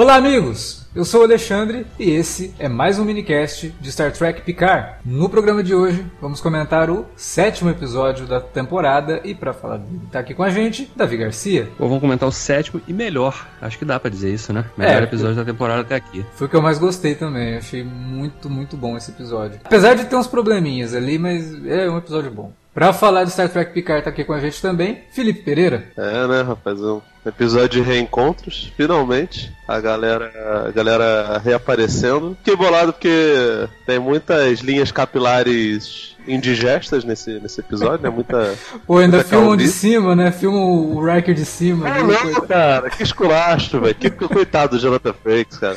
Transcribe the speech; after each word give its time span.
Olá, 0.00 0.14
amigos! 0.14 0.86
Eu 0.96 1.04
sou 1.04 1.20
o 1.20 1.24
Alexandre 1.24 1.86
e 1.98 2.10
esse 2.10 2.54
é 2.58 2.70
mais 2.70 2.98
um 2.98 3.04
minicast 3.04 3.68
de 3.78 3.92
Star 3.92 4.10
Trek 4.10 4.40
Picard. 4.40 4.94
No 5.04 5.28
programa 5.28 5.62
de 5.62 5.74
hoje, 5.74 6.06
vamos 6.18 6.40
comentar 6.40 6.88
o 6.88 7.04
sétimo 7.14 7.68
episódio 7.68 8.26
da 8.26 8.40
temporada 8.40 9.20
e 9.22 9.34
para 9.34 9.52
falar 9.52 9.76
dele, 9.76 10.00
tá 10.10 10.20
aqui 10.20 10.32
com 10.32 10.42
a 10.42 10.48
gente, 10.48 10.90
Davi 10.96 11.18
Garcia. 11.18 11.68
Ou 11.78 11.86
vamos 11.86 12.00
comentar 12.00 12.26
o 12.26 12.32
sétimo 12.32 12.80
e 12.88 12.94
melhor. 12.94 13.46
Acho 13.60 13.78
que 13.78 13.84
dá 13.84 14.00
para 14.00 14.08
dizer 14.10 14.32
isso, 14.32 14.54
né? 14.54 14.64
Melhor 14.74 15.02
É, 15.02 15.04
episódio 15.04 15.36
da 15.36 15.44
temporada 15.44 15.82
até 15.82 15.96
aqui. 15.96 16.24
Foi 16.32 16.46
o 16.46 16.50
que 16.50 16.56
eu 16.56 16.62
mais 16.62 16.78
gostei 16.78 17.14
também, 17.14 17.58
achei 17.58 17.84
muito, 17.84 18.48
muito 18.48 18.78
bom 18.78 18.96
esse 18.96 19.10
episódio. 19.10 19.60
Apesar 19.62 19.92
de 19.96 20.06
ter 20.06 20.16
uns 20.16 20.26
probleminhas 20.26 20.94
ali, 20.94 21.18
mas 21.18 21.62
é 21.66 21.90
um 21.90 21.98
episódio 21.98 22.30
bom. 22.30 22.50
Pra 22.72 22.92
falar 22.92 23.24
de 23.24 23.32
Star 23.32 23.48
Trek 23.48 23.72
Picard 23.72 24.04
tá 24.04 24.10
aqui 24.10 24.24
com 24.24 24.32
a 24.32 24.40
gente 24.40 24.62
também, 24.62 25.02
Felipe 25.10 25.42
Pereira. 25.42 25.88
É, 25.96 26.26
né, 26.26 26.42
rapaz? 26.42 26.80
Um 26.80 27.00
episódio 27.26 27.82
de 27.82 27.88
reencontros, 27.88 28.72
finalmente. 28.76 29.52
A 29.66 29.80
galera, 29.80 30.66
a 30.66 30.70
galera 30.70 31.38
reaparecendo. 31.44 32.36
Fiquei 32.38 32.56
bolado 32.56 32.92
porque 32.92 33.68
tem 33.84 33.98
muitas 33.98 34.60
linhas 34.60 34.92
capilares 34.92 36.16
indigestas 36.26 37.04
nesse, 37.04 37.40
nesse 37.40 37.60
episódio, 37.60 38.02
né? 38.04 38.10
Muita. 38.10 38.54
Pô, 38.86 38.98
ainda 38.98 39.16
muita 39.16 39.28
filmam 39.28 39.56
de 39.56 39.68
cima, 39.68 40.14
né? 40.14 40.30
Filmam 40.30 40.94
o 40.94 41.04
Riker 41.04 41.34
de 41.34 41.44
cima. 41.44 41.88
Não, 41.88 42.06
coitado. 42.06 42.46
cara, 42.46 42.90
que 42.90 43.02
esculacho, 43.02 43.80
velho. 43.80 43.94
Que 43.96 44.10
coitado 44.10 44.76
do 44.76 44.82
Jonathan 44.82 45.12
Frakes, 45.12 45.58
cara. 45.58 45.76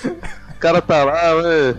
O 0.55 0.60
cara 0.60 0.82
tá 0.82 1.04
lá, 1.04 1.41
né? 1.41 1.76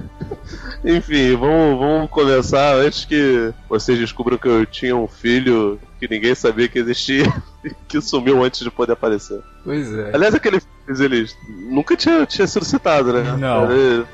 Enfim, 0.84 1.34
vamos, 1.36 1.78
vamos 1.78 2.10
começar 2.10 2.74
antes 2.76 3.06
que 3.06 3.52
vocês 3.68 3.98
descubram 3.98 4.36
que 4.36 4.46
eu 4.46 4.66
tinha 4.66 4.94
um 4.94 5.08
filho 5.08 5.80
que 5.98 6.06
ninguém 6.06 6.34
sabia 6.34 6.68
que 6.68 6.78
existia 6.78 7.24
e 7.64 7.70
que 7.88 8.00
sumiu 8.02 8.44
antes 8.44 8.60
de 8.60 8.70
poder 8.70 8.92
aparecer. 8.92 9.40
Pois 9.64 9.90
é. 9.96 10.10
Aliás, 10.14 10.34
aquele 10.34 10.60
eles 10.86 11.34
nunca 11.70 11.96
tinha, 11.96 12.26
tinha 12.26 12.46
sido 12.46 12.64
citado, 12.66 13.12
né? 13.14 13.22
Não. 13.38 13.70
Ele- 13.72 14.04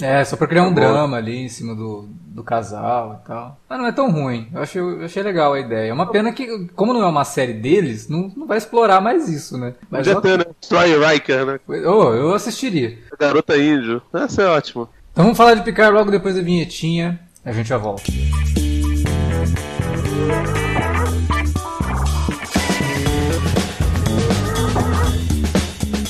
É, 0.00 0.24
só 0.24 0.36
pra 0.36 0.46
criar 0.46 0.62
um 0.62 0.72
Tá 0.72 0.80
drama 0.80 1.16
ali 1.16 1.36
em 1.38 1.48
cima 1.48 1.74
do, 1.74 2.08
do 2.26 2.44
casal 2.44 3.20
e 3.22 3.26
tal. 3.26 3.58
Mas 3.68 3.78
não 3.80 3.86
é 3.86 3.92
tão 3.92 4.08
ruim. 4.10 4.48
Eu 4.54 4.62
achei, 4.62 4.80
eu 4.80 5.04
achei 5.04 5.22
legal 5.24 5.52
a 5.52 5.58
ideia. 5.60 5.90
É 5.90 5.92
uma 5.92 6.06
pena 6.10 6.32
que, 6.32 6.68
como 6.76 6.92
não 6.94 7.02
é 7.02 7.06
uma 7.06 7.24
série 7.24 7.54
deles, 7.54 8.08
não, 8.08 8.32
não 8.36 8.46
vai 8.46 8.58
explorar 8.58 9.00
mais 9.00 9.28
isso, 9.28 9.58
né? 9.58 9.74
Mas 9.90 10.06
Podia 10.06 10.20
ter, 10.20 10.38
né? 10.38 10.44
Troy 10.68 10.96
Riker, 11.04 11.44
né? 11.44 11.60
oh, 11.68 12.14
eu 12.14 12.32
assistiria. 12.32 12.96
A 13.12 13.16
garota 13.16 13.56
índio. 13.58 14.00
Essa 14.14 14.42
é 14.42 14.46
ótimo. 14.46 14.88
Então 15.12 15.24
vamos 15.24 15.36
falar 15.36 15.54
de 15.54 15.62
Picard 15.62 15.94
logo 15.94 16.10
depois 16.10 16.34
da 16.34 16.40
vinhetinha. 16.40 17.20
A 17.44 17.52
gente 17.52 17.68
já 17.68 17.76
volta. 17.76 18.04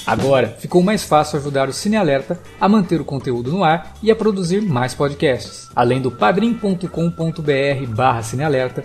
Agora 0.07 0.49
ficou 0.59 0.83
mais 0.83 1.03
fácil 1.03 1.39
ajudar 1.39 1.69
o 1.69 1.73
Cine 1.73 1.97
Alerta 1.97 2.39
a 2.61 2.69
manter 2.69 3.01
o 3.01 3.05
conteúdo 3.05 3.51
no 3.51 3.65
ar 3.65 3.95
e 4.03 4.11
a 4.11 4.15
produzir 4.15 4.61
mais 4.61 4.95
podcasts. 4.95 5.69
Além 5.75 6.01
do 6.01 6.11
padrim.com.br 6.11 7.87
barra 7.89 8.23
cinealerta, 8.23 8.85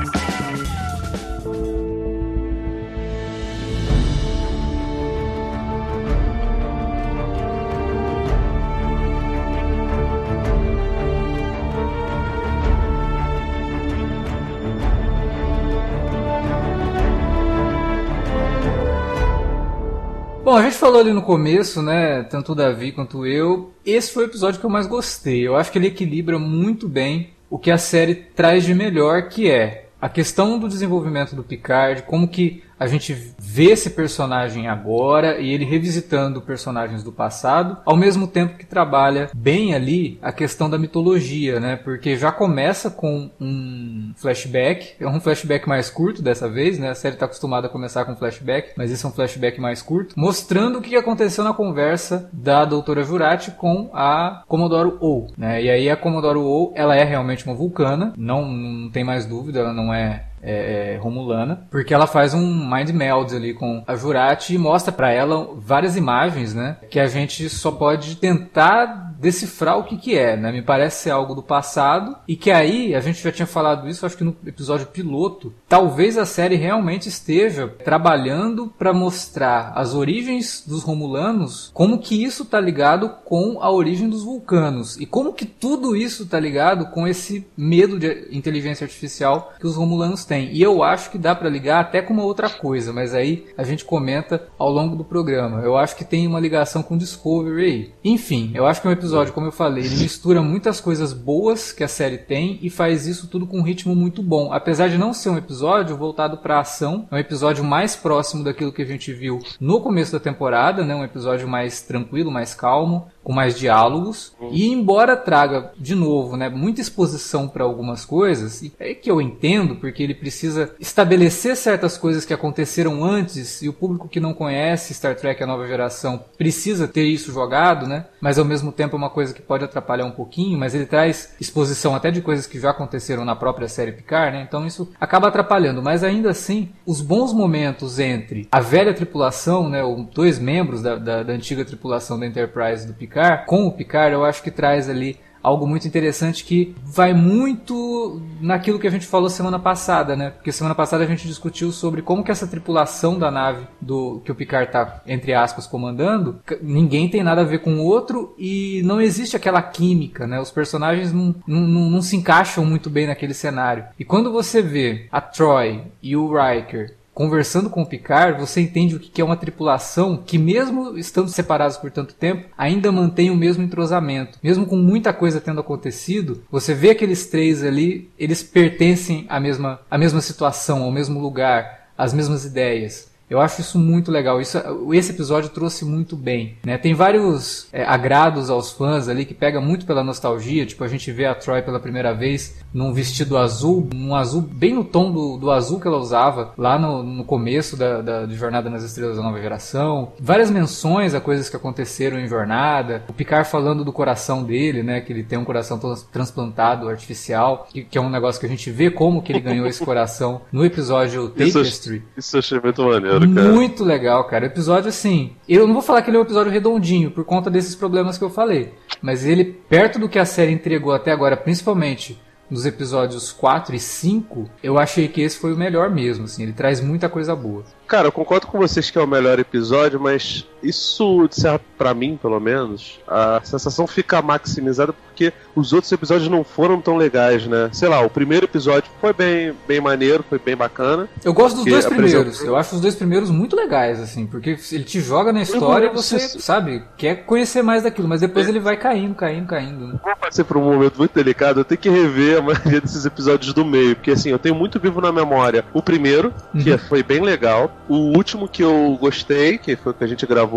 Bom, 20.51 20.57
a 20.57 20.63
gente 20.63 20.75
falou 20.75 20.99
ali 20.99 21.13
no 21.13 21.21
começo, 21.21 21.81
né? 21.81 22.23
Tanto 22.23 22.51
o 22.51 22.55
Davi 22.55 22.91
quanto 22.91 23.25
eu. 23.25 23.71
Esse 23.85 24.11
foi 24.11 24.25
o 24.25 24.27
episódio 24.27 24.59
que 24.59 24.65
eu 24.65 24.69
mais 24.69 24.85
gostei. 24.85 25.47
Eu 25.47 25.55
acho 25.55 25.71
que 25.71 25.77
ele 25.77 25.87
equilibra 25.87 26.37
muito 26.37 26.89
bem 26.89 27.29
o 27.49 27.57
que 27.57 27.71
a 27.71 27.77
série 27.77 28.15
traz 28.15 28.65
de 28.65 28.75
melhor, 28.75 29.29
que 29.29 29.49
é 29.49 29.85
a 30.01 30.09
questão 30.09 30.59
do 30.59 30.67
desenvolvimento 30.67 31.37
do 31.37 31.41
Picard, 31.41 32.03
como 32.03 32.27
que 32.27 32.61
a 32.81 32.87
gente 32.87 33.15
vê 33.37 33.65
esse 33.65 33.91
personagem 33.91 34.67
agora 34.67 35.39
e 35.39 35.53
ele 35.53 35.63
revisitando 35.63 36.41
personagens 36.41 37.03
do 37.03 37.11
passado, 37.11 37.77
ao 37.85 37.95
mesmo 37.95 38.25
tempo 38.25 38.57
que 38.57 38.65
trabalha 38.65 39.29
bem 39.35 39.75
ali 39.75 40.17
a 40.19 40.31
questão 40.31 40.67
da 40.67 40.79
mitologia, 40.79 41.59
né? 41.59 41.75
Porque 41.75 42.17
já 42.17 42.31
começa 42.31 42.89
com 42.89 43.29
um 43.39 44.13
flashback, 44.15 44.95
é 44.99 45.07
um 45.07 45.21
flashback 45.21 45.69
mais 45.69 45.91
curto 45.91 46.23
dessa 46.23 46.49
vez, 46.49 46.79
né? 46.79 46.89
A 46.89 46.95
série 46.95 47.13
está 47.13 47.27
acostumada 47.27 47.67
a 47.67 47.69
começar 47.69 48.03
com 48.03 48.15
flashback, 48.15 48.71
mas 48.75 48.91
esse 48.91 49.05
é 49.05 49.07
um 49.09 49.11
flashback 49.11 49.61
mais 49.61 49.83
curto, 49.83 50.15
mostrando 50.17 50.79
o 50.79 50.81
que 50.81 50.95
aconteceu 50.95 51.43
na 51.43 51.53
conversa 51.53 52.31
da 52.33 52.65
doutora 52.65 53.03
Jurati 53.03 53.51
com 53.51 53.91
a 53.93 54.41
Commodore 54.47 54.97
O, 54.99 55.27
né? 55.37 55.61
E 55.61 55.69
aí 55.69 55.87
a 55.87 55.95
Commodore 55.95 56.39
O, 56.39 56.71
ela 56.73 56.95
é 56.95 57.03
realmente 57.03 57.45
uma 57.45 57.53
vulcana, 57.53 58.11
não, 58.17 58.51
não 58.51 58.89
tem 58.89 59.03
mais 59.03 59.27
dúvida, 59.27 59.59
ela 59.59 59.71
não 59.71 59.93
é 59.93 60.30
é, 60.41 60.93
é, 60.93 60.97
Romulana, 60.97 61.67
porque 61.69 61.93
ela 61.93 62.07
faz 62.07 62.33
um 62.33 62.45
mind 62.69 62.89
meld 62.89 63.35
ali 63.35 63.53
com 63.53 63.83
a 63.85 63.95
Jurati 63.95 64.55
e 64.55 64.57
mostra 64.57 64.91
pra 64.91 65.11
ela 65.11 65.49
várias 65.55 65.95
imagens, 65.95 66.53
né, 66.53 66.77
que 66.89 66.99
a 66.99 67.07
gente 67.07 67.49
só 67.49 67.71
pode 67.71 68.15
tentar 68.15 69.10
decifrar 69.21 69.77
o 69.77 69.83
que 69.83 69.97
que 69.97 70.17
é, 70.17 70.35
né? 70.35 70.51
Me 70.51 70.61
parece 70.61 71.03
ser 71.03 71.11
algo 71.11 71.35
do 71.35 71.43
passado 71.43 72.17
e 72.27 72.35
que 72.35 72.49
aí 72.49 72.95
a 72.95 72.99
gente 72.99 73.21
já 73.21 73.31
tinha 73.31 73.45
falado 73.45 73.87
isso, 73.87 74.05
acho 74.05 74.17
que 74.17 74.23
no 74.23 74.35
episódio 74.45 74.87
piloto, 74.87 75.53
talvez 75.69 76.17
a 76.17 76.25
série 76.25 76.55
realmente 76.55 77.07
esteja 77.07 77.67
trabalhando 77.67 78.73
para 78.77 78.91
mostrar 78.91 79.73
as 79.75 79.93
origens 79.93 80.63
dos 80.65 80.83
Romulanos, 80.83 81.69
como 81.73 81.99
que 81.99 82.23
isso 82.23 82.45
tá 82.45 82.59
ligado 82.59 83.09
com 83.23 83.59
a 83.61 83.71
origem 83.71 84.09
dos 84.09 84.23
vulcanos 84.23 84.99
e 84.99 85.05
como 85.05 85.33
que 85.33 85.45
tudo 85.45 85.95
isso 85.95 86.25
tá 86.25 86.39
ligado 86.39 86.87
com 86.87 87.07
esse 87.07 87.45
medo 87.55 87.99
de 87.99 88.27
inteligência 88.31 88.85
artificial 88.85 89.53
que 89.59 89.67
os 89.67 89.75
Romulanos 89.75 90.25
têm. 90.25 90.51
E 90.51 90.61
eu 90.61 90.83
acho 90.83 91.11
que 91.11 91.17
dá 91.17 91.35
para 91.35 91.49
ligar 91.49 91.79
até 91.81 92.01
com 92.01 92.13
uma 92.13 92.23
outra 92.23 92.49
coisa, 92.49 92.91
mas 92.91 93.13
aí 93.13 93.45
a 93.57 93.63
gente 93.63 93.85
comenta 93.85 94.47
ao 94.57 94.71
longo 94.71 94.95
do 94.95 95.03
programa. 95.03 95.61
Eu 95.61 95.77
acho 95.77 95.95
que 95.95 96.05
tem 96.05 96.25
uma 96.25 96.39
ligação 96.39 96.81
com 96.81 96.97
Discovery. 96.97 97.93
Enfim, 98.03 98.51
eu 98.53 98.65
acho 98.65 98.81
que 98.81 98.87
é 98.87 98.89
um 98.89 98.93
episódio, 98.93 99.10
como 99.31 99.47
eu 99.47 99.51
falei, 99.51 99.85
ele 99.85 99.97
mistura 99.97 100.41
muitas 100.41 100.79
coisas 100.79 101.13
boas 101.13 101.71
que 101.71 101.83
a 101.83 101.87
série 101.87 102.17
tem 102.17 102.59
e 102.61 102.69
faz 102.69 103.07
isso 103.07 103.27
tudo 103.27 103.45
com 103.47 103.59
um 103.59 103.63
ritmo 103.63 103.95
muito 103.95 104.21
bom. 104.21 104.51
Apesar 104.53 104.87
de 104.87 104.97
não 104.97 105.13
ser 105.13 105.29
um 105.29 105.37
episódio 105.37 105.97
voltado 105.97 106.37
para 106.37 106.59
ação, 106.59 107.07
é 107.11 107.15
um 107.15 107.19
episódio 107.19 107.63
mais 107.63 107.95
próximo 107.95 108.43
daquilo 108.43 108.71
que 108.71 108.81
a 108.81 108.85
gente 108.85 109.13
viu 109.13 109.39
no 109.59 109.81
começo 109.81 110.11
da 110.11 110.19
temporada, 110.19 110.83
né? 110.83 110.95
Um 110.95 111.03
episódio 111.03 111.47
mais 111.47 111.81
tranquilo, 111.81 112.31
mais 112.31 112.53
calmo, 112.53 113.07
com 113.23 113.33
mais 113.33 113.57
diálogos. 113.57 114.33
E 114.51 114.67
embora 114.67 115.15
traga 115.15 115.71
de 115.77 115.95
novo, 115.95 116.35
né, 116.35 116.49
muita 116.49 116.81
exposição 116.81 117.47
para 117.47 117.63
algumas 117.63 118.05
coisas, 118.05 118.61
e 118.61 118.73
é 118.79 118.93
que 118.93 119.09
eu 119.09 119.21
entendo, 119.21 119.75
porque 119.75 120.01
ele 120.01 120.15
precisa 120.15 120.73
estabelecer 120.79 121.55
certas 121.55 121.97
coisas 121.97 122.25
que 122.25 122.33
aconteceram 122.33 123.03
antes 123.03 123.61
e 123.61 123.69
o 123.69 123.73
público 123.73 124.07
que 124.07 124.19
não 124.19 124.33
conhece 124.33 124.93
Star 124.93 125.15
Trek 125.15 125.41
a 125.43 125.47
nova 125.47 125.67
geração 125.67 126.23
precisa 126.37 126.87
ter 126.87 127.05
isso 127.05 127.31
jogado, 127.31 127.87
né? 127.87 128.05
Mas 128.19 128.37
ao 128.37 128.45
mesmo 128.45 128.71
tempo 128.71 128.95
é 128.95 128.97
uma 128.97 129.09
coisa 129.09 129.33
que 129.33 129.41
pode 129.41 129.63
atrapalhar 129.63 130.05
um 130.05 130.11
pouquinho, 130.11 130.57
mas 130.57 130.73
ele 130.73 130.85
traz 130.85 131.35
exposição 131.39 131.95
até 131.95 132.11
de 132.11 132.21
coisas 132.21 132.47
que 132.47 132.59
já 132.59 132.71
aconteceram 132.71 133.25
na 133.25 133.35
própria 133.35 133.67
série 133.67 133.91
Picard, 133.91 134.37
né? 134.37 134.43
Então 134.47 134.65
isso 134.65 134.91
acaba 134.99 135.27
atrapalhando, 135.27 135.81
mas 135.81 136.03
ainda 136.03 136.29
assim, 136.31 136.69
os 136.85 137.01
bons 137.01 137.33
momentos 137.33 137.99
entre 137.99 138.47
a 138.51 138.59
velha 138.59 138.93
tripulação, 138.93 139.69
né, 139.69 139.83
os 139.83 140.05
dois 140.07 140.39
membros 140.39 140.81
da, 140.81 140.95
da, 140.95 141.23
da 141.23 141.33
antiga 141.33 141.65
tripulação 141.65 142.19
da 142.19 142.25
Enterprise 142.25 142.87
do 142.87 142.93
Picard, 142.93 143.10
com 143.45 143.67
o 143.67 143.71
Picard, 143.71 144.13
eu 144.13 144.25
acho 144.25 144.41
que 144.43 144.51
traz 144.51 144.89
ali 144.89 145.19
algo 145.43 145.67
muito 145.67 145.87
interessante 145.87 146.43
que 146.43 146.75
vai 146.83 147.13
muito 147.13 148.21
naquilo 148.39 148.79
que 148.79 148.87
a 148.87 148.91
gente 148.91 149.07
falou 149.07 149.29
semana 149.29 149.59
passada, 149.59 150.15
né? 150.15 150.29
Porque 150.29 150.51
semana 150.51 150.75
passada 150.75 151.03
a 151.03 151.07
gente 151.07 151.27
discutiu 151.27 151.71
sobre 151.71 152.01
como 152.01 152.23
que 152.23 152.31
essa 152.31 152.47
tripulação 152.47 153.17
da 153.17 153.31
nave 153.31 153.67
do 153.79 154.21
que 154.23 154.31
o 154.31 154.35
Picard 154.35 154.71
tá 154.71 155.01
entre 155.07 155.33
aspas 155.33 155.65
comandando, 155.65 156.39
ninguém 156.61 157.09
tem 157.09 157.23
nada 157.23 157.41
a 157.41 157.45
ver 157.45 157.59
com 157.59 157.75
o 157.75 157.83
outro 157.83 158.35
e 158.37 158.81
não 158.85 159.01
existe 159.01 159.35
aquela 159.35 159.61
química, 159.61 160.27
né? 160.27 160.39
Os 160.39 160.51
personagens 160.51 161.11
não, 161.11 161.35
não, 161.47 161.89
não 161.89 162.01
se 162.01 162.15
encaixam 162.15 162.65
muito 162.65 162.89
bem 162.89 163.07
naquele 163.07 163.33
cenário. 163.33 163.85
E 163.97 164.05
quando 164.05 164.31
você 164.31 164.61
vê 164.61 165.07
a 165.11 165.19
Troy 165.21 165.83
e 166.01 166.15
o 166.15 166.31
Riker 166.31 167.00
conversando 167.13 167.69
com 167.69 167.81
o 167.81 167.85
Picard, 167.85 168.39
você 168.39 168.61
entende 168.61 168.95
o 168.95 168.99
que 168.99 169.21
é 169.21 169.23
uma 169.23 169.37
tripulação 169.37 170.17
que, 170.17 170.37
mesmo 170.37 170.97
estando 170.97 171.29
separados 171.29 171.77
por 171.77 171.91
tanto 171.91 172.13
tempo, 172.13 172.47
ainda 172.57 172.91
mantém 172.91 173.29
o 173.29 173.35
mesmo 173.35 173.63
entrosamento. 173.63 174.39
Mesmo 174.41 174.65
com 174.65 174.77
muita 174.77 175.13
coisa 175.13 175.41
tendo 175.41 175.61
acontecido, 175.61 176.43
você 176.49 176.73
vê 176.73 176.91
aqueles 176.91 177.27
três 177.27 177.63
ali, 177.63 178.09
eles 178.17 178.41
pertencem 178.41 179.25
à 179.29 179.39
mesma, 179.39 179.79
à 179.89 179.97
mesma 179.97 180.21
situação, 180.21 180.83
ao 180.83 180.91
mesmo 180.91 181.19
lugar, 181.19 181.89
às 181.97 182.13
mesmas 182.13 182.45
ideias. 182.45 183.10
Eu 183.31 183.39
acho 183.39 183.61
isso 183.61 183.79
muito 183.79 184.11
legal. 184.11 184.41
Isso, 184.41 184.57
esse 184.91 185.13
episódio 185.13 185.49
trouxe 185.51 185.85
muito 185.85 186.17
bem. 186.17 186.57
Né? 186.65 186.77
Tem 186.77 186.93
vários 186.93 187.69
é, 187.71 187.81
agrados 187.85 188.49
aos 188.49 188.73
fãs 188.73 189.07
ali 189.07 189.23
que 189.23 189.33
pega 189.33 189.61
muito 189.61 189.85
pela 189.85 190.03
nostalgia. 190.03 190.65
Tipo, 190.65 190.83
a 190.83 190.87
gente 190.89 191.09
vê 191.13 191.25
a 191.25 191.33
Troy 191.33 191.61
pela 191.61 191.79
primeira 191.79 192.13
vez 192.13 192.59
num 192.73 192.91
vestido 192.91 193.37
azul, 193.37 193.87
um 193.95 194.13
azul 194.13 194.41
bem 194.41 194.73
no 194.73 194.83
tom 194.83 195.13
do, 195.13 195.37
do 195.37 195.49
azul 195.49 195.79
que 195.79 195.87
ela 195.87 195.97
usava 195.97 196.51
lá 196.57 196.77
no, 196.77 197.01
no 197.03 197.23
começo 197.23 197.77
da, 197.77 198.01
da 198.01 198.25
de 198.25 198.35
Jornada 198.35 198.69
nas 198.69 198.83
Estrelas 198.83 199.15
da 199.15 199.23
Nova 199.23 199.41
Geração. 199.41 200.11
Várias 200.19 200.51
menções 200.51 201.13
a 201.13 201.21
coisas 201.21 201.49
que 201.49 201.55
aconteceram 201.55 202.19
em 202.19 202.27
Jornada. 202.27 203.01
O 203.07 203.13
Picard 203.13 203.47
falando 203.49 203.85
do 203.85 203.93
coração 203.93 204.43
dele, 204.43 204.83
né? 204.83 204.99
Que 204.99 205.13
ele 205.13 205.23
tem 205.23 205.39
um 205.39 205.45
coração 205.45 205.79
transplantado 206.11 206.89
artificial, 206.89 207.65
que, 207.71 207.83
que 207.85 207.97
é 207.97 208.01
um 208.01 208.09
negócio 208.09 208.41
que 208.41 208.45
a 208.45 208.49
gente 208.49 208.69
vê 208.69 208.91
como 208.91 209.21
que 209.21 209.31
ele 209.31 209.39
ganhou 209.39 209.65
esse 209.67 209.83
coração 209.85 210.41
no 210.51 210.65
episódio 210.65 211.29
Tapestry. 211.29 212.03
Isso, 212.17 212.17
isso 212.17 212.35
eu 212.35 212.39
achei 212.39 212.59
muito 212.59 212.83
maneiro 212.83 213.20
cara. 213.27 213.51
Muito 213.51 213.83
legal, 213.83 214.23
cara. 214.25 214.45
O 214.45 214.47
episódio, 214.47 214.89
assim. 214.89 215.33
Eu 215.47 215.65
não 215.67 215.73
vou 215.73 215.81
falar 215.81 216.01
que 216.01 216.09
ele 216.09 216.17
é 216.17 216.19
um 216.19 216.23
episódio 216.23 216.51
redondinho 216.51 217.11
por 217.11 217.23
conta 217.25 217.49
desses 217.49 217.75
problemas 217.75 218.17
que 218.17 218.23
eu 218.23 218.29
falei. 218.29 218.73
Mas 219.01 219.25
ele, 219.25 219.43
perto 219.43 219.99
do 219.99 220.09
que 220.09 220.19
a 220.19 220.25
série 220.25 220.51
entregou 220.51 220.93
até 220.93 221.11
agora, 221.11 221.35
principalmente 221.35 222.19
nos 222.51 222.65
episódios 222.65 223.31
4 223.31 223.73
e 223.75 223.79
5, 223.79 224.49
eu 224.61 224.77
achei 224.77 225.07
que 225.07 225.21
esse 225.21 225.37
foi 225.37 225.53
o 225.53 225.57
melhor 225.57 225.89
mesmo, 225.89 226.25
assim, 226.25 226.43
ele 226.43 226.51
traz 226.51 226.81
muita 226.81 227.07
coisa 227.07 227.33
boa. 227.33 227.63
Cara, 227.87 228.09
eu 228.09 228.11
concordo 228.11 228.45
com 228.45 228.57
vocês 228.57 228.91
que 228.91 228.97
é 228.97 229.01
o 229.01 229.07
melhor 229.07 229.39
episódio, 229.39 230.01
mas 230.01 230.45
isso, 230.63 231.29
para 231.77 231.93
mim, 231.93 232.17
pelo 232.21 232.39
menos, 232.39 232.99
a 233.07 233.41
sensação 233.43 233.87
fica 233.87 234.21
maximizada 234.21 234.93
porque 234.93 235.33
os 235.55 235.73
outros 235.73 235.91
episódios 235.91 236.29
não 236.29 236.43
foram 236.43 236.81
tão 236.81 236.97
legais, 236.97 237.45
né? 237.45 237.69
Sei 237.73 237.87
lá, 237.87 238.01
o 238.01 238.09
primeiro 238.09 238.45
episódio 238.45 238.89
foi 238.99 239.13
bem, 239.13 239.53
bem 239.67 239.81
maneiro, 239.81 240.23
foi 240.27 240.39
bem 240.39 240.55
bacana. 240.55 241.07
Eu 241.23 241.33
gosto 241.33 241.57
dos 241.57 241.65
dois 241.65 241.85
primeiros. 241.85 242.41
Eu 242.41 242.55
acho 242.55 242.75
os 242.75 242.81
dois 242.81 242.95
primeiros 242.95 243.29
muito 243.29 243.55
legais, 243.55 243.99
assim, 243.99 244.25
porque 244.25 244.57
ele 244.71 244.83
te 244.83 244.99
joga 244.99 245.31
na 245.31 245.41
história 245.41 245.87
e 245.87 245.89
você, 245.89 246.19
sabe, 246.19 246.83
quer 246.97 247.25
conhecer 247.25 247.61
mais 247.61 247.83
daquilo, 247.83 248.07
mas 248.07 248.21
depois 248.21 248.47
é. 248.47 248.49
ele 248.49 248.59
vai 248.59 248.77
caindo, 248.77 249.15
caindo, 249.15 249.47
caindo. 249.47 249.87
Né? 249.87 249.99
Passei 250.19 250.43
por 250.43 250.57
um 250.57 250.63
momento 250.63 250.97
muito 250.97 251.13
delicado, 251.13 251.59
eu 251.59 251.65
tenho 251.65 251.79
que 251.79 251.89
rever 251.89 252.37
a 252.37 252.41
maioria 252.41 252.81
desses 252.81 253.05
episódios 253.05 253.53
do 253.53 253.65
meio, 253.65 253.95
porque 253.95 254.11
assim, 254.11 254.29
eu 254.29 254.39
tenho 254.39 254.55
muito 254.55 254.79
vivo 254.79 255.01
na 255.01 255.11
memória 255.11 255.65
o 255.73 255.81
primeiro, 255.81 256.33
que 256.61 256.71
uhum. 256.71 256.77
foi 256.77 257.03
bem 257.03 257.21
legal, 257.21 257.71
o 257.87 258.15
último 258.15 258.47
que 258.47 258.63
eu 258.63 258.97
gostei, 258.99 259.57
que 259.57 259.75
foi 259.75 259.91
o 259.91 259.95
que 259.95 260.03
a 260.03 260.07
gente 260.07 260.25
gravou, 260.25 260.50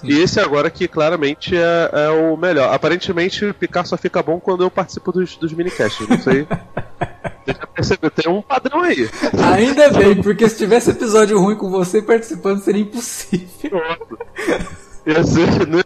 Sim. 0.00 0.08
e 0.08 0.20
esse 0.20 0.40
agora 0.40 0.70
que 0.70 0.88
claramente 0.88 1.56
é, 1.56 1.90
é, 1.92 2.08
o 2.10 2.36
melhor. 2.36 2.72
Aparentemente, 2.72 3.44
o 3.44 3.54
Picard 3.54 3.88
só 3.88 3.96
fica 3.96 4.22
bom 4.22 4.40
quando 4.40 4.62
eu 4.62 4.70
participo 4.70 5.12
dos, 5.12 5.36
dos 5.36 5.52
minicasts, 5.52 6.06
não 6.08 6.18
sei. 6.18 6.46
Você 7.44 7.54
já 7.58 7.66
percebeu, 7.66 8.10
tem 8.10 8.30
um 8.32 8.40
padrão 8.40 8.82
aí. 8.82 9.10
Ainda 9.52 9.90
bem, 9.90 10.22
porque 10.22 10.48
se 10.48 10.58
tivesse 10.58 10.90
episódio 10.90 11.40
ruim 11.40 11.56
com 11.56 11.68
você 11.68 12.00
participando 12.00 12.60
seria 12.60 12.82
impossível. 12.82 13.82
Ia 15.04 15.24
ser, 15.24 15.66
não 15.66 15.81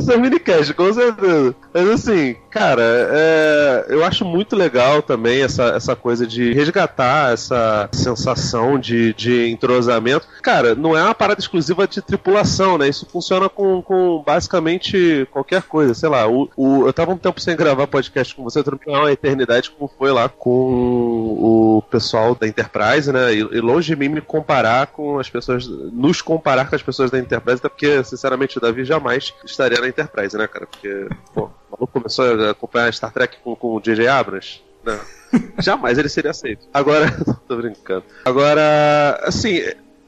ia 0.00 0.06
ser 0.06 0.18
minicast, 0.18 0.74
com 0.74 0.92
certeza. 0.92 1.54
Mas 1.72 1.88
assim, 1.88 2.36
cara, 2.50 2.82
é, 2.82 3.86
eu 3.88 4.04
acho 4.04 4.24
muito 4.24 4.56
legal 4.56 5.02
também 5.02 5.42
essa, 5.42 5.64
essa 5.68 5.94
coisa 5.94 6.26
de 6.26 6.52
resgatar 6.52 7.32
essa 7.32 7.88
sensação 7.92 8.78
de, 8.78 9.14
de 9.14 9.48
entrosamento. 9.48 10.26
Cara, 10.42 10.74
não 10.74 10.96
é 10.96 11.02
uma 11.02 11.14
parada 11.14 11.40
exclusiva 11.40 11.86
de 11.86 12.02
tripulação, 12.02 12.78
né? 12.78 12.88
Isso 12.88 13.06
funciona 13.06 13.48
com, 13.48 13.82
com 13.82 14.22
basicamente 14.24 15.26
qualquer 15.30 15.62
coisa. 15.62 15.94
Sei 15.94 16.08
lá, 16.08 16.26
o, 16.28 16.50
o, 16.56 16.86
eu 16.86 16.92
tava 16.92 17.12
um 17.12 17.18
tempo 17.18 17.40
sem 17.40 17.56
gravar 17.56 17.86
podcast 17.86 18.34
com 18.34 18.42
você, 18.42 18.60
eu 18.60 18.64
também 18.64 18.80
uma 18.88 19.12
eternidade 19.12 19.70
como 19.70 19.90
foi 19.98 20.10
lá 20.10 20.28
com 20.28 20.50
o 20.50 21.82
pessoal 21.90 22.34
da 22.34 22.46
Enterprise, 22.46 23.12
né? 23.12 23.34
E, 23.34 23.38
e 23.38 23.60
longe 23.60 23.88
de 23.88 23.96
mim 23.96 24.08
me 24.08 24.20
comparar 24.20 24.88
com 24.88 25.18
as 25.18 25.28
pessoas, 25.28 25.66
nos 25.66 26.22
comparar 26.22 26.68
com 26.68 26.74
as 26.74 26.82
pessoas 26.82 27.10
da 27.10 27.18
Enterprise, 27.18 27.58
até 27.58 27.68
porque, 27.68 28.02
sinceramente, 28.04 28.58
o 28.58 28.60
Davi 28.60 28.84
jamais 28.84 29.32
estaria 29.44 29.80
na 29.80 29.88
Enterprise, 29.90 30.36
né, 30.36 30.46
cara? 30.46 30.66
Porque, 30.66 31.08
pô, 31.34 31.44
o 31.44 31.72
maluco 31.72 31.92
começou 31.92 32.24
a 32.24 32.50
acompanhar 32.50 32.92
Star 32.92 33.12
Trek 33.12 33.38
com, 33.42 33.54
com 33.54 33.74
o 33.74 33.80
J.J. 33.80 34.08
Abrams. 34.08 34.62
Não. 34.84 34.98
Jamais 35.58 35.98
ele 35.98 36.08
seria 36.08 36.30
aceito. 36.30 36.66
Agora, 36.72 37.06
tô 37.46 37.56
brincando. 37.56 38.04
Agora, 38.24 39.20
assim, 39.22 39.60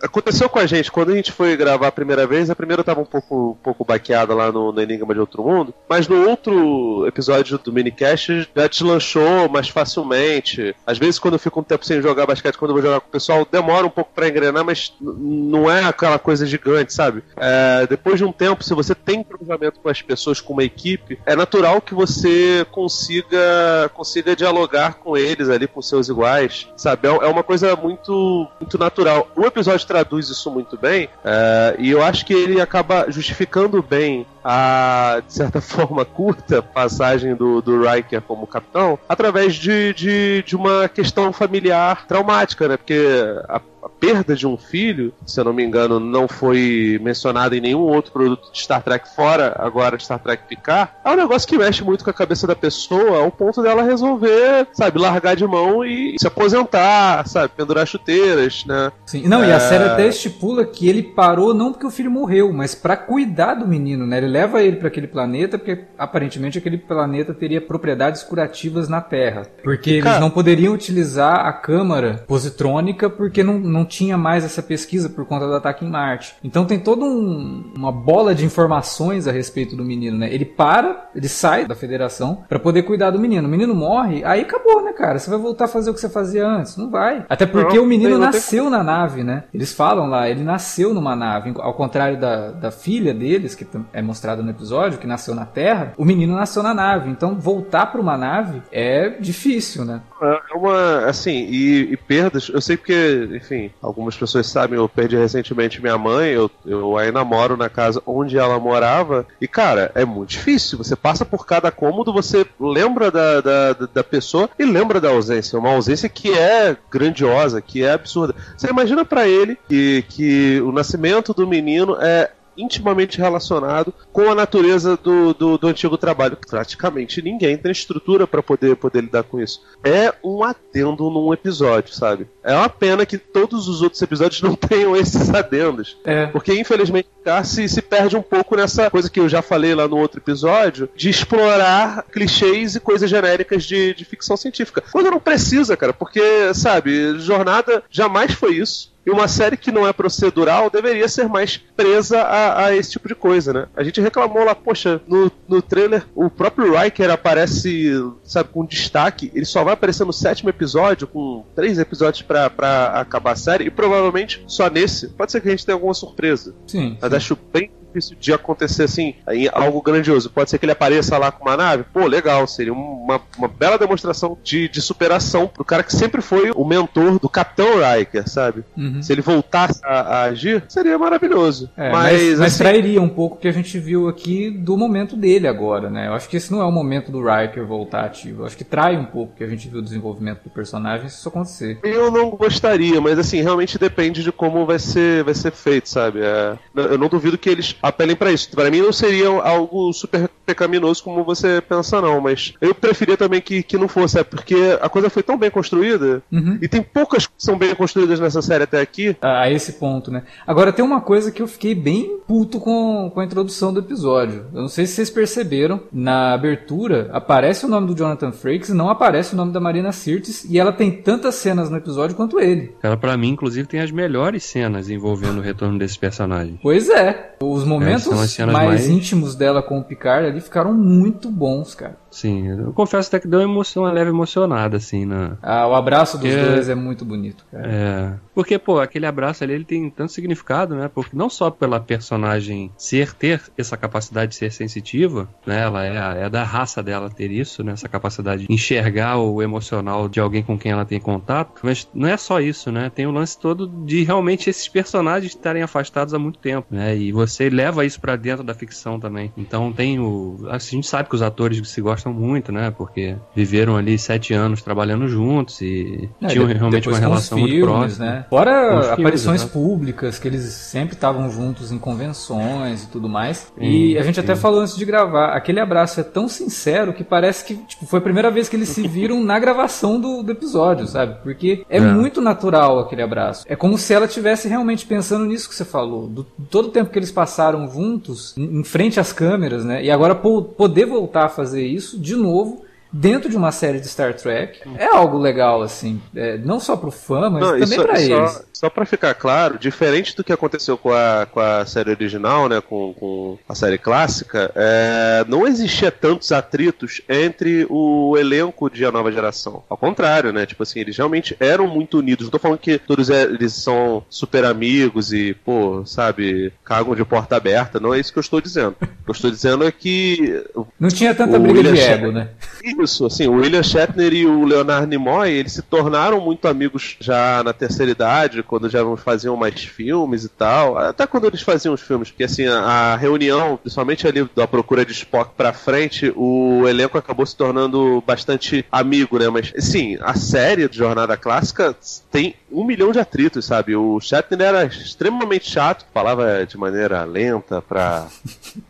aconteceu 0.02 0.48
com 0.48 0.58
a 0.58 0.66
gente, 0.66 0.90
quando 0.90 1.12
a 1.12 1.16
gente 1.16 1.32
foi 1.32 1.56
gravar 1.56 1.88
a 1.88 1.92
primeira 1.92 2.26
vez, 2.26 2.50
a 2.50 2.56
primeira 2.56 2.82
tava 2.82 3.00
um 3.00 3.04
pouco, 3.04 3.50
um 3.50 3.62
pouco 3.62 3.84
baqueada 3.84 4.34
lá 4.34 4.50
no, 4.50 4.72
no 4.72 4.80
Enigma 4.80 5.14
de 5.14 5.20
Outro 5.20 5.42
Mundo, 5.42 5.72
mas 5.88 6.08
no 6.08 6.28
outro 6.28 7.06
episódio 7.06 7.58
do 7.58 7.72
minicast 7.72 8.48
já 8.54 8.66
deslanchou 8.66 9.48
mais 9.48 9.68
facilmente. 9.68 10.74
Às 10.86 10.98
vezes, 10.98 11.18
quando 11.18 11.34
eu 11.34 11.38
fico 11.38 11.60
um 11.60 11.62
tempo 11.62 11.86
sem 11.86 12.02
jogar 12.02 12.26
basquete, 12.26 12.56
quando 12.56 12.72
eu 12.72 12.74
vou 12.74 12.82
jogar 12.82 13.00
com 13.00 13.08
o 13.08 13.12
pessoal, 13.12 13.46
demora 13.50 13.86
um 13.86 13.90
pouco 13.90 14.10
para 14.14 14.28
engrenar, 14.28 14.64
mas 14.64 14.92
não 15.00 15.70
é 15.70 15.84
aquela 15.84 16.18
coisa 16.18 16.44
gigante, 16.44 16.92
sabe? 16.92 17.22
É, 17.36 17.86
depois 17.86 18.18
de 18.18 18.24
um 18.24 18.32
tempo, 18.32 18.64
se 18.64 18.74
você 18.74 18.94
tem 18.94 19.22
cruzamento 19.22 19.80
com 19.80 19.88
as 19.88 20.02
pessoas, 20.02 20.40
com 20.40 20.52
uma 20.52 20.64
equipe, 20.64 21.18
é 21.24 21.36
natural 21.36 21.80
que 21.80 21.94
você 21.94 22.66
consiga, 22.70 23.90
consiga 23.94 24.34
dialogar 24.34 24.94
com 24.94 25.16
eles 25.16 25.48
ali, 25.48 25.68
com 25.68 25.80
seus 25.80 26.08
iguais, 26.08 26.68
sabe? 26.76 27.06
É, 27.06 27.10
é 27.10 27.26
uma 27.26 27.42
coisa 27.42 27.76
muito, 27.76 28.48
muito 28.60 28.78
natural. 28.78 29.30
O 29.36 29.46
episódio 29.46 29.86
traduz 29.92 30.30
isso 30.30 30.50
muito 30.50 30.76
bem, 30.78 31.08
é, 31.22 31.76
e 31.78 31.90
eu 31.90 32.02
acho 32.02 32.24
que 32.24 32.32
ele 32.32 32.60
acaba 32.60 33.10
justificando 33.10 33.82
bem 33.82 34.26
a, 34.44 35.22
de 35.26 35.32
certa 35.32 35.60
forma, 35.62 36.04
curta 36.04 36.62
passagem 36.62 37.34
do, 37.34 37.60
do 37.60 37.82
Riker 37.82 38.22
como 38.22 38.46
capitão 38.46 38.98
através 39.08 39.54
de, 39.54 39.92
de, 39.94 40.42
de 40.46 40.56
uma 40.56 40.88
questão 40.88 41.32
familiar 41.32 42.06
traumática, 42.06 42.68
né? 42.68 42.76
Porque 42.76 43.00
a 43.48 43.60
a 43.82 43.88
perda 43.88 44.36
de 44.36 44.46
um 44.46 44.56
filho, 44.56 45.12
se 45.26 45.40
eu 45.40 45.44
não 45.44 45.52
me 45.52 45.64
engano, 45.64 45.98
não 45.98 46.28
foi 46.28 47.00
mencionada 47.02 47.56
em 47.56 47.60
nenhum 47.60 47.80
outro 47.80 48.12
produto 48.12 48.52
de 48.52 48.60
Star 48.60 48.80
Trek 48.80 49.12
fora 49.14 49.56
agora 49.58 49.98
Star 49.98 50.20
Trek 50.20 50.44
Picard, 50.48 50.92
é 51.04 51.10
um 51.10 51.16
negócio 51.16 51.48
que 51.48 51.58
mexe 51.58 51.82
muito 51.82 52.04
com 52.04 52.10
a 52.10 52.14
cabeça 52.14 52.46
da 52.46 52.54
pessoa 52.54 53.18
ao 53.18 53.30
ponto 53.32 53.60
dela 53.60 53.82
resolver, 53.82 54.68
sabe, 54.72 55.00
largar 55.00 55.34
de 55.34 55.44
mão 55.44 55.84
e 55.84 56.16
se 56.16 56.26
aposentar, 56.26 57.26
sabe, 57.26 57.52
pendurar 57.56 57.84
chuteiras, 57.84 58.64
né? 58.64 58.92
Sim, 59.04 59.26
não, 59.26 59.42
é... 59.42 59.48
e 59.48 59.52
a 59.52 59.56
é. 59.56 59.60
série 59.60 59.84
até 59.84 60.06
estipula 60.06 60.64
que 60.64 60.88
ele 60.88 61.02
parou 61.02 61.52
não 61.52 61.72
porque 61.72 61.86
o 61.86 61.90
filho 61.90 62.10
morreu, 62.10 62.52
mas 62.52 62.76
para 62.76 62.96
cuidar 62.96 63.54
do 63.54 63.66
menino, 63.66 64.06
né? 64.06 64.18
Ele 64.18 64.28
leva 64.32 64.62
ele 64.62 64.76
para 64.76 64.88
aquele 64.88 65.06
planeta 65.06 65.58
porque 65.58 65.84
aparentemente 65.98 66.58
aquele 66.58 66.78
planeta 66.78 67.34
teria 67.34 67.60
propriedades 67.60 68.22
curativas 68.22 68.88
na 68.88 69.00
Terra, 69.00 69.46
porque 69.62 70.00
Cara... 70.00 70.16
eles 70.16 70.20
não 70.20 70.30
poderiam 70.30 70.72
utilizar 70.72 71.46
a 71.46 71.52
câmara 71.52 72.24
positrônica 72.26 73.10
porque 73.10 73.42
não 73.42 73.58
não 73.58 73.84
tinha 73.84 74.16
mais 74.16 74.44
essa 74.44 74.62
pesquisa 74.62 75.08
por 75.08 75.26
conta 75.26 75.46
do 75.46 75.54
ataque 75.54 75.84
em 75.84 75.90
Marte. 75.90 76.34
Então 76.42 76.64
tem 76.64 76.78
toda 76.78 77.04
um, 77.04 77.72
uma 77.76 77.92
bola 77.92 78.34
de 78.34 78.44
informações 78.44 79.28
a 79.28 79.32
respeito 79.32 79.76
do 79.76 79.84
menino, 79.84 80.16
né? 80.18 80.32
Ele 80.32 80.44
para, 80.44 81.10
ele 81.14 81.28
sai 81.28 81.66
da 81.66 81.74
federação 81.74 82.44
para 82.48 82.58
poder 82.58 82.82
cuidar 82.82 83.10
do 83.10 83.18
menino. 83.18 83.46
O 83.46 83.50
menino 83.50 83.74
morre, 83.74 84.24
aí 84.24 84.42
acabou, 84.42 84.82
né, 84.82 84.92
cara? 84.92 85.18
Você 85.18 85.28
vai 85.28 85.38
voltar 85.38 85.66
a 85.66 85.68
fazer 85.68 85.90
o 85.90 85.94
que 85.94 86.00
você 86.00 86.08
fazia 86.08 86.46
antes? 86.46 86.76
Não 86.76 86.90
vai. 86.90 87.24
Até 87.28 87.46
porque 87.46 87.76
não, 87.76 87.84
o 87.84 87.86
menino 87.86 88.18
nasceu 88.18 88.70
na 88.70 88.82
nave, 88.82 89.22
né? 89.22 89.44
Eles 89.52 89.72
falam 89.72 90.08
lá, 90.08 90.28
ele 90.28 90.42
nasceu 90.42 90.94
numa 90.94 91.14
nave, 91.14 91.52
ao 91.56 91.74
contrário 91.74 92.18
da, 92.18 92.50
da 92.50 92.70
filha 92.70 93.12
deles, 93.12 93.54
que 93.54 93.66
é 93.92 94.00
mostrada 94.00 94.21
no 94.42 94.50
episódio, 94.50 94.98
que 94.98 95.06
nasceu 95.06 95.34
na 95.34 95.44
Terra, 95.44 95.92
o 95.96 96.04
menino 96.04 96.34
nasceu 96.34 96.62
na 96.62 96.72
nave. 96.72 97.10
Então 97.10 97.34
voltar 97.34 97.86
para 97.86 98.00
uma 98.00 98.16
nave 98.16 98.62
é 98.70 99.10
difícil, 99.20 99.84
né? 99.84 100.00
É 100.22 100.54
uma, 100.54 101.06
assim, 101.06 101.46
e, 101.50 101.92
e 101.92 101.96
perdas, 101.96 102.48
eu 102.48 102.60
sei 102.60 102.76
porque, 102.76 103.28
enfim, 103.34 103.70
algumas 103.82 104.16
pessoas 104.16 104.46
sabem, 104.46 104.78
eu 104.78 104.88
perdi 104.88 105.16
recentemente 105.16 105.82
minha 105.82 105.98
mãe, 105.98 106.30
eu, 106.30 106.50
eu 106.64 106.96
ainda 106.96 107.24
moro 107.24 107.56
na 107.56 107.68
casa 107.68 108.00
onde 108.06 108.38
ela 108.38 108.58
morava, 108.58 109.26
e 109.40 109.48
cara, 109.48 109.90
é 109.94 110.04
muito 110.04 110.30
difícil. 110.30 110.78
Você 110.78 110.94
passa 110.94 111.24
por 111.24 111.44
cada 111.44 111.70
cômodo, 111.70 112.12
você 112.12 112.46
lembra 112.60 113.10
da, 113.10 113.40
da, 113.40 113.72
da 113.72 114.04
pessoa 114.04 114.48
e 114.58 114.64
lembra 114.64 115.00
da 115.00 115.08
ausência. 115.08 115.58
Uma 115.58 115.70
ausência 115.70 116.08
que 116.08 116.32
é 116.32 116.76
grandiosa, 116.90 117.60
que 117.60 117.82
é 117.84 117.92
absurda. 117.92 118.34
Você 118.56 118.68
imagina 118.68 119.04
para 119.04 119.26
ele 119.26 119.58
que, 119.68 120.04
que 120.08 120.60
o 120.60 120.70
nascimento 120.70 121.34
do 121.34 121.46
menino 121.46 121.96
é 122.00 122.30
intimamente 122.56 123.18
relacionado 123.18 123.92
com 124.12 124.30
a 124.30 124.34
natureza 124.34 124.96
do, 124.96 125.32
do, 125.34 125.58
do 125.58 125.68
antigo 125.68 125.96
trabalho. 125.96 126.36
Praticamente 126.48 127.22
ninguém 127.22 127.56
tem 127.56 127.72
estrutura 127.72 128.26
para 128.26 128.42
poder, 128.42 128.76
poder 128.76 129.02
lidar 129.02 129.22
com 129.22 129.40
isso. 129.40 129.62
É 129.84 130.12
um 130.22 130.42
adendo 130.42 131.10
num 131.10 131.32
episódio, 131.32 131.94
sabe? 131.94 132.26
É 132.42 132.54
uma 132.54 132.68
pena 132.68 133.06
que 133.06 133.18
todos 133.18 133.68
os 133.68 133.82
outros 133.82 134.02
episódios 134.02 134.42
não 134.42 134.54
tenham 134.56 134.96
esses 134.96 135.30
adendos. 135.30 135.96
É. 136.04 136.26
Porque, 136.26 136.52
infelizmente, 136.54 137.08
se, 137.44 137.68
se 137.68 137.82
perde 137.82 138.16
um 138.16 138.22
pouco 138.22 138.56
nessa 138.56 138.90
coisa 138.90 139.10
que 139.10 139.20
eu 139.20 139.28
já 139.28 139.42
falei 139.42 139.74
lá 139.74 139.86
no 139.86 139.96
outro 139.96 140.20
episódio, 140.20 140.88
de 140.94 141.08
explorar 141.08 142.04
clichês 142.10 142.74
e 142.74 142.80
coisas 142.80 143.08
genéricas 143.08 143.64
de, 143.64 143.94
de 143.94 144.04
ficção 144.04 144.36
científica. 144.36 144.82
Quando 144.92 145.10
não 145.10 145.20
precisa, 145.20 145.76
cara, 145.76 145.92
porque, 145.92 146.52
sabe, 146.54 147.18
Jornada 147.18 147.82
jamais 147.90 148.32
foi 148.32 148.56
isso. 148.56 148.91
E 149.04 149.10
uma 149.10 149.26
série 149.26 149.56
que 149.56 149.72
não 149.72 149.86
é 149.86 149.92
procedural 149.92 150.70
deveria 150.70 151.08
ser 151.08 151.28
mais 151.28 151.56
presa 151.56 152.20
a, 152.20 152.66
a, 152.66 152.76
esse 152.76 152.92
tipo 152.92 153.08
de 153.08 153.14
coisa, 153.14 153.52
né? 153.52 153.66
A 153.76 153.82
gente 153.82 154.00
reclamou 154.00 154.44
lá, 154.44 154.54
poxa, 154.54 155.00
no, 155.06 155.30
no 155.48 155.60
trailer 155.60 156.06
o 156.14 156.30
próprio 156.30 156.78
Riker 156.78 157.10
aparece, 157.10 157.92
sabe, 158.22 158.50
com 158.50 158.64
destaque. 158.64 159.30
Ele 159.34 159.44
só 159.44 159.64
vai 159.64 159.74
aparecer 159.74 160.04
no 160.04 160.12
sétimo 160.12 160.50
episódio, 160.50 161.06
com 161.06 161.44
três 161.54 161.78
episódios 161.78 162.22
para 162.22 162.46
acabar 162.94 163.32
a 163.32 163.36
série, 163.36 163.64
e 163.64 163.70
provavelmente 163.70 164.42
só 164.46 164.70
nesse. 164.70 165.08
Pode 165.08 165.32
ser 165.32 165.40
que 165.40 165.48
a 165.48 165.50
gente 165.50 165.66
tenha 165.66 165.74
alguma 165.74 165.94
surpresa. 165.94 166.54
Sim. 166.66 166.96
Mas 167.00 167.10
sim. 167.10 167.16
acho 167.16 167.38
bem 167.52 167.70
difícil 167.92 168.16
de 168.18 168.32
acontecer 168.32 168.84
assim, 168.84 169.14
algo 169.52 169.82
grandioso. 169.82 170.30
Pode 170.30 170.50
ser 170.50 170.58
que 170.58 170.64
ele 170.64 170.72
apareça 170.72 171.18
lá 171.18 171.30
com 171.30 171.44
uma 171.44 171.56
nave, 171.56 171.84
pô, 171.92 172.06
legal, 172.06 172.46
seria 172.46 172.72
uma, 172.72 173.20
uma 173.36 173.48
bela 173.48 173.78
demonstração 173.78 174.38
de, 174.42 174.68
de 174.68 174.80
superação 174.80 175.46
pro 175.46 175.64
cara 175.64 175.82
que 175.82 175.94
sempre 175.94 176.22
foi 176.22 176.50
o 176.54 176.64
mentor 176.64 177.18
do 177.18 177.28
Capitão 177.28 177.68
Riker, 177.76 178.28
sabe? 178.28 178.64
Uhum. 178.76 179.02
Se 179.02 179.12
ele 179.12 179.22
voltasse 179.22 179.80
a, 179.84 180.00
a, 180.00 180.22
agir, 180.24 180.64
seria 180.68 180.98
maravilhoso. 180.98 181.70
É, 181.76 181.90
mas, 181.90 182.12
mas, 182.12 182.38
mas 182.38 182.40
assim, 182.40 182.58
trairia 182.58 183.02
um 183.02 183.08
pouco 183.08 183.36
o 183.36 183.38
que 183.38 183.48
a 183.48 183.52
gente 183.52 183.78
viu 183.78 184.08
aqui 184.08 184.50
do 184.50 184.76
momento 184.76 185.16
dele 185.16 185.46
agora, 185.46 185.90
né? 185.90 186.08
Eu 186.08 186.14
acho 186.14 186.28
que 186.28 186.36
esse 186.36 186.50
não 186.50 186.60
é 186.60 186.64
o 186.64 186.72
momento 186.72 187.12
do 187.12 187.22
Riker 187.22 187.66
voltar 187.66 188.04
ativo. 188.04 188.42
Eu 188.42 188.46
acho 188.46 188.56
que 188.56 188.64
trai 188.64 188.96
um 188.96 189.04
pouco 189.04 189.32
o 189.32 189.36
que 189.36 189.44
a 189.44 189.48
gente 189.48 189.68
viu 189.68 189.80
o 189.80 189.82
desenvolvimento 189.82 190.44
do 190.44 190.50
personagem 190.50 191.08
se 191.08 191.16
isso 191.16 191.28
acontecer. 191.28 191.78
Eu 191.82 192.10
não 192.10 192.30
gostaria, 192.30 193.00
mas 193.00 193.18
assim, 193.18 193.42
realmente 193.42 193.78
depende 193.78 194.22
de 194.22 194.32
como 194.32 194.64
vai 194.66 194.78
ser, 194.78 195.24
vai 195.24 195.34
ser 195.34 195.52
feito, 195.52 195.88
sabe? 195.88 196.20
É, 196.20 196.56
eu 196.74 196.98
não 196.98 197.08
duvido 197.08 197.38
que 197.38 197.48
eles 197.48 197.76
apelem 197.82 198.16
para 198.16 198.32
isso. 198.32 198.50
Para 198.50 198.70
mim 198.70 198.80
não 198.80 198.92
seria 198.92 199.28
algo 199.28 199.92
super 199.92 200.30
pecaminoso 200.46 201.02
como 201.02 201.24
você 201.24 201.60
pensa, 201.60 202.00
não, 202.00 202.20
mas 202.20 202.54
eu 202.60 202.74
preferia 202.74 203.16
também 203.16 203.40
que, 203.40 203.62
que 203.62 203.78
não 203.78 203.88
fosse, 203.88 204.18
é 204.18 204.24
porque 204.24 204.56
a 204.80 204.88
coisa 204.88 205.08
foi 205.08 205.22
tão 205.22 205.38
bem 205.38 205.50
construída 205.50 206.22
uhum. 206.30 206.58
e 206.60 206.68
tem 206.68 206.82
poucas 206.82 207.26
que 207.26 207.32
são 207.38 207.56
bem 207.56 207.74
construídas 207.74 208.20
nessa 208.20 208.42
série 208.42 208.64
até 208.64 208.80
aqui. 208.80 209.16
A, 209.20 209.50
esse 209.50 209.74
ponto, 209.74 210.10
né? 210.10 210.24
Agora 210.46 210.72
tem 210.72 210.84
uma 210.84 211.00
coisa 211.00 211.30
que 211.30 211.42
eu 211.42 211.46
fiquei 211.46 211.74
bem 211.74 212.18
puto 212.26 212.60
com, 212.60 213.10
com 213.12 213.20
a 213.20 213.24
introdução 213.24 213.72
do 213.72 213.80
episódio. 213.80 214.46
Eu 214.52 214.62
não 214.62 214.68
sei 214.68 214.86
se 214.86 214.94
vocês 214.94 215.10
perceberam, 215.10 215.80
na 215.92 216.34
abertura 216.34 217.08
aparece 217.12 217.64
o 217.64 217.68
nome 217.68 217.86
do 217.86 217.96
Jonathan 217.96 218.32
Frakes 218.32 218.68
e 218.68 218.74
não 218.74 218.90
aparece 218.90 219.34
o 219.34 219.36
nome 219.36 219.52
da 219.52 219.60
Marina 219.60 219.92
Sirtis 219.92 220.44
e 220.44 220.58
ela 220.58 220.72
tem 220.72 220.90
tantas 220.90 221.36
cenas 221.36 221.70
no 221.70 221.76
episódio 221.76 222.16
quanto 222.16 222.40
ele. 222.40 222.74
Ela, 222.82 222.96
para 222.96 223.16
mim, 223.16 223.30
inclusive, 223.30 223.66
tem 223.66 223.80
as 223.80 223.90
melhores 223.90 224.44
cenas 224.44 224.90
envolvendo 224.90 225.38
o 225.38 225.42
retorno 225.42 225.78
desse 225.78 225.98
personagem. 225.98 226.58
Pois 226.62 226.88
é. 226.88 227.36
Os 227.40 227.64
momentos 227.72 228.38
É, 228.38 228.46
mais, 228.46 228.68
mais- 228.68 228.88
íntimos 228.88 229.34
dela 229.34 229.62
com 229.62 229.78
o 229.78 229.84
Picard 229.84 230.26
ali 230.26 230.40
ficaram 230.40 230.72
muito 230.72 231.30
bons, 231.30 231.74
cara. 231.74 231.96
Sim, 232.10 232.46
eu 232.48 232.72
confesso 232.74 233.08
até 233.08 233.18
que 233.20 233.26
deu 233.26 233.40
uma, 233.40 233.44
emoção, 233.46 233.84
uma 233.84 233.92
leve 233.92 234.10
emocionada, 234.10 234.76
assim, 234.76 235.06
na, 235.06 235.38
Ah, 235.42 235.66
o 235.66 235.74
abraço 235.74 236.18
dos 236.18 236.30
dois 236.30 236.68
é 236.68 236.74
muito 236.74 237.04
bonito, 237.06 237.44
cara. 237.50 237.66
É. 237.66 238.12
Porque, 238.34 238.58
pô, 238.58 238.80
aquele 238.80 239.06
abraço 239.06 239.42
ali 239.42 239.54
ele 239.54 239.64
tem 239.64 239.88
tanto 239.88 240.12
significado, 240.12 240.74
né? 240.74 240.90
Porque 240.94 241.16
não 241.16 241.30
só 241.30 241.50
pela 241.50 241.80
personagem 241.80 242.70
ser, 242.76 243.14
ter 243.14 243.40
essa 243.56 243.76
capacidade 243.76 244.32
de 244.32 244.36
ser 244.36 244.52
sensitiva, 244.52 245.26
né? 245.46 245.62
Ela 245.62 245.84
é, 245.86 245.98
a- 245.98 246.14
é 246.26 246.28
da 246.28 246.44
raça 246.44 246.82
dela 246.82 247.08
ter 247.08 247.30
isso, 247.30 247.62
né? 247.64 247.72
Essa 247.72 247.88
capacidade 247.88 248.46
de 248.46 248.52
enxergar 248.52 249.16
o 249.18 249.40
emocional 249.42 250.06
de 250.08 250.20
alguém 250.20 250.42
com 250.42 250.58
quem 250.58 250.72
ela 250.72 250.84
tem 250.84 251.00
contato. 251.00 251.60
Mas 251.62 251.88
não 251.94 252.08
é 252.08 252.16
só 252.18 252.40
isso, 252.40 252.70
né? 252.70 252.90
Tem 252.94 253.06
o 253.06 253.10
lance 253.10 253.38
todo 253.38 253.66
de 253.86 254.02
realmente 254.04 254.50
esses 254.50 254.68
personagens 254.68 255.32
estarem 255.34 255.62
afastados 255.62 256.12
há 256.12 256.18
muito 256.18 256.38
tempo, 256.38 256.66
né? 256.70 256.94
E 256.96 257.10
você 257.10 257.48
leva 257.48 257.61
isso 257.84 258.00
pra 258.00 258.16
dentro 258.16 258.44
da 258.44 258.54
ficção 258.54 258.98
também. 258.98 259.32
Então 259.36 259.72
tem 259.72 259.98
o. 260.00 260.46
A 260.50 260.58
gente 260.58 260.86
sabe 260.86 261.08
que 261.08 261.14
os 261.14 261.22
atores 261.22 261.60
se 261.68 261.80
gostam 261.80 262.12
muito, 262.12 262.50
né? 262.52 262.70
Porque 262.70 263.16
viveram 263.34 263.76
ali 263.76 263.98
sete 263.98 264.32
anos 264.34 264.62
trabalhando 264.62 265.06
juntos 265.08 265.60
e 265.60 266.08
É, 266.20 266.28
tinham 266.28 266.46
realmente 266.46 266.88
uma 266.88 266.98
relação 266.98 267.38
muito 267.38 267.50
filmes, 267.52 267.70
próxima. 267.96 268.04
Né? 268.06 268.26
Fora 268.28 268.68
filmes, 268.70 268.86
aparições 268.88 269.40
exato. 269.42 269.52
públicas, 269.52 270.18
que 270.18 270.28
eles 270.28 270.42
sempre 270.44 270.94
estavam 270.94 271.30
juntos 271.30 271.70
em 271.72 271.78
convenções 271.78 272.84
e 272.84 272.88
tudo 272.88 273.08
mais. 273.08 273.52
e 273.58 273.92
Sim, 273.92 273.98
a 273.98 274.02
gente 274.02 274.20
até 274.20 274.34
sim. 274.34 274.40
falou 274.40 274.60
antes 274.60 274.76
de 274.76 274.84
gravar, 274.84 275.32
aquele 275.34 275.60
abraço 275.60 276.00
é 276.00 276.02
tão 276.02 276.28
sincero 276.28 276.92
que 276.92 277.04
parece 277.04 277.44
que 277.44 277.54
tipo, 277.56 277.86
foi 277.86 277.98
a 277.98 278.02
primeira 278.02 278.30
vez 278.30 278.48
que 278.48 278.56
eles 278.56 278.68
se 278.68 278.86
viram 278.86 279.22
na 279.22 279.38
gravação 279.38 280.00
do, 280.00 280.22
do 280.22 280.32
episódio, 280.32 280.86
sabe? 280.86 281.16
Porque 281.22 281.64
é, 281.68 281.78
É. 281.78 281.80
muito 281.80 282.20
natural 282.20 282.78
aquele 282.78 283.02
abraço. 283.02 283.44
É 283.48 283.56
como 283.56 283.76
se 283.76 283.92
ela 283.92 284.06
tivesse 284.06 284.48
realmente 284.48 284.86
pensando 284.86 285.24
nisso 285.26 285.48
que 285.48 285.54
você 285.54 285.64
falou. 285.64 286.06
Do, 286.08 286.24
todo 286.50 286.66
o 286.68 286.70
tempo 286.70 286.90
que 286.90 286.98
eles 286.98 287.10
passaram 287.10 287.51
juntos, 287.72 288.34
em, 288.36 288.62
frente 288.64 288.98
às 289.00 289.12
câmeras, 289.12 289.64
né? 289.64 289.82
E 289.84 289.90
agora 289.90 290.14
po- 290.14 290.42
poder 290.42 290.86
voltar 290.86 291.24
a 291.24 291.28
fazer 291.28 291.64
isso 291.66 291.98
de 291.98 292.14
novo. 292.16 292.64
Dentro 292.94 293.30
de 293.30 293.36
uma 293.38 293.50
série 293.50 293.80
de 293.80 293.88
Star 293.88 294.12
Trek 294.14 294.60
é 294.76 294.84
algo 294.84 295.16
legal, 295.16 295.62
assim. 295.62 295.98
É, 296.14 296.36
não 296.36 296.60
só 296.60 296.76
pro 296.76 296.90
fã, 296.90 297.30
mas 297.30 297.42
Não, 297.42 297.58
também 297.58 297.80
pra 297.80 297.96
só, 297.96 298.02
eles. 298.02 298.42
Só 298.62 298.70
pra 298.70 298.86
ficar 298.86 299.12
claro, 299.14 299.58
diferente 299.58 300.16
do 300.16 300.22
que 300.22 300.32
aconteceu 300.32 300.78
com 300.78 300.92
a, 300.92 301.26
com 301.28 301.40
a 301.40 301.66
série 301.66 301.90
original, 301.90 302.48
né, 302.48 302.60
com, 302.60 302.94
com 302.94 303.36
a 303.48 303.56
série 303.56 303.76
clássica, 303.76 304.52
é, 304.54 305.24
não 305.26 305.48
existia 305.48 305.90
tantos 305.90 306.30
atritos 306.30 307.02
entre 307.08 307.66
o 307.68 308.16
elenco 308.16 308.70
de 308.70 308.84
A 308.84 308.92
Nova 308.92 309.10
Geração. 309.10 309.64
Ao 309.68 309.76
contrário, 309.76 310.32
né, 310.32 310.46
tipo 310.46 310.62
assim, 310.62 310.78
eles 310.78 310.96
realmente 310.96 311.36
eram 311.40 311.66
muito 311.66 311.98
unidos. 311.98 312.26
Não 312.26 312.30
tô 312.30 312.38
falando 312.38 312.60
que 312.60 312.78
todos 312.78 313.10
eles 313.10 313.52
são 313.52 314.04
super 314.08 314.44
amigos 314.44 315.12
e, 315.12 315.34
pô, 315.44 315.84
sabe, 315.84 316.52
cagam 316.64 316.94
de 316.94 317.04
porta 317.04 317.34
aberta. 317.34 317.80
Não 317.80 317.92
é 317.92 317.98
isso 317.98 318.12
que 318.12 318.20
eu 318.20 318.22
estou 318.22 318.40
dizendo. 318.40 318.76
O 318.80 318.86
que 318.86 319.10
eu 319.10 319.12
estou 319.12 319.30
dizendo 319.32 319.66
é 319.66 319.72
que 319.72 320.40
Não 320.78 320.88
tinha 320.88 321.12
tanta 321.12 321.36
briga 321.36 321.58
William 321.58 321.74
de 321.74 321.80
Shatner. 321.80 321.98
ego, 321.98 322.12
né? 322.12 322.28
isso, 322.62 323.06
assim, 323.06 323.26
o 323.26 323.32
William 323.32 323.64
Shatner 323.64 324.12
e 324.12 324.24
o 324.24 324.44
Leonard 324.44 324.86
Nimoy, 324.86 325.32
eles 325.32 325.52
se 325.54 325.62
tornaram 325.62 326.20
muito 326.20 326.46
amigos 326.46 326.96
já 327.00 327.42
na 327.42 327.52
terceira 327.52 327.90
idade, 327.90 328.40
quando 328.52 328.68
já 328.68 328.84
faziam 328.98 329.34
mais 329.34 329.64
filmes 329.64 330.24
e 330.24 330.28
tal. 330.28 330.76
Até 330.76 331.06
quando 331.06 331.26
eles 331.26 331.40
faziam 331.40 331.72
os 331.72 331.80
filmes, 331.80 332.10
porque 332.10 332.24
assim, 332.24 332.46
a, 332.46 332.92
a 332.92 332.96
reunião, 332.96 333.56
principalmente 333.56 334.06
ali 334.06 334.28
da 334.36 334.46
procura 334.46 334.84
de 334.84 334.92
Spock 334.92 335.30
pra 335.34 335.54
frente, 335.54 336.12
o 336.14 336.68
elenco 336.68 336.98
acabou 336.98 337.24
se 337.24 337.34
tornando 337.34 338.04
bastante 338.06 338.62
amigo, 338.70 339.18
né? 339.18 339.30
Mas, 339.30 339.54
sim, 339.56 339.96
a 340.02 340.12
série 340.12 340.68
de 340.68 340.76
Jornada 340.76 341.16
Clássica 341.16 341.74
tem 342.10 342.34
um 342.50 342.62
milhão 342.62 342.92
de 342.92 342.98
atritos, 342.98 343.46
sabe? 343.46 343.74
O 343.74 343.98
Shatner 344.00 344.42
era 344.42 344.66
extremamente 344.66 345.48
chato, 345.50 345.86
falava 345.94 346.44
de 346.44 346.58
maneira 346.58 347.04
lenta 347.04 347.62
pra 347.62 348.06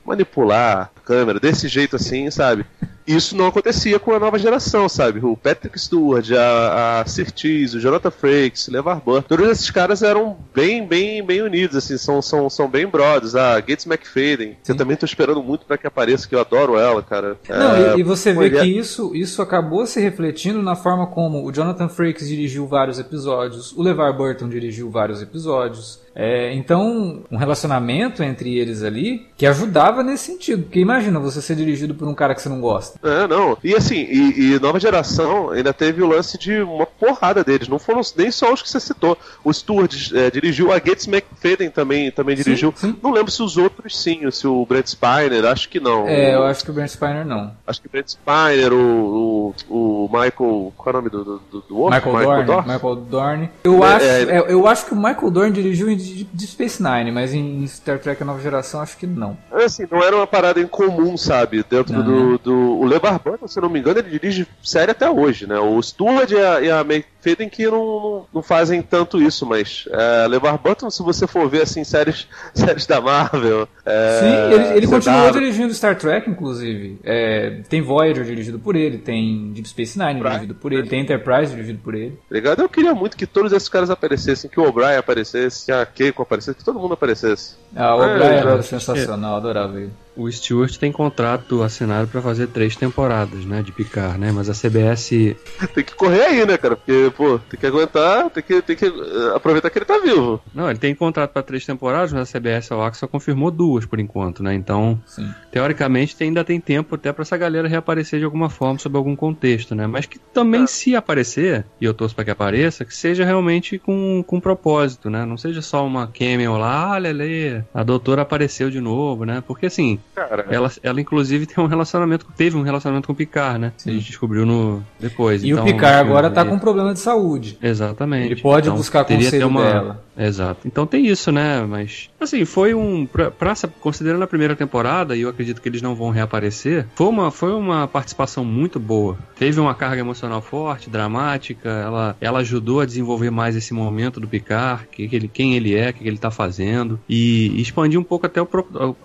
manipular 0.06 0.92
a 0.94 1.00
câmera, 1.00 1.40
desse 1.40 1.66
jeito 1.66 1.96
assim, 1.96 2.30
sabe? 2.30 2.64
Isso 3.06 3.36
não 3.36 3.46
acontecia 3.46 3.98
com 3.98 4.12
a 4.12 4.18
nova 4.18 4.38
geração, 4.38 4.88
sabe? 4.88 5.20
O 5.24 5.36
Patrick 5.36 5.78
Stewart, 5.78 6.30
a, 6.32 7.00
a 7.00 7.06
Surtees, 7.06 7.74
o 7.74 7.80
Jonathan 7.80 8.10
Frakes, 8.10 8.68
o 8.68 8.72
LeVar 8.72 9.00
Burton, 9.04 9.26
todos 9.28 9.48
esses 9.48 9.70
caras 9.70 10.02
eram 10.02 10.36
bem, 10.54 10.86
bem, 10.86 11.24
bem 11.24 11.42
unidos, 11.42 11.76
assim, 11.76 11.96
são, 11.98 12.22
são, 12.22 12.48
são 12.48 12.68
bem 12.68 12.86
brothers. 12.86 13.34
A 13.34 13.60
Gates 13.60 13.86
McFadden, 13.86 14.56
que 14.62 14.70
eu 14.70 14.76
também 14.76 14.96
tô 14.96 15.06
esperando 15.06 15.42
muito 15.42 15.66
pra 15.66 15.78
que 15.78 15.86
apareça, 15.86 16.28
que 16.28 16.34
eu 16.34 16.40
adoro 16.40 16.78
ela, 16.78 17.02
cara. 17.02 17.36
Não, 17.48 17.74
É, 17.74 17.96
e, 17.96 18.00
e 18.00 18.02
você 18.02 18.32
vê 18.32 18.50
que 18.50 18.64
isso, 18.64 19.14
isso 19.14 19.42
acabou 19.42 19.86
se 19.86 20.00
refletindo 20.00 20.62
na 20.62 20.76
forma 20.76 21.06
como 21.06 21.44
o 21.46 21.52
Jonathan 21.52 21.88
Frakes 21.88 22.28
dirigiu 22.28 22.66
vários 22.66 22.98
episódios, 22.98 23.72
o 23.72 23.82
LeVar 23.82 24.16
Burton 24.16 24.48
dirigiu 24.48 24.90
vários 24.90 25.20
episódios. 25.22 26.00
É, 26.14 26.52
então, 26.54 27.22
um 27.30 27.36
relacionamento 27.36 28.22
entre 28.22 28.58
eles 28.58 28.82
ali 28.82 29.26
que 29.36 29.46
ajudava 29.46 30.02
nesse 30.02 30.32
sentido. 30.32 30.62
Porque 30.64 30.80
imagina 30.80 31.18
você 31.18 31.40
ser 31.40 31.56
dirigido 31.56 31.94
por 31.94 32.06
um 32.06 32.14
cara 32.14 32.34
que 32.34 32.42
você 32.42 32.48
não 32.48 32.60
gosta. 32.60 32.98
É, 33.02 33.26
não. 33.26 33.56
E 33.64 33.74
assim, 33.74 33.96
e, 33.96 34.54
e 34.54 34.58
nova 34.60 34.78
geração 34.78 35.50
ainda 35.50 35.72
teve 35.72 36.02
o 36.02 36.06
lance 36.06 36.36
de 36.38 36.60
uma 36.60 36.84
porrada 36.86 37.42
deles. 37.42 37.68
Não 37.68 37.78
foram 37.78 38.00
nem 38.16 38.30
só 38.30 38.52
os 38.52 38.60
que 38.62 38.68
você 38.68 38.78
citou. 38.80 39.16
O 39.42 39.52
Stewart 39.52 40.12
é, 40.12 40.30
dirigiu, 40.30 40.70
a 40.72 40.78
Gates 40.78 41.06
McFadden 41.08 41.70
também, 41.70 42.10
também 42.10 42.36
Sim, 42.36 42.42
dirigiu. 42.42 42.72
sim. 42.76 42.96
Não 43.02 43.10
lembro 43.10 43.30
se 43.30 43.42
os 43.42 43.56
outros 43.56 43.98
sim, 44.00 44.30
se 44.30 44.46
o 44.46 44.64
Brent 44.66 44.86
Spiner, 44.88 45.44
acho 45.46 45.68
que 45.68 45.80
não. 45.80 46.06
É, 46.06 46.34
eu 46.34 46.40
O- 46.40 46.44
acho 46.44 46.64
que 46.64 46.70
o 46.70 46.74
Brent 46.74 46.90
Spiner 46.90 47.24
não. 47.26 47.52
Acho 47.66 47.80
que 47.80 47.88
Brent 47.88 48.08
Spiner, 48.08 48.72
o, 48.72 49.54
o, 49.68 50.04
o 50.04 50.08
Michael. 50.12 50.72
Qual 50.76 50.86
é 50.86 50.90
o 50.90 50.92
nome 50.92 51.08
do, 51.10 51.24
do, 51.50 51.60
do, 51.68 51.78
outro? 51.78 51.96
Michael, 51.98 52.24
Dorn. 52.26 52.44
Dorn? 52.46 52.72
Michael 52.72 52.96
Dorn. 52.96 53.50
Eu, 53.64 53.84
É, 53.84 53.88
acho, 53.94 54.04
é. 54.04 54.22
é, 54.22 54.52
eu 54.52 54.66
acho 54.66 54.86
que 54.86 54.92
o 54.92 54.96
Michael 54.96 55.30
Dorn 55.30 55.50
dirigiu 55.52 55.90
em 55.90 55.96
de, 56.04 56.24
de 56.24 56.46
Space 56.46 56.82
Nine, 56.82 57.10
mas 57.10 57.34
em 57.34 57.66
Star 57.66 57.98
Trek 57.98 58.22
A 58.22 58.26
Nova 58.26 58.40
Geração 58.40 58.80
acho 58.80 58.96
que 58.96 59.06
não. 59.06 59.36
É 59.52 59.64
Assim, 59.64 59.86
não 59.90 60.02
era 60.02 60.14
uma 60.14 60.26
parada 60.26 60.60
incomum, 60.60 61.16
sabe? 61.16 61.64
Dentro 61.68 61.94
Não. 61.94 62.04
do, 62.04 62.38
do. 62.38 62.80
O 62.80 62.84
LeVar 62.84 63.20
Burton, 63.22 63.48
se 63.48 63.60
não 63.60 63.68
me 63.68 63.78
engano, 63.80 64.00
ele 64.00 64.10
dirige 64.10 64.46
série 64.62 64.90
até 64.90 65.08
hoje, 65.08 65.46
né? 65.46 65.58
O 65.58 65.80
Stewart 65.82 66.30
e 66.30 66.36
a, 66.36 66.60
e 66.60 66.70
a 66.70 66.84
May 66.84 67.04
que 67.50 67.66
não, 67.66 68.26
não 68.34 68.42
fazem 68.42 68.82
tanto 68.82 69.22
isso, 69.22 69.46
mas 69.46 69.84
é, 69.90 70.26
levar 70.26 70.58
Button, 70.58 70.90
se 70.90 71.02
você 71.02 71.26
for 71.26 71.48
ver 71.48 71.62
assim, 71.62 71.84
séries, 71.84 72.26
séries 72.52 72.86
da 72.86 73.00
Marvel. 73.00 73.68
É, 73.86 74.20
Sim, 74.20 74.54
ele, 74.54 74.76
ele 74.78 74.86
continuou 74.86 75.30
dirigindo 75.30 75.72
Star 75.72 75.96
Trek, 75.96 76.28
inclusive. 76.28 76.98
É, 77.04 77.60
tem 77.68 77.80
Voyager 77.80 78.24
dirigido 78.24 78.58
por 78.58 78.74
ele, 78.74 78.98
tem 78.98 79.52
Deep 79.52 79.68
Space 79.68 79.98
Nine 79.98 80.20
dirigido 80.20 80.54
por 80.54 80.72
ele, 80.72 80.88
tem 80.88 81.00
Enterprise 81.00 81.52
dirigido 81.52 81.78
por 81.78 81.94
ele. 81.94 82.18
Ligado? 82.30 82.62
Eu 82.62 82.68
queria 82.68 82.94
muito 82.94 83.16
que 83.16 83.26
todos 83.26 83.52
esses 83.52 83.68
caras 83.68 83.90
aparecessem, 83.90 84.50
que 84.50 84.58
o 84.58 84.64
O'Brien 84.64 84.96
aparecesse, 84.96 85.66
que 85.66 85.72
a 85.72 85.86
Keiko 85.94 86.22
aparecesse, 86.22 86.56
que 86.56 86.64
todo 86.64 86.78
mundo 86.78 86.94
aparecesse. 86.94 87.56
Ah, 87.74 87.94
o 87.96 88.04
é, 88.04 88.36
era 88.38 88.62
sensacional, 88.62 89.36
adorava 89.36 89.78
ele. 89.78 89.92
O 90.16 90.30
Stewart 90.30 90.76
tem 90.76 90.92
contrato 90.92 91.62
assinado 91.62 92.08
para 92.08 92.20
fazer 92.20 92.48
três 92.48 92.76
temporadas, 92.76 93.44
né, 93.44 93.62
de 93.62 93.72
picar, 93.72 94.18
né? 94.18 94.30
Mas 94.32 94.48
a 94.48 94.54
CBS 94.54 95.08
tem 95.74 95.84
que 95.84 95.94
correr 95.94 96.22
aí, 96.22 96.46
né, 96.46 96.56
cara? 96.58 96.76
Porque 96.76 97.10
pô, 97.16 97.38
tem 97.38 97.58
que 97.58 97.66
aguentar, 97.66 98.30
tem 98.30 98.42
que, 98.42 98.62
tem 98.62 98.76
que 98.76 98.84
eh, 98.84 99.32
aproveitar 99.34 99.70
que 99.70 99.78
ele 99.78 99.84
tá 99.84 99.98
vivo. 99.98 100.40
Não, 100.54 100.68
ele 100.68 100.78
tem 100.78 100.94
contrato 100.94 101.30
para 101.32 101.42
três 101.42 101.64
temporadas, 101.64 102.12
mas 102.12 102.28
a 102.28 102.38
CBS 102.38 102.70
ao 102.70 102.92
só 102.94 103.06
confirmou 103.06 103.50
duas 103.50 103.86
por 103.86 103.98
enquanto, 103.98 104.42
né? 104.42 104.54
Então, 104.54 105.00
Sim. 105.06 105.32
teoricamente, 105.50 106.16
ainda 106.22 106.44
tem 106.44 106.60
tempo 106.60 106.94
até 106.94 107.12
para 107.12 107.22
essa 107.22 107.36
galera 107.36 107.66
reaparecer 107.66 108.18
de 108.18 108.24
alguma 108.24 108.50
forma 108.50 108.78
sob 108.78 108.96
algum 108.96 109.16
contexto, 109.16 109.74
né? 109.74 109.86
Mas 109.86 110.06
que 110.06 110.18
também, 110.18 110.64
é. 110.64 110.66
se 110.66 110.94
aparecer, 110.94 111.64
e 111.80 111.84
eu 111.84 111.94
torço 111.94 112.14
para 112.14 112.24
que 112.24 112.30
apareça, 112.30 112.84
que 112.84 112.94
seja 112.94 113.24
realmente 113.24 113.78
com, 113.78 114.22
com 114.26 114.40
propósito, 114.40 115.08
né? 115.08 115.24
Não 115.24 115.36
seja 115.38 115.62
só 115.62 115.86
uma 115.86 116.06
cameo 116.06 116.58
lá, 116.58 116.94
ah, 116.94 116.98
Lele, 116.98 117.64
a 117.72 117.82
doutora 117.82 118.22
apareceu 118.22 118.70
de 118.70 118.80
novo, 118.80 119.24
né? 119.24 119.42
Porque 119.46 119.66
assim, 119.66 119.98
Cara. 120.14 120.46
ela, 120.50 120.70
ela 120.82 121.00
inclusive 121.00 121.46
tem 121.46 121.62
um 121.64 121.66
relacionamento, 121.66 122.26
teve 122.36 122.54
um 122.56 122.62
relacionamento 122.62 123.06
com 123.06 123.14
o 123.14 123.16
Picard, 123.16 123.58
né? 123.58 123.72
Sim. 123.78 123.90
A 123.90 123.92
gente 123.94 124.06
descobriu 124.06 124.44
no 124.44 124.82
depois. 125.00 125.42
E 125.42 125.50
então, 125.50 125.62
o 125.62 125.66
Picard 125.66 126.06
agora 126.06 126.30
tá 126.30 126.44
com 126.44 126.54
um 126.54 126.58
problema 126.58 126.92
de 126.92 127.00
saúde. 127.00 127.58
Exatamente. 127.62 128.26
Ele 128.26 128.40
pode 128.40 128.68
então, 128.68 128.76
buscar 128.76 129.04
conselho 129.04 129.48
uma... 129.48 129.62
dela. 129.62 130.04
Exato. 130.16 130.66
Então 130.66 130.86
tem 130.86 131.06
isso, 131.06 131.32
né? 131.32 131.62
Mas, 131.62 132.10
assim, 132.20 132.44
foi 132.44 132.74
um. 132.74 133.06
Pra, 133.06 133.30
pra, 133.30 133.54
considerando 133.80 134.22
a 134.22 134.26
primeira 134.26 134.54
temporada, 134.54 135.16
e 135.16 135.22
eu 135.22 135.28
acredito 135.28 135.60
que 135.60 135.68
eles 135.68 135.82
não 135.82 135.94
vão 135.94 136.10
reaparecer, 136.10 136.86
foi 136.94 137.06
uma, 137.06 137.30
foi 137.30 137.52
uma 137.52 137.88
participação 137.88 138.44
muito 138.44 138.78
boa. 138.78 139.18
Teve 139.38 139.60
uma 139.60 139.74
carga 139.74 140.00
emocional 140.00 140.42
forte, 140.42 140.90
dramática, 140.90 141.68
ela, 141.68 142.16
ela 142.20 142.38
ajudou 142.40 142.80
a 142.80 142.86
desenvolver 142.86 143.30
mais 143.30 143.56
esse 143.56 143.72
momento 143.72 144.20
do 144.20 144.28
Picard, 144.28 144.86
que, 144.90 145.08
que 145.08 145.16
ele, 145.16 145.28
quem 145.28 145.54
ele 145.54 145.74
é, 145.74 145.90
o 145.90 145.94
que 145.94 146.06
ele 146.06 146.18
tá 146.18 146.30
fazendo, 146.30 147.00
e, 147.08 147.48
e 147.54 147.62
expandir 147.62 147.98
um 147.98 148.04
pouco 148.04 148.26
até 148.26 148.40
o, 148.40 148.48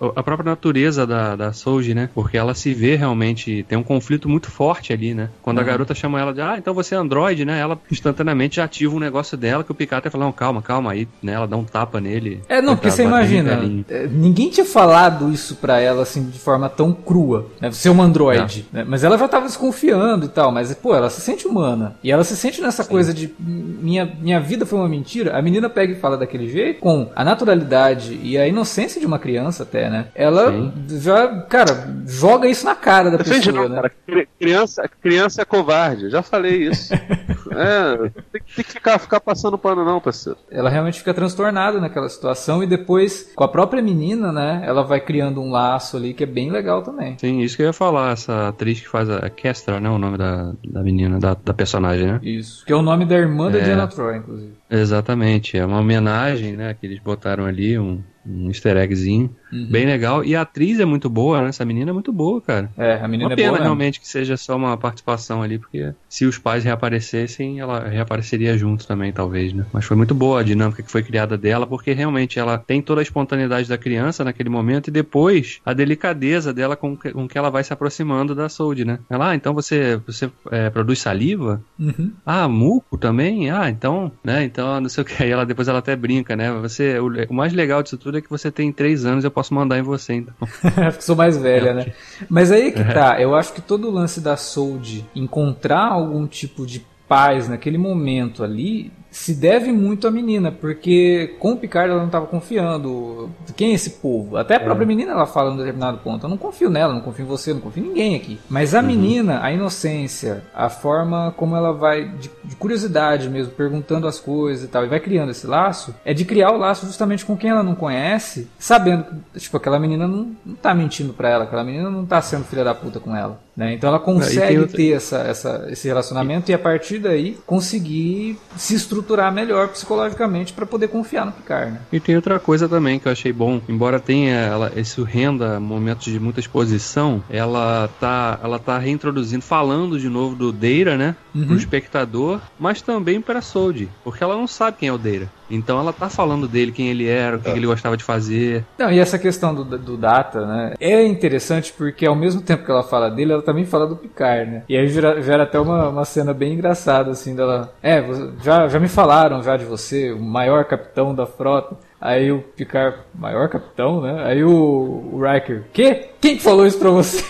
a, 0.00 0.20
a 0.20 0.22
própria 0.22 0.50
natureza 0.50 1.06
da, 1.06 1.36
da 1.36 1.52
Soji, 1.52 1.94
né? 1.94 2.10
Porque 2.14 2.36
ela 2.36 2.54
se 2.54 2.74
vê 2.74 2.96
realmente, 2.96 3.64
tem 3.68 3.78
um 3.78 3.82
conflito 3.82 4.28
muito 4.28 4.50
forte 4.50 4.92
ali, 4.92 5.14
né? 5.14 5.30
Quando 5.42 5.58
uhum. 5.58 5.64
a 5.64 5.66
garota 5.66 5.94
chama 5.94 6.20
ela 6.20 6.34
de, 6.34 6.40
ah, 6.40 6.56
então 6.58 6.74
você 6.74 6.94
é 6.94 6.98
androide, 6.98 7.44
né? 7.44 7.58
Ela 7.58 7.80
instantaneamente 7.90 8.56
já 8.56 8.64
ativa 8.64 8.94
um 8.94 9.00
negócio 9.00 9.36
dela 9.36 9.64
que 9.64 9.72
o 9.72 9.74
Picard 9.74 10.00
até 10.00 10.10
fala, 10.10 10.24
não, 10.24 10.32
calma, 10.32 10.60
calma, 10.60 10.97
aí 10.98 11.08
né, 11.22 11.32
ela 11.32 11.46
dá 11.46 11.56
um 11.56 11.64
tapa 11.64 12.00
nele. 12.00 12.42
É, 12.48 12.60
não, 12.60 12.76
porque 12.76 12.90
você 12.90 13.04
imagina, 13.04 13.60
é, 13.88 14.06
ninguém 14.06 14.50
tinha 14.50 14.66
falado 14.66 15.30
isso 15.32 15.56
pra 15.56 15.80
ela 15.80 16.02
assim 16.02 16.28
de 16.28 16.38
forma 16.38 16.68
tão 16.68 16.92
crua, 16.92 17.46
né? 17.60 17.70
Você 17.70 17.88
é 17.88 17.90
um 17.90 18.02
androide, 18.02 18.66
né? 18.72 18.84
Mas 18.86 19.04
ela 19.04 19.16
já 19.16 19.28
tava 19.28 19.46
desconfiando 19.46 20.26
e 20.26 20.28
tal, 20.28 20.50
mas 20.50 20.72
pô, 20.74 20.94
ela 20.94 21.10
se 21.10 21.20
sente 21.20 21.46
humana. 21.46 21.96
E 22.02 22.10
ela 22.10 22.24
se 22.24 22.36
sente 22.36 22.60
nessa 22.60 22.82
Sim. 22.82 22.90
coisa 22.90 23.14
de 23.14 23.32
minha, 23.38 24.06
minha 24.20 24.40
vida 24.40 24.66
foi 24.66 24.78
uma 24.78 24.88
mentira. 24.88 25.36
A 25.36 25.42
menina 25.42 25.68
pega 25.68 25.92
e 25.92 26.00
fala 26.00 26.16
daquele 26.16 26.48
jeito, 26.48 26.80
com 26.80 27.10
a 27.14 27.24
naturalidade 27.24 28.18
e 28.22 28.36
a 28.38 28.46
inocência 28.46 29.00
de 29.00 29.06
uma 29.06 29.18
criança 29.18 29.62
até, 29.62 29.88
né? 29.88 30.08
Ela 30.14 30.50
Sim. 30.50 30.72
já, 31.00 31.42
cara, 31.42 31.88
joga 32.06 32.48
isso 32.48 32.64
na 32.64 32.74
cara 32.74 33.10
da 33.10 33.18
pessoa, 33.18 33.54
não, 33.54 33.68
né? 33.68 33.76
Cara. 33.76 34.26
Criança, 34.38 34.88
criança 35.00 35.42
é 35.42 35.44
covarde, 35.44 36.10
já 36.10 36.22
falei 36.22 36.68
isso. 36.68 36.94
é, 37.52 37.96
tem, 38.32 38.42
tem, 38.56 38.64
que 38.64 38.72
ficar, 38.72 38.98
ficar 38.98 39.20
passando 39.20 39.58
pano 39.58 39.84
não, 39.84 40.00
parceiro. 40.00 40.38
Ela 40.50 40.70
realmente 40.70 40.87
fica 40.96 41.12
transtornada 41.12 41.78
naquela 41.80 42.08
situação 42.08 42.62
e 42.62 42.66
depois, 42.66 43.30
com 43.34 43.44
a 43.44 43.48
própria 43.48 43.82
menina, 43.82 44.32
né, 44.32 44.62
ela 44.64 44.82
vai 44.82 45.00
criando 45.00 45.42
um 45.42 45.50
laço 45.50 45.96
ali 45.96 46.14
que 46.14 46.24
é 46.24 46.26
bem 46.26 46.50
legal 46.50 46.82
também. 46.82 47.18
Sim, 47.18 47.40
isso 47.40 47.56
que 47.56 47.62
eu 47.62 47.66
ia 47.66 47.72
falar, 47.72 48.12
essa 48.12 48.48
atriz 48.48 48.80
que 48.80 48.88
faz 48.88 49.10
a 49.10 49.28
Kestra, 49.28 49.80
né, 49.80 49.90
o 49.90 49.98
nome 49.98 50.16
da, 50.16 50.52
da 50.64 50.82
menina, 50.82 51.18
da, 51.18 51.34
da 51.34 51.52
personagem, 51.52 52.06
né? 52.06 52.20
Isso, 52.22 52.64
que 52.64 52.72
é 52.72 52.76
o 52.76 52.82
nome 52.82 53.04
da 53.04 53.16
irmã 53.16 53.50
da 53.50 53.58
é, 53.58 53.62
Diana 53.62 53.86
Troy, 53.86 54.16
inclusive. 54.16 54.52
Exatamente, 54.70 55.58
é 55.58 55.66
uma 55.66 55.80
homenagem, 55.80 56.56
né, 56.56 56.74
que 56.74 56.86
eles 56.86 56.98
botaram 56.98 57.44
ali, 57.44 57.78
um, 57.78 58.02
um 58.26 58.48
easter 58.48 58.76
eggzinho. 58.76 59.34
Uhum. 59.52 59.66
Bem 59.70 59.86
legal. 59.86 60.24
E 60.24 60.36
a 60.36 60.42
atriz 60.42 60.80
é 60.80 60.84
muito 60.84 61.08
boa, 61.08 61.42
né? 61.42 61.48
Essa 61.48 61.64
menina 61.64 61.90
é 61.90 61.92
muito 61.92 62.12
boa, 62.12 62.40
cara. 62.40 62.70
É, 62.76 62.94
a 62.94 63.08
menina 63.08 63.28
uma 63.28 63.32
é 63.32 63.36
pena 63.36 63.52
boa. 63.52 63.62
realmente 63.62 64.00
que 64.00 64.08
seja 64.08 64.36
só 64.36 64.56
uma 64.56 64.76
participação 64.76 65.42
ali, 65.42 65.58
porque 65.58 65.92
se 66.08 66.24
os 66.26 66.38
pais 66.38 66.64
reaparecessem, 66.64 67.60
ela 67.60 67.88
reapareceria 67.88 68.56
junto 68.56 68.86
também, 68.86 69.12
talvez, 69.12 69.52
né? 69.52 69.64
Mas 69.72 69.84
foi 69.84 69.96
muito 69.96 70.14
boa 70.14 70.40
a 70.40 70.42
dinâmica 70.42 70.82
que 70.82 70.90
foi 70.90 71.02
criada 71.02 71.36
dela, 71.36 71.66
porque 71.66 71.92
realmente 71.92 72.38
ela 72.38 72.58
tem 72.58 72.82
toda 72.82 73.00
a 73.00 73.02
espontaneidade 73.02 73.68
da 73.68 73.78
criança 73.78 74.24
naquele 74.24 74.48
momento 74.48 74.88
e 74.88 74.90
depois 74.90 75.60
a 75.64 75.72
delicadeza 75.72 76.52
dela 76.52 76.76
com 76.76 76.96
que, 76.96 77.10
com 77.10 77.28
que 77.28 77.38
ela 77.38 77.50
vai 77.50 77.64
se 77.64 77.72
aproximando 77.72 78.34
da 78.34 78.48
Sold, 78.48 78.84
né? 78.84 78.98
Ela, 79.08 79.30
ah, 79.30 79.34
então 79.34 79.52
você, 79.52 80.00
você 80.06 80.30
é, 80.50 80.70
produz 80.70 81.00
saliva? 81.00 81.62
Uhum. 81.78 82.12
Ah, 82.24 82.48
muco 82.48 82.96
também? 82.96 83.50
Ah, 83.50 83.68
então, 83.68 84.10
né? 84.24 84.44
Então, 84.44 84.80
não 84.80 84.88
sei 84.88 85.02
o 85.02 85.04
que. 85.04 85.22
Aí 85.22 85.30
ela, 85.30 85.44
depois 85.44 85.68
ela 85.68 85.78
até 85.78 85.94
brinca, 85.96 86.36
né? 86.36 86.52
Você, 86.60 86.98
o, 86.98 87.08
o 87.28 87.34
mais 87.34 87.52
legal 87.52 87.82
disso 87.82 87.98
tudo 87.98 88.18
é 88.18 88.20
que 88.20 88.30
você 88.30 88.50
tem 88.50 88.72
três 88.72 89.04
anos, 89.04 89.24
eu 89.24 89.30
posso 89.38 89.54
mandar 89.54 89.78
em 89.78 89.82
você, 89.82 90.14
então. 90.14 90.34
Porque 90.74 91.00
sou 91.00 91.14
mais 91.14 91.36
velha, 91.36 91.70
é, 91.70 91.74
né? 91.74 91.92
Mas 92.28 92.50
aí 92.50 92.72
que 92.72 92.80
é. 92.80 92.92
tá, 92.92 93.20
eu 93.20 93.36
acho 93.36 93.52
que 93.52 93.60
todo 93.60 93.86
o 93.86 93.90
lance 93.90 94.20
da 94.20 94.36
Sold 94.36 95.06
encontrar 95.14 95.92
algum 95.92 96.26
tipo 96.26 96.66
de 96.66 96.84
paz 97.06 97.48
naquele 97.48 97.78
momento 97.78 98.42
ali 98.42 98.90
se 99.18 99.34
deve 99.34 99.72
muito 99.72 100.06
à 100.06 100.12
menina, 100.12 100.52
porque 100.52 101.34
com 101.40 101.52
o 101.52 101.56
Picard 101.56 101.90
ela 101.90 101.98
não 101.98 102.06
estava 102.06 102.26
confiando. 102.26 103.28
Quem 103.56 103.72
é 103.72 103.74
esse 103.74 103.90
povo? 103.90 104.36
Até 104.36 104.54
a 104.54 104.60
própria 104.60 104.84
é. 104.84 104.86
menina 104.86 105.10
ela 105.10 105.26
fala 105.26 105.50
em 105.50 105.54
um 105.54 105.56
determinado 105.56 105.98
ponto: 105.98 106.24
Eu 106.24 106.30
não 106.30 106.36
confio 106.36 106.70
nela, 106.70 106.94
não 106.94 107.00
confio 107.00 107.24
em 107.24 107.28
você, 107.28 107.52
não 107.52 107.60
confio 107.60 107.84
em 107.84 107.88
ninguém 107.88 108.14
aqui. 108.14 108.38
Mas 108.48 108.76
a 108.76 108.78
uhum. 108.78 108.86
menina, 108.86 109.42
a 109.42 109.50
inocência, 109.50 110.44
a 110.54 110.68
forma 110.68 111.34
como 111.36 111.56
ela 111.56 111.72
vai, 111.72 112.08
de, 112.08 112.30
de, 112.44 112.54
curiosidade 112.54 113.28
mesmo, 113.28 113.52
perguntando 113.52 114.06
as 114.06 114.20
coisas 114.20 114.64
e 114.64 114.68
tal, 114.68 114.84
e 114.84 114.88
vai 114.88 115.00
criando 115.00 115.32
esse 115.32 115.48
laço, 115.48 115.96
é 116.04 116.14
de 116.14 116.24
criar 116.24 116.52
o 116.52 116.56
laço 116.56 116.86
justamente 116.86 117.26
com 117.26 117.36
quem 117.36 117.50
ela 117.50 117.64
não 117.64 117.74
conhece, 117.74 118.48
sabendo 118.56 119.04
que, 119.04 119.40
tipo, 119.40 119.56
aquela 119.56 119.80
menina 119.80 120.06
não, 120.06 120.30
não 120.46 120.54
tá 120.54 120.72
mentindo 120.72 121.12
pra 121.12 121.28
ela, 121.28 121.42
aquela 121.42 121.64
menina 121.64 121.90
não 121.90 122.06
tá 122.06 122.22
sendo 122.22 122.44
filha 122.44 122.62
da 122.62 122.74
puta 122.74 123.00
com 123.00 123.16
ela. 123.16 123.47
Né? 123.58 123.74
Então 123.74 123.88
ela 123.88 123.98
consegue 123.98 124.56
outra... 124.56 124.76
ter 124.76 124.92
essa, 124.92 125.18
essa, 125.18 125.66
esse 125.68 125.88
relacionamento 125.88 126.48
e... 126.48 126.52
e 126.52 126.54
a 126.54 126.58
partir 126.60 127.00
daí 127.00 127.36
conseguir 127.44 128.38
se 128.56 128.76
estruturar 128.76 129.34
melhor 129.34 129.66
psicologicamente 129.66 130.52
para 130.52 130.64
poder 130.64 130.86
confiar 130.86 131.26
no 131.26 131.32
Picard. 131.32 131.72
Né? 131.72 131.80
E 131.92 131.98
tem 131.98 132.14
outra 132.14 132.38
coisa 132.38 132.68
também 132.68 133.00
que 133.00 133.08
eu 133.08 133.12
achei 133.12 133.32
bom, 133.32 133.60
embora 133.68 133.98
tenha 133.98 134.36
ela, 134.36 134.72
esse 134.76 135.02
renda 135.02 135.58
momentos 135.58 136.04
de 136.04 136.20
muita 136.20 136.38
exposição, 136.38 137.20
ela 137.28 137.90
tá, 137.98 138.38
ela 138.44 138.60
tá 138.60 138.78
reintroduzindo, 138.78 139.42
falando 139.42 139.98
de 139.98 140.08
novo 140.08 140.36
do 140.36 140.52
Deira, 140.52 140.96
né? 140.96 141.16
Uhum. 141.34 141.46
Pro 141.46 141.56
espectador, 141.56 142.40
mas 142.60 142.80
também 142.80 143.20
para 143.20 143.40
Sold, 143.40 143.88
porque 144.04 144.22
ela 144.22 144.36
não 144.36 144.46
sabe 144.46 144.76
quem 144.78 144.88
é 144.88 144.92
o 144.92 144.98
Deira. 144.98 145.28
Então 145.50 145.78
ela 145.78 145.92
tá 145.92 146.08
falando 146.08 146.46
dele, 146.46 146.72
quem 146.72 146.88
ele 146.88 147.06
era, 147.06 147.36
o 147.36 147.40
que, 147.40 147.48
é. 147.48 147.52
que 147.52 147.58
ele 147.58 147.66
gostava 147.66 147.96
de 147.96 148.04
fazer. 148.04 148.64
Não, 148.78 148.90
e 148.90 148.98
essa 148.98 149.18
questão 149.18 149.54
do, 149.54 149.64
do 149.64 149.96
Data, 149.96 150.46
né? 150.46 150.74
É 150.80 151.04
interessante 151.04 151.72
porque 151.76 152.06
ao 152.06 152.14
mesmo 152.14 152.40
tempo 152.40 152.64
que 152.64 152.70
ela 152.70 152.82
fala 152.82 153.10
dele, 153.10 153.32
ela 153.32 153.42
também 153.42 153.64
fala 153.64 153.86
do 153.86 153.96
Picard, 153.96 154.50
né? 154.50 154.62
E 154.68 154.76
aí 154.76 154.88
gera, 154.88 155.20
gera 155.22 155.42
até 155.44 155.58
uma, 155.58 155.88
uma 155.88 156.04
cena 156.04 156.32
bem 156.32 156.54
engraçada, 156.54 157.10
assim, 157.10 157.34
dela. 157.34 157.72
É, 157.82 158.02
já, 158.42 158.68
já 158.68 158.78
me 158.78 158.88
falaram 158.88 159.42
já 159.42 159.56
de 159.56 159.64
você, 159.64 160.12
o 160.12 160.20
maior 160.20 160.64
capitão 160.64 161.14
da 161.14 161.26
frota. 161.26 161.76
Aí 162.00 162.30
o 162.30 162.40
Picard, 162.40 162.98
maior 163.14 163.48
capitão, 163.48 164.00
né? 164.00 164.22
Aí 164.24 164.44
o, 164.44 165.10
o 165.12 165.20
Riker, 165.20 165.64
que? 165.72 166.08
Quem 166.20 166.38
falou 166.38 166.66
isso 166.66 166.78
pra 166.78 166.90
você? 166.90 167.24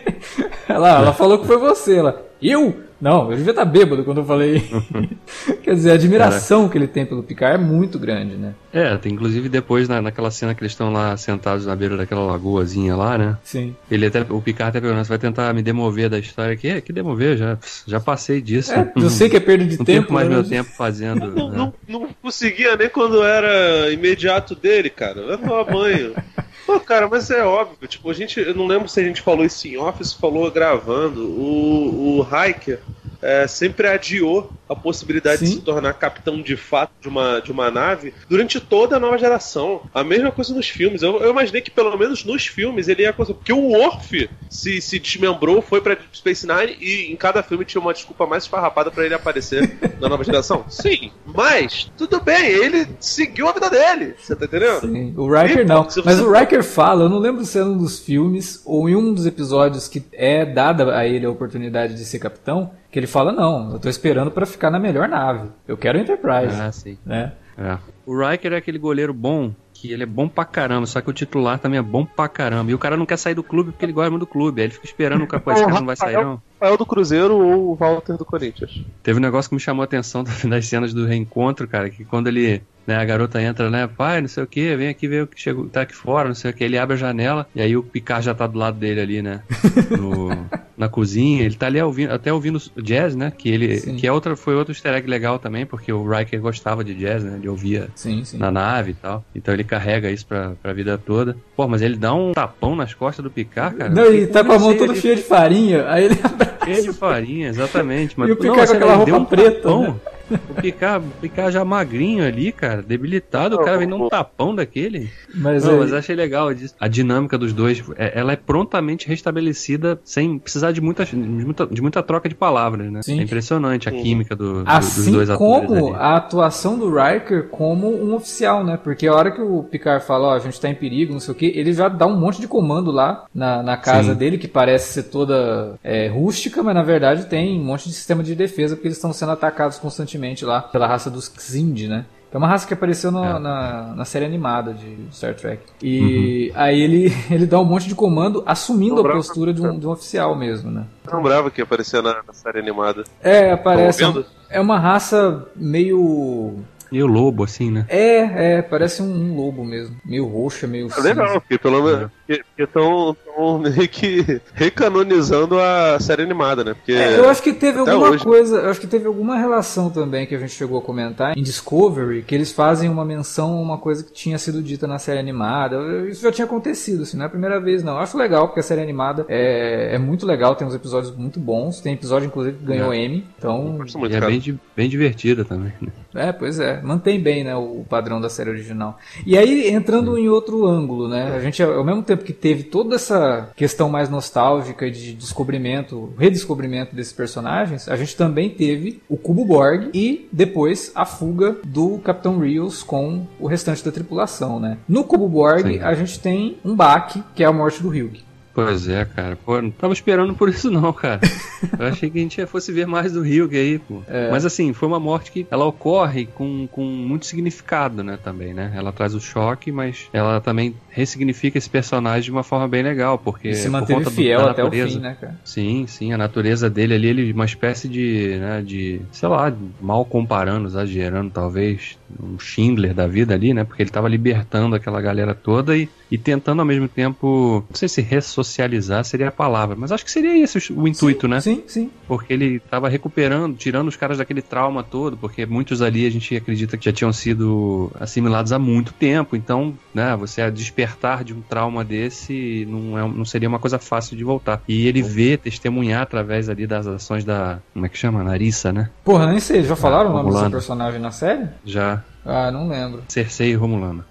ela, 0.68 0.98
ela 0.98 1.12
falou 1.12 1.38
que 1.38 1.46
foi 1.46 1.56
você, 1.56 1.96
ela. 1.96 2.24
Eu? 2.40 2.74
Não, 3.04 3.30
eu 3.30 3.36
devia 3.36 3.50
estar 3.50 3.66
bêbado 3.66 4.02
quando 4.02 4.22
eu 4.22 4.24
falei. 4.24 4.64
Quer 5.62 5.74
dizer, 5.74 5.90
a 5.90 5.94
admiração 5.94 6.70
que 6.70 6.78
ele 6.78 6.88
tem 6.88 7.04
pelo 7.04 7.22
Picard 7.22 7.62
é 7.62 7.62
muito 7.62 7.98
grande, 7.98 8.34
né? 8.34 8.54
É, 8.72 8.96
tem, 8.96 9.12
inclusive 9.12 9.46
depois 9.50 9.86
na, 9.86 10.00
naquela 10.00 10.30
cena 10.30 10.54
que 10.54 10.62
eles 10.62 10.72
estão 10.72 10.90
lá 10.90 11.14
sentados 11.18 11.66
na 11.66 11.76
beira 11.76 11.98
daquela 11.98 12.22
lagoazinha 12.22 12.96
lá, 12.96 13.18
né? 13.18 13.36
Sim. 13.44 13.76
Ele 13.90 14.06
até, 14.06 14.22
o 14.22 14.40
Picard 14.40 14.70
até 14.70 14.80
perguntou, 14.80 15.04
você 15.04 15.10
vai 15.10 15.18
tentar 15.18 15.52
me 15.52 15.60
demover 15.60 16.08
da 16.08 16.18
história 16.18 16.54
aqui? 16.54 16.66
É, 16.66 16.80
que 16.80 16.94
demover, 16.94 17.36
já, 17.36 17.58
já 17.86 18.00
passei 18.00 18.40
disso. 18.40 18.72
É, 18.72 18.90
eu 18.96 19.10
sei 19.10 19.28
que 19.28 19.36
é 19.36 19.40
perda 19.40 19.66
de 19.66 19.76
não 19.76 19.84
tempo. 19.84 20.10
mais 20.10 20.26
né? 20.26 20.36
meu 20.36 20.42
tempo 20.42 20.70
fazendo. 20.70 21.26
Não, 21.26 21.50
né? 21.50 21.58
não, 21.58 21.74
não, 21.86 22.08
conseguia 22.22 22.74
nem 22.74 22.88
quando 22.88 23.22
era 23.22 23.92
imediato 23.92 24.54
dele, 24.54 24.88
cara. 24.88 25.26
Vai 25.26 25.36
tomar 25.36 25.64
banho. 25.64 26.14
Pô, 26.64 26.80
cara, 26.80 27.06
mas 27.06 27.30
é 27.30 27.44
óbvio. 27.44 27.86
Tipo, 27.86 28.10
a 28.10 28.14
gente. 28.14 28.40
Eu 28.40 28.54
não 28.54 28.66
lembro 28.66 28.88
se 28.88 28.98
a 28.98 29.04
gente 29.04 29.20
falou 29.20 29.44
isso 29.44 29.68
em 29.68 29.76
office, 29.76 30.14
falou 30.14 30.50
gravando. 30.50 31.20
O, 31.28 32.20
o 32.20 32.26
Hiker 32.26 32.80
é, 33.24 33.46
sempre 33.46 33.88
adiou 33.88 34.52
a 34.68 34.76
possibilidade 34.76 35.38
Sim. 35.38 35.44
de 35.46 35.50
se 35.52 35.60
tornar 35.62 35.94
capitão 35.94 36.42
de 36.42 36.56
fato 36.58 36.92
de 37.00 37.08
uma, 37.08 37.40
de 37.40 37.50
uma 37.50 37.70
nave 37.70 38.12
durante 38.28 38.60
toda 38.60 38.96
a 38.96 39.00
nova 39.00 39.16
geração. 39.16 39.80
A 39.94 40.04
mesma 40.04 40.30
coisa 40.30 40.54
nos 40.54 40.68
filmes. 40.68 41.00
Eu, 41.00 41.18
eu 41.20 41.30
imaginei 41.30 41.62
que 41.62 41.70
pelo 41.70 41.96
menos 41.96 42.22
nos 42.22 42.46
filmes 42.46 42.86
ele 42.86 43.02
ia 43.02 43.14
conseguir. 43.14 43.38
Porque 43.38 43.52
o 43.52 43.70
Worf 43.70 44.28
se, 44.50 44.78
se 44.80 44.98
desmembrou, 44.98 45.62
foi 45.62 45.80
pra 45.80 45.96
Space 46.12 46.46
Nine 46.46 46.76
e 46.78 47.10
em 47.10 47.16
cada 47.16 47.42
filme 47.42 47.64
tinha 47.64 47.80
uma 47.80 47.94
desculpa 47.94 48.26
mais 48.26 48.42
esfarrapada 48.42 48.90
para 48.90 49.06
ele 49.06 49.14
aparecer 49.14 49.78
na 49.98 50.08
nova 50.08 50.22
geração. 50.22 50.66
Sim, 50.68 51.10
mas 51.24 51.90
tudo 51.96 52.20
bem, 52.20 52.44
ele 52.44 52.86
seguiu 53.00 53.48
a 53.48 53.52
vida 53.52 53.70
dele. 53.70 54.14
Você 54.18 54.36
tá 54.36 54.44
entendendo? 54.44 54.80
Sim. 54.80 55.14
O 55.16 55.32
Riker 55.32 55.66
não. 55.66 55.88
Mas 56.04 56.20
o 56.20 56.30
Riker 56.30 56.62
fala, 56.62 57.04
eu 57.04 57.08
não 57.08 57.18
lembro 57.18 57.42
se 57.44 57.58
é 57.58 57.64
um 57.64 57.78
dos 57.78 58.00
filmes 58.00 58.60
ou 58.66 58.86
em 58.86 58.94
um 58.94 59.14
dos 59.14 59.24
episódios 59.24 59.88
que 59.88 60.04
é 60.12 60.44
dada 60.44 60.94
a 60.94 61.06
ele 61.06 61.24
a 61.24 61.30
oportunidade 61.30 61.94
de 61.94 62.04
ser 62.04 62.18
capitão 62.18 62.72
que 62.94 63.00
ele 63.00 63.08
fala, 63.08 63.32
não, 63.32 63.72
eu 63.72 63.78
tô 63.80 63.88
esperando 63.88 64.30
para 64.30 64.46
ficar 64.46 64.70
na 64.70 64.78
melhor 64.78 65.08
nave. 65.08 65.48
Eu 65.66 65.76
quero 65.76 65.98
Enterprise. 65.98 66.60
Ah, 66.60 66.70
sim. 66.70 66.96
Né? 67.04 67.32
É. 67.58 67.76
O 68.06 68.16
Riker 68.16 68.52
é 68.52 68.56
aquele 68.56 68.78
goleiro 68.78 69.12
bom, 69.12 69.52
que 69.72 69.90
ele 69.90 70.04
é 70.04 70.06
bom 70.06 70.28
pra 70.28 70.44
caramba, 70.44 70.86
só 70.86 71.00
que 71.00 71.10
o 71.10 71.12
titular 71.12 71.58
também 71.58 71.80
é 71.80 71.82
bom 71.82 72.04
pra 72.04 72.28
caramba. 72.28 72.70
E 72.70 72.74
o 72.74 72.78
cara 72.78 72.96
não 72.96 73.04
quer 73.04 73.16
sair 73.16 73.34
do 73.34 73.42
clube 73.42 73.72
porque 73.72 73.84
ele 73.84 73.92
gosta 73.92 74.10
muito 74.10 74.20
do 74.20 74.28
clube. 74.28 74.60
Aí 74.60 74.68
ele 74.68 74.74
fica 74.74 74.86
esperando 74.86 75.24
o 75.24 75.26
cara, 75.26 75.42
esse 75.44 75.64
cara 75.64 75.80
não 75.80 75.86
vai 75.86 75.96
sair, 75.96 76.14
não. 76.14 76.40
Rafael 76.52 76.78
do 76.78 76.86
Cruzeiro 76.86 77.36
ou 77.36 77.72
o 77.72 77.74
Walter 77.74 78.16
do 78.16 78.24
Corinthians. 78.24 78.84
Teve 79.02 79.18
um 79.18 79.22
negócio 79.22 79.48
que 79.48 79.56
me 79.56 79.60
chamou 79.60 79.82
a 79.82 79.86
atenção 79.86 80.22
das 80.48 80.66
cenas 80.68 80.94
do 80.94 81.04
reencontro, 81.04 81.66
cara, 81.66 81.90
que 81.90 82.04
quando 82.04 82.28
ele 82.28 82.62
né, 82.86 82.96
a 82.96 83.04
garota 83.04 83.40
entra, 83.40 83.70
né? 83.70 83.86
Pai, 83.86 84.20
não 84.20 84.28
sei 84.28 84.42
o 84.42 84.46
que, 84.46 84.76
vem 84.76 84.88
aqui 84.88 85.08
ver 85.08 85.24
o 85.24 85.26
que 85.26 85.40
chegou, 85.40 85.66
tá 85.66 85.82
aqui 85.82 85.94
fora, 85.94 86.28
não 86.28 86.34
sei 86.34 86.50
o 86.50 86.54
que. 86.54 86.64
Ele 86.64 86.78
abre 86.78 86.94
a 86.94 86.98
janela 86.98 87.46
e 87.54 87.60
aí 87.60 87.76
o 87.76 87.82
Picard 87.82 88.24
já 88.24 88.34
tá 88.34 88.46
do 88.46 88.58
lado 88.58 88.78
dele 88.78 89.00
ali, 89.00 89.22
né? 89.22 89.42
No, 89.90 90.30
na 90.76 90.88
cozinha. 90.88 91.44
Ele 91.44 91.54
tá 91.54 91.66
ali 91.66 91.80
ouvindo, 91.80 92.12
até 92.12 92.32
ouvindo 92.32 92.60
jazz, 92.76 93.14
né? 93.14 93.30
Que 93.36 93.48
ele, 93.48 93.78
sim. 93.78 93.96
que 93.96 94.06
é 94.06 94.12
outra, 94.12 94.34
foi 94.36 94.54
outro 94.54 94.72
easter 94.72 94.94
egg 94.94 95.08
legal 95.08 95.38
também, 95.38 95.64
porque 95.64 95.92
o 95.92 96.08
Riker 96.08 96.40
gostava 96.40 96.82
de 96.82 96.94
jazz, 96.94 97.22
né? 97.22 97.36
Ele 97.38 97.48
ouvia 97.48 97.88
sim, 97.94 98.24
sim. 98.24 98.38
na 98.38 98.50
nave 98.50 98.92
e 98.92 98.94
tal. 98.94 99.24
Então 99.34 99.54
ele 99.54 99.64
carrega 99.64 100.10
isso 100.10 100.26
pra, 100.26 100.52
pra 100.62 100.72
vida 100.72 100.98
toda. 100.98 101.36
Pô, 101.54 101.68
mas 101.68 101.82
ele 101.82 101.96
dá 101.96 102.12
um 102.14 102.32
tapão 102.32 102.74
nas 102.74 102.94
costas 102.94 103.22
do 103.22 103.30
Picard, 103.30 103.76
cara. 103.76 103.90
Não, 103.90 104.04
ele 104.04 104.26
tá 104.26 104.42
com 104.42 104.52
a 104.52 104.58
mão 104.58 104.76
toda 104.76 104.94
cheia 104.94 105.16
de 105.16 105.22
farinha. 105.22 105.88
Aí 105.88 106.04
ele 106.04 106.16
Cheia 106.64 106.82
de 106.82 106.92
farinha, 106.92 107.48
exatamente. 107.48 108.18
Mas, 108.18 108.28
e 108.28 108.32
o 108.32 108.36
Picard 108.36 108.58
não, 108.58 108.66
com 108.66 108.72
aquela 108.72 108.94
roupa 108.94 109.16
um 109.16 109.24
preta. 109.24 109.54
Tapão, 109.54 109.82
né? 109.82 109.94
O 110.30 110.54
Picard, 110.54 111.04
Picard 111.20 111.52
já 111.52 111.64
magrinho 111.64 112.26
ali, 112.26 112.50
cara, 112.50 112.82
debilitado, 112.82 113.56
o 113.56 113.64
cara 113.64 113.76
vem 113.76 113.86
num 113.86 114.08
tapão 114.08 114.54
daquele. 114.54 115.10
Mas, 115.34 115.64
Não, 115.64 115.78
mas 115.78 115.92
achei 115.92 116.16
legal 116.16 116.48
a 116.80 116.88
dinâmica 116.88 117.36
dos 117.36 117.52
dois. 117.52 117.82
É, 117.96 118.18
ela 118.18 118.32
é 118.32 118.36
prontamente 118.36 119.06
restabelecida 119.06 120.00
sem 120.04 120.38
precisar 120.38 120.72
de 120.72 120.80
muita, 120.80 121.04
de 121.04 121.16
muita, 121.16 121.66
de 121.66 121.82
muita 121.82 122.02
troca 122.02 122.28
de 122.28 122.34
palavras, 122.34 122.90
né? 122.90 123.02
Sim. 123.02 123.20
É 123.20 123.22
impressionante 123.22 123.88
a 123.88 123.92
química 123.92 124.34
do, 124.34 124.62
assim 124.66 125.04
dos 125.04 125.12
dois 125.12 125.30
atores. 125.30 125.64
Assim 125.64 125.66
como 125.66 125.94
a 125.94 126.16
atuação 126.16 126.78
do 126.78 126.94
Riker 126.94 127.48
como 127.48 127.88
um 127.88 128.14
oficial, 128.14 128.64
né? 128.64 128.78
Porque 128.82 129.06
a 129.06 129.14
hora 129.14 129.30
que 129.30 129.42
o 129.42 129.62
Picard 129.62 130.04
fala, 130.04 130.28
ó, 130.28 130.30
oh, 130.30 130.34
a 130.34 130.38
gente 130.38 130.60
tá 130.60 130.68
em 130.68 130.74
perigo, 130.74 131.12
não 131.12 131.20
sei 131.20 131.32
o 131.32 131.36
que, 131.36 131.46
ele 131.46 131.72
já 131.72 131.88
dá 131.88 132.06
um 132.06 132.18
monte 132.18 132.40
de 132.40 132.48
comando 132.48 132.90
lá 132.90 133.24
na, 133.34 133.62
na 133.62 133.76
casa 133.76 134.12
Sim. 134.12 134.18
dele, 134.18 134.38
que 134.38 134.48
parece 134.48 134.94
ser 134.94 135.02
toda 135.04 135.74
é, 135.84 136.08
rústica, 136.08 136.62
mas 136.62 136.74
na 136.74 136.82
verdade 136.82 137.26
tem 137.26 137.60
um 137.60 137.64
monte 137.64 137.88
de 137.88 137.94
sistema 137.94 138.22
de 138.22 138.34
defesa, 138.34 138.74
porque 138.74 138.88
eles 138.88 138.96
estão 138.96 139.12
sendo 139.12 139.32
atacados 139.32 139.78
constantemente 139.78 140.13
lá 140.44 140.60
pela 140.62 140.86
raça 140.86 141.10
dos 141.10 141.30
Xind, 141.38 141.88
né? 141.88 142.06
É 142.32 142.36
uma 142.36 142.48
raça 142.48 142.66
que 142.66 142.74
apareceu 142.74 143.12
no, 143.12 143.24
é. 143.24 143.38
na, 143.38 143.94
na 143.94 144.04
série 144.04 144.24
animada 144.24 144.74
de 144.74 145.06
Star 145.12 145.36
Trek. 145.36 145.62
E 145.80 146.50
uhum. 146.52 146.60
aí 146.60 146.80
ele, 146.80 147.12
ele 147.30 147.46
dá 147.46 147.60
um 147.60 147.64
monte 147.64 147.86
de 147.86 147.94
comando 147.94 148.42
assumindo 148.44 149.06
a 149.06 149.12
postura 149.12 149.54
de 149.54 149.62
um, 149.62 149.78
de 149.78 149.86
um 149.86 149.90
oficial 149.90 150.36
mesmo, 150.36 150.68
né? 150.68 150.84
Não 151.12 151.22
brava 151.22 151.48
que 151.48 151.62
apareceu 151.62 152.02
na, 152.02 152.24
na 152.26 152.32
série 152.32 152.58
animada. 152.58 153.04
É, 153.22 153.52
aparece. 153.52 154.02
É 154.50 154.60
uma 154.60 154.80
raça 154.80 155.46
meio 155.54 156.64
Meio 156.94 157.08
lobo, 157.08 157.42
assim, 157.42 157.72
né? 157.72 157.86
É, 157.88 158.58
é, 158.58 158.62
parece 158.62 159.02
um, 159.02 159.06
um 159.06 159.36
lobo 159.36 159.64
mesmo. 159.64 159.96
Meio 160.04 160.28
roxa, 160.28 160.64
meio. 160.64 160.88
É 160.96 161.00
legal, 161.00 161.40
porque 161.40 161.58
pelo 161.58 161.82
menos. 161.82 162.02
É. 162.02 162.10
estão 162.58 163.16
meio 163.58 163.88
que 163.88 164.40
recanonizando 164.54 165.58
a 165.58 165.98
série 166.00 166.22
animada, 166.22 166.64
né? 166.64 166.74
Porque 166.74 166.92
é, 166.92 167.18
eu 167.18 167.28
acho 167.28 167.42
que 167.42 167.52
teve 167.52 167.78
alguma 167.78 168.10
hoje... 168.10 168.24
coisa, 168.24 168.56
eu 168.56 168.70
acho 168.70 168.80
que 168.80 168.86
teve 168.86 169.06
alguma 169.06 169.36
relação 169.36 169.90
também 169.90 170.26
que 170.26 170.34
a 170.34 170.38
gente 170.38 170.52
chegou 170.52 170.78
a 170.78 170.82
comentar 170.82 171.36
em 171.36 171.42
Discovery, 171.42 172.22
que 172.22 172.34
eles 172.34 172.52
fazem 172.52 172.88
uma 172.88 173.04
menção 173.04 173.58
a 173.58 173.60
uma 173.60 173.78
coisa 173.78 174.04
que 174.04 174.12
tinha 174.12 174.38
sido 174.38 174.62
dita 174.62 174.86
na 174.86 174.98
série 174.98 175.18
animada. 175.18 175.76
Isso 176.08 176.22
já 176.22 176.30
tinha 176.32 176.44
acontecido, 176.44 177.02
assim, 177.02 177.16
não 177.16 177.24
é 177.24 177.26
a 177.26 177.30
primeira 177.30 177.60
vez, 177.60 177.82
não. 177.82 177.94
Eu 177.94 178.00
acho 178.00 178.16
legal, 178.16 178.46
porque 178.46 178.60
a 178.60 178.62
série 178.62 178.82
animada 178.82 179.26
é, 179.28 179.94
é 179.94 179.98
muito 179.98 180.26
legal, 180.26 180.54
tem 180.54 180.66
uns 180.66 180.74
episódios 180.74 181.14
muito 181.16 181.40
bons. 181.40 181.80
Tem 181.80 181.94
episódio, 181.94 182.26
inclusive, 182.26 182.58
que 182.58 182.64
ganhou 182.64 182.92
é. 182.92 182.98
M. 182.98 183.24
Então. 183.38 183.78
E 184.08 184.14
é 184.14 184.20
bem, 184.20 184.60
bem 184.76 184.88
divertida 184.88 185.44
também, 185.44 185.72
né? 185.80 185.92
É, 186.14 186.32
pois 186.32 186.60
é 186.60 186.80
mantém 186.82 187.20
bem 187.20 187.42
né, 187.42 187.56
o 187.56 187.84
padrão 187.88 188.20
da 188.20 188.28
série 188.28 188.50
original. 188.50 188.98
E 189.26 189.36
aí, 189.36 189.68
entrando 189.68 190.16
em 190.18 190.28
outro 190.28 190.66
ângulo, 190.66 191.08
né? 191.08 191.34
A 191.34 191.40
gente, 191.40 191.62
ao 191.62 191.84
mesmo 191.84 192.02
tempo 192.02 192.13
que 192.22 192.32
teve 192.32 192.64
toda 192.64 192.96
essa 192.96 193.50
questão 193.56 193.88
mais 193.88 194.08
nostálgica 194.08 194.90
de 194.90 195.14
descobrimento, 195.14 196.12
redescobrimento 196.18 196.94
desses 196.94 197.12
personagens, 197.12 197.88
a 197.88 197.96
gente 197.96 198.16
também 198.16 198.50
teve 198.50 199.02
o 199.08 199.16
Cubo 199.16 199.44
Borg 199.44 199.90
e 199.92 200.28
depois 200.30 200.92
a 200.94 201.04
fuga 201.04 201.56
do 201.64 201.98
Capitão 201.98 202.38
Rios 202.38 202.82
com 202.82 203.26
o 203.40 203.46
restante 203.46 203.84
da 203.84 203.90
tripulação, 203.90 204.60
né? 204.60 204.78
No 204.88 205.04
Cubo 205.04 205.28
Borg, 205.28 205.62
Sim. 205.62 205.78
a 205.80 205.94
gente 205.94 206.20
tem 206.20 206.58
um 206.64 206.74
baque, 206.74 207.22
que 207.34 207.42
é 207.42 207.46
a 207.46 207.52
morte 207.52 207.82
do 207.82 207.88
Hugh. 207.88 208.18
Pois 208.54 208.88
é, 208.88 209.04
cara. 209.04 209.36
Pô, 209.36 209.60
não 209.60 209.70
tava 209.70 209.92
esperando 209.92 210.32
por 210.34 210.48
isso 210.48 210.70
não, 210.70 210.92
cara. 210.92 211.20
Eu 211.76 211.86
achei 211.86 212.08
que 212.08 212.18
a 212.18 212.22
gente 212.22 212.46
fosse 212.46 212.70
ver 212.70 212.86
mais 212.86 213.12
do 213.12 213.20
Rio 213.20 213.48
que 213.48 213.56
aí, 213.56 213.78
pô. 213.78 214.02
É. 214.06 214.30
Mas 214.30 214.46
assim, 214.46 214.72
foi 214.72 214.86
uma 214.86 215.00
morte 215.00 215.32
que 215.32 215.46
ela 215.50 215.64
ocorre 215.64 216.26
com, 216.26 216.68
com 216.68 216.84
muito 216.84 217.26
significado, 217.26 218.04
né, 218.04 218.18
também, 218.22 218.54
né? 218.54 218.72
Ela 218.76 218.92
traz 218.92 219.14
o 219.14 219.20
choque, 219.20 219.72
mas 219.72 220.08
ela 220.12 220.40
também 220.40 220.74
ressignifica 220.90 221.58
esse 221.58 221.68
personagem 221.68 222.22
de 222.22 222.30
uma 222.30 222.44
forma 222.44 222.68
bem 222.68 222.82
legal, 222.82 223.18
porque 223.18 223.48
e 223.48 223.54
se 223.54 223.68
manteve 223.68 224.08
fiel 224.10 224.42
do, 224.42 224.48
até 224.48 224.62
natureza, 224.62 224.88
o 224.88 224.92
fim, 224.92 225.00
né, 225.00 225.16
cara? 225.20 225.34
Sim, 225.44 225.86
sim, 225.88 226.12
a 226.12 226.18
natureza 226.18 226.70
dele 226.70 226.94
ali, 226.94 227.08
ele 227.08 227.32
uma 227.32 227.44
espécie 227.44 227.88
de, 227.88 228.36
né, 228.38 228.62
de, 228.62 229.00
sei 229.10 229.28
lá, 229.28 229.52
mal 229.80 230.04
comparando, 230.04 230.68
exagerando 230.68 231.30
talvez, 231.30 231.98
um 232.22 232.38
Schindler 232.38 232.94
da 232.94 233.06
vida 233.06 233.34
ali, 233.34 233.52
né? 233.52 233.64
Porque 233.64 233.82
ele 233.82 233.90
tava 233.90 234.08
libertando 234.08 234.76
aquela 234.76 235.00
galera 235.00 235.34
toda 235.34 235.76
e, 235.76 235.88
e 236.10 236.18
tentando 236.18 236.60
ao 236.60 236.66
mesmo 236.66 236.88
tempo, 236.88 237.64
não 237.68 237.76
sei 237.76 237.88
se 237.88 238.00
ressocializar 238.00 239.04
seria 239.04 239.28
a 239.28 239.32
palavra, 239.32 239.76
mas 239.76 239.92
acho 239.92 240.04
que 240.04 240.10
seria 240.10 240.42
esse 240.42 240.72
o, 240.72 240.86
intuito, 240.86 241.26
sim, 241.26 241.30
né? 241.30 241.40
Sim, 241.40 241.62
sim. 241.66 241.90
Porque 242.06 242.32
ele 242.32 242.60
tava 242.60 242.88
recuperando, 242.88 243.56
tirando 243.56 243.88
os 243.88 243.96
caras 243.96 244.18
daquele 244.18 244.42
trauma 244.42 244.82
todo, 244.82 245.16
porque 245.16 245.46
muitos 245.46 245.82
ali 245.82 246.06
a 246.06 246.10
gente 246.10 246.36
acredita 246.36 246.76
que 246.76 246.84
já 246.84 246.92
tinham 246.92 247.12
sido 247.12 247.90
assimilados 247.98 248.52
há 248.52 248.58
muito 248.58 248.92
tempo, 248.92 249.36
então, 249.36 249.74
né, 249.92 250.14
você 250.16 250.50
despertar 250.50 251.24
de 251.24 251.32
um 251.32 251.40
trauma 251.40 251.84
desse 251.84 252.66
não, 252.68 252.98
é, 252.98 253.08
não 253.08 253.24
seria 253.24 253.48
uma 253.48 253.58
coisa 253.58 253.78
fácil 253.78 254.16
de 254.16 254.24
voltar. 254.24 254.62
E 254.68 254.86
ele 254.86 255.02
vê, 255.02 255.36
testemunhar 255.36 256.02
através 256.02 256.48
ali 256.48 256.66
das 256.66 256.86
ações 256.86 257.24
da, 257.24 257.58
como 257.72 257.86
é 257.86 257.88
que 257.88 257.98
chama? 257.98 258.22
Narissa, 258.22 258.72
né? 258.72 258.90
Porra, 259.04 259.26
nem 259.26 259.40
sei, 259.40 259.62
já 259.64 259.76
falaram 259.76 260.10
o 260.10 260.12
nome 260.12 260.30
desse 260.32 260.50
personagem 260.50 261.00
na 261.00 261.10
série? 261.10 261.48
Já. 261.64 262.03
Ah, 262.24 262.50
não 262.50 262.68
lembro. 262.68 263.02
Cersei 263.08 263.54
Romulana. 263.54 264.04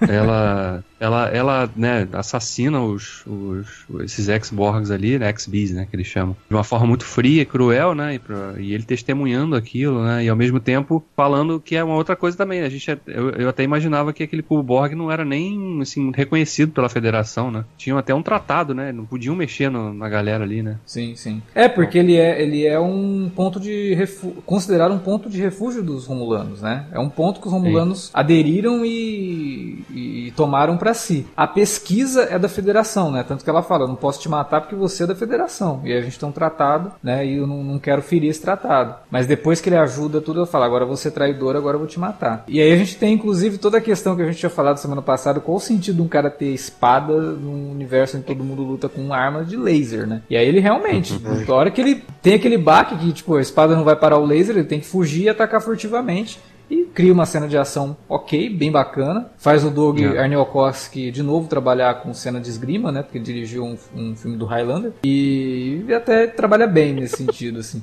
ela 0.00 0.82
ela, 1.00 1.28
ela 1.28 1.70
né, 1.76 2.08
assassina 2.12 2.80
os, 2.80 3.24
os 3.26 3.86
esses 4.00 4.28
ex-Borgs 4.28 4.90
ali, 4.90 5.18
né, 5.18 5.28
ex-Bees, 5.28 5.72
né, 5.72 5.86
que 5.88 5.94
eles 5.94 6.06
chamam, 6.06 6.36
de 6.48 6.54
uma 6.54 6.64
forma 6.64 6.86
muito 6.86 7.04
fria 7.04 7.42
e 7.42 7.46
cruel, 7.46 7.94
né, 7.94 8.14
e, 8.14 8.18
pra, 8.18 8.54
e, 8.58 8.72
ele 8.74 8.82
testemunhando 8.82 9.54
aquilo, 9.54 10.02
né, 10.02 10.24
e 10.24 10.28
ao 10.28 10.36
mesmo 10.36 10.60
tempo 10.60 11.04
falando 11.16 11.60
que 11.60 11.76
é 11.76 11.84
uma 11.84 11.94
outra 11.94 12.16
coisa 12.16 12.36
também. 12.36 12.60
A 12.60 12.68
gente, 12.68 12.88
eu, 13.06 13.30
eu 13.30 13.48
até 13.48 13.62
imaginava 13.62 14.12
que 14.12 14.22
aquele 14.22 14.42
cubo 14.42 14.62
Borg 14.62 14.94
não 14.94 15.10
era 15.10 15.24
nem, 15.24 15.80
assim, 15.80 16.10
reconhecido 16.14 16.72
pela 16.72 16.88
Federação, 16.88 17.50
né. 17.50 17.64
Tinham 17.76 17.98
até 17.98 18.14
um 18.14 18.22
tratado, 18.22 18.74
né, 18.74 18.92
não 18.92 19.04
podiam 19.04 19.36
mexer 19.36 19.70
no, 19.70 19.92
na 19.94 20.08
galera 20.08 20.44
ali, 20.44 20.62
né. 20.62 20.78
Sim, 20.84 21.14
sim. 21.14 21.42
É, 21.54 21.68
porque 21.68 21.98
ele 21.98 22.16
é, 22.16 22.42
ele 22.42 22.66
é 22.66 22.78
um 22.78 23.30
ponto 23.34 23.60
de 23.60 23.94
refúgio, 23.94 24.42
considerado 24.44 24.92
um 24.92 24.98
ponto 24.98 25.28
de 25.28 25.40
refúgio 25.40 25.82
dos 25.82 26.06
Romulanos, 26.06 26.62
né. 26.62 26.86
É 26.92 26.98
um 26.98 27.08
ponto 27.08 27.40
que 27.40 27.46
os 27.46 27.52
Romulanos 27.52 28.06
sim. 28.06 28.10
aderiram 28.14 28.84
e, 28.84 29.84
e 29.90 30.32
tomaram 30.36 30.76
para 30.76 30.87
para 30.88 30.94
si. 30.94 31.26
A 31.36 31.46
pesquisa 31.46 32.22
é 32.30 32.38
da 32.38 32.48
federação, 32.48 33.10
né? 33.10 33.22
Tanto 33.22 33.44
que 33.44 33.50
ela 33.50 33.62
fala, 33.62 33.86
não 33.86 33.94
posso 33.94 34.20
te 34.20 34.28
matar 34.28 34.62
porque 34.62 34.74
você 34.74 35.04
é 35.04 35.06
da 35.06 35.14
federação. 35.14 35.82
E 35.84 35.92
a 35.92 36.00
gente 36.00 36.18
tem 36.18 36.28
um 36.28 36.32
tratado, 36.32 36.92
né? 37.02 37.26
E 37.26 37.36
eu 37.36 37.46
não, 37.46 37.62
não 37.62 37.78
quero 37.78 38.00
ferir 38.00 38.30
esse 38.30 38.40
tratado. 38.40 38.94
Mas 39.10 39.26
depois 39.26 39.60
que 39.60 39.68
ele 39.68 39.76
ajuda 39.76 40.20
tudo, 40.20 40.40
eu 40.40 40.46
falo, 40.46 40.64
agora 40.64 40.86
você 40.86 41.08
é 41.08 41.10
traidor, 41.10 41.56
agora 41.56 41.74
eu 41.74 41.80
vou 41.80 41.88
te 41.88 42.00
matar. 42.00 42.44
E 42.48 42.60
aí 42.60 42.72
a 42.72 42.76
gente 42.76 42.96
tem, 42.96 43.12
inclusive, 43.12 43.58
toda 43.58 43.76
a 43.76 43.80
questão 43.82 44.16
que 44.16 44.22
a 44.22 44.26
gente 44.26 44.38
tinha 44.38 44.48
falado 44.48 44.78
semana 44.78 45.02
passada, 45.02 45.40
qual 45.40 45.58
o 45.58 45.60
sentido 45.60 45.96
de 45.96 46.02
um 46.02 46.08
cara 46.08 46.30
ter 46.30 46.54
espada 46.54 47.12
num 47.12 47.70
universo 47.70 48.16
em 48.16 48.20
que 48.20 48.26
todo 48.26 48.42
mundo 48.42 48.62
luta 48.62 48.88
com 48.88 49.12
armas 49.12 49.46
de 49.46 49.56
laser, 49.56 50.06
né? 50.06 50.22
E 50.30 50.36
aí 50.36 50.46
ele 50.48 50.60
realmente, 50.60 51.12
uhum. 51.12 51.44
na 51.46 51.54
hora 51.54 51.70
que 51.70 51.80
ele 51.80 52.02
tem 52.22 52.34
aquele 52.34 52.56
baque 52.56 52.96
que, 52.96 53.12
tipo, 53.12 53.36
a 53.36 53.42
espada 53.42 53.76
não 53.76 53.84
vai 53.84 53.96
parar 53.96 54.18
o 54.18 54.24
laser, 54.24 54.56
ele 54.56 54.66
tem 54.66 54.80
que 54.80 54.86
fugir 54.86 55.24
e 55.24 55.28
atacar 55.28 55.60
furtivamente 55.60 56.40
e 56.70 56.84
cria 56.84 57.12
uma 57.12 57.26
cena 57.26 57.48
de 57.48 57.56
ação 57.56 57.96
ok, 58.08 58.50
bem 58.50 58.70
bacana. 58.70 59.30
Faz 59.38 59.64
o 59.64 59.70
Doug 59.70 59.98
yeah. 59.98 60.22
Arniokoski 60.22 61.10
de 61.10 61.22
novo 61.22 61.48
trabalhar 61.48 62.02
com 62.02 62.12
cena 62.12 62.40
de 62.40 62.48
esgrima, 62.48 62.92
né? 62.92 63.02
Porque 63.02 63.18
dirigiu 63.18 63.64
um, 63.64 63.78
um 63.94 64.16
filme 64.16 64.36
do 64.36 64.44
Highlander. 64.44 64.92
E 65.04 65.84
até 65.94 66.26
trabalha 66.26 66.66
bem 66.66 66.92
nesse 66.92 67.16
sentido, 67.16 67.60
assim. 67.60 67.82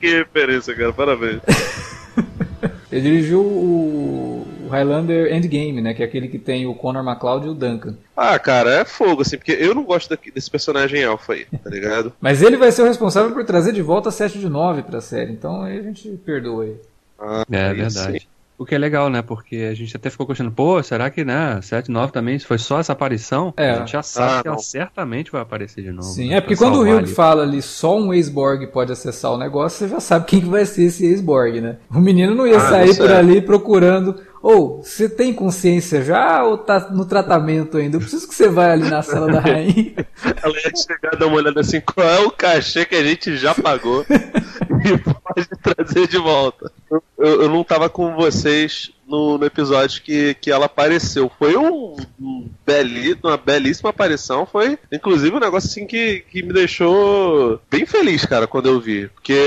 que 0.00 0.18
referência, 0.18 0.74
cara. 0.74 0.92
Parabéns. 0.92 1.40
Ele 2.90 3.00
dirigiu 3.00 3.40
o 3.40 4.46
Highlander 4.70 5.32
Endgame, 5.34 5.80
né? 5.80 5.94
Que 5.94 6.02
é 6.02 6.06
aquele 6.06 6.28
que 6.28 6.38
tem 6.38 6.66
o 6.66 6.74
Connor 6.74 7.06
McLeod 7.06 7.46
e 7.46 7.50
o 7.50 7.54
Duncan. 7.54 7.96
Ah, 8.16 8.38
cara, 8.38 8.70
é 8.70 8.84
fogo, 8.84 9.22
assim, 9.22 9.36
porque 9.36 9.52
eu 9.52 9.74
não 9.74 9.84
gosto 9.84 10.08
daqui, 10.08 10.30
desse 10.30 10.50
personagem 10.50 11.04
alfa 11.04 11.34
aí, 11.34 11.44
tá 11.44 11.70
ligado? 11.70 12.12
Mas 12.20 12.42
ele 12.42 12.56
vai 12.56 12.70
ser 12.72 12.82
o 12.82 12.86
responsável 12.86 13.32
por 13.32 13.44
trazer 13.44 13.72
de 13.72 13.82
volta 13.82 14.10
7 14.10 14.38
de 14.38 14.48
9 14.48 14.82
pra 14.82 15.00
série, 15.00 15.32
então 15.32 15.62
aí 15.62 15.78
a 15.78 15.82
gente 15.82 16.08
perdoa 16.24 16.64
aí. 16.64 16.76
Ah, 17.18 17.44
é 17.50 17.74
verdade. 17.74 18.20
Sim. 18.20 18.26
O 18.58 18.64
que 18.64 18.74
é 18.74 18.78
legal, 18.78 19.10
né? 19.10 19.20
Porque 19.20 19.68
a 19.70 19.74
gente 19.74 19.94
até 19.94 20.08
ficou 20.08 20.26
questionando, 20.26 20.54
pô, 20.54 20.82
será 20.82 21.10
que, 21.10 21.24
né, 21.24 21.60
7 21.62 21.90
9 21.90 22.10
também, 22.10 22.38
se 22.38 22.46
foi 22.46 22.56
só 22.56 22.80
essa 22.80 22.94
aparição, 22.94 23.52
é. 23.54 23.70
a 23.70 23.78
gente 23.80 23.92
já 23.92 24.02
sabe 24.02 24.32
ah, 24.32 24.42
que 24.42 24.48
ela 24.48 24.58
certamente 24.58 25.30
vai 25.30 25.42
aparecer 25.42 25.82
de 25.82 25.92
novo. 25.92 26.08
Sim, 26.08 26.30
né, 26.30 26.36
é 26.36 26.40
porque 26.40 26.56
quando 26.56 26.76
o 26.76 26.82
Hugh 26.82 27.06
fala 27.06 27.42
ali 27.42 27.60
só 27.60 27.98
um 27.98 28.14
ex-Borg 28.14 28.66
pode 28.68 28.90
acessar 28.90 29.30
o 29.32 29.36
negócio, 29.36 29.80
você 29.80 29.88
já 29.88 30.00
sabe 30.00 30.24
quem 30.24 30.40
que 30.40 30.48
vai 30.48 30.64
ser 30.64 30.84
esse 30.84 31.04
ex-Borg, 31.04 31.60
né? 31.60 31.76
O 31.90 32.00
menino 32.00 32.34
não 32.34 32.46
ia 32.46 32.56
ah, 32.56 32.60
sair 32.60 32.96
por 32.96 33.12
ali 33.12 33.42
procurando 33.42 34.16
ou, 34.48 34.80
você 34.80 35.08
tem 35.08 35.32
consciência 35.32 36.04
já 36.04 36.44
ou 36.44 36.56
tá 36.56 36.88
no 36.92 37.04
tratamento 37.04 37.78
ainda? 37.78 37.96
Eu 37.96 38.00
preciso 38.00 38.28
que 38.28 38.34
você 38.34 38.48
vá 38.48 38.70
ali 38.70 38.88
na 38.88 39.02
sala 39.02 39.26
da 39.26 39.40
rainha. 39.42 40.06
Ela 40.40 40.54
ia 40.54 40.72
chegar 40.76 41.14
e 41.14 41.18
dar 41.18 41.26
uma 41.26 41.38
olhada 41.38 41.60
assim, 41.60 41.80
qual 41.80 42.06
é 42.06 42.20
o 42.20 42.30
cachê 42.30 42.84
que 42.84 42.94
a 42.94 43.02
gente 43.02 43.36
já 43.36 43.52
pagou 43.54 44.06
pode 45.22 45.48
trazer 45.62 46.08
de 46.08 46.18
volta. 46.18 46.72
Eu, 46.90 47.02
eu 47.18 47.48
não 47.48 47.64
tava 47.64 47.88
com 47.88 48.14
vocês 48.14 48.92
no, 49.06 49.38
no, 49.38 49.46
episódio 49.46 50.02
que, 50.02 50.34
que 50.34 50.50
ela 50.50 50.66
apareceu. 50.66 51.30
Foi 51.38 51.56
um, 51.56 51.96
um 52.20 52.48
beli, 52.64 53.18
uma 53.22 53.36
belíssima 53.36 53.90
aparição. 53.90 54.44
Foi, 54.44 54.78
inclusive, 54.92 55.34
um 55.34 55.40
negócio 55.40 55.68
assim 55.68 55.86
que, 55.86 56.20
que 56.30 56.42
me 56.42 56.52
deixou 56.52 57.60
bem 57.70 57.86
feliz, 57.86 58.24
cara, 58.24 58.46
quando 58.46 58.68
eu 58.68 58.80
vi. 58.80 59.08
Porque 59.08 59.38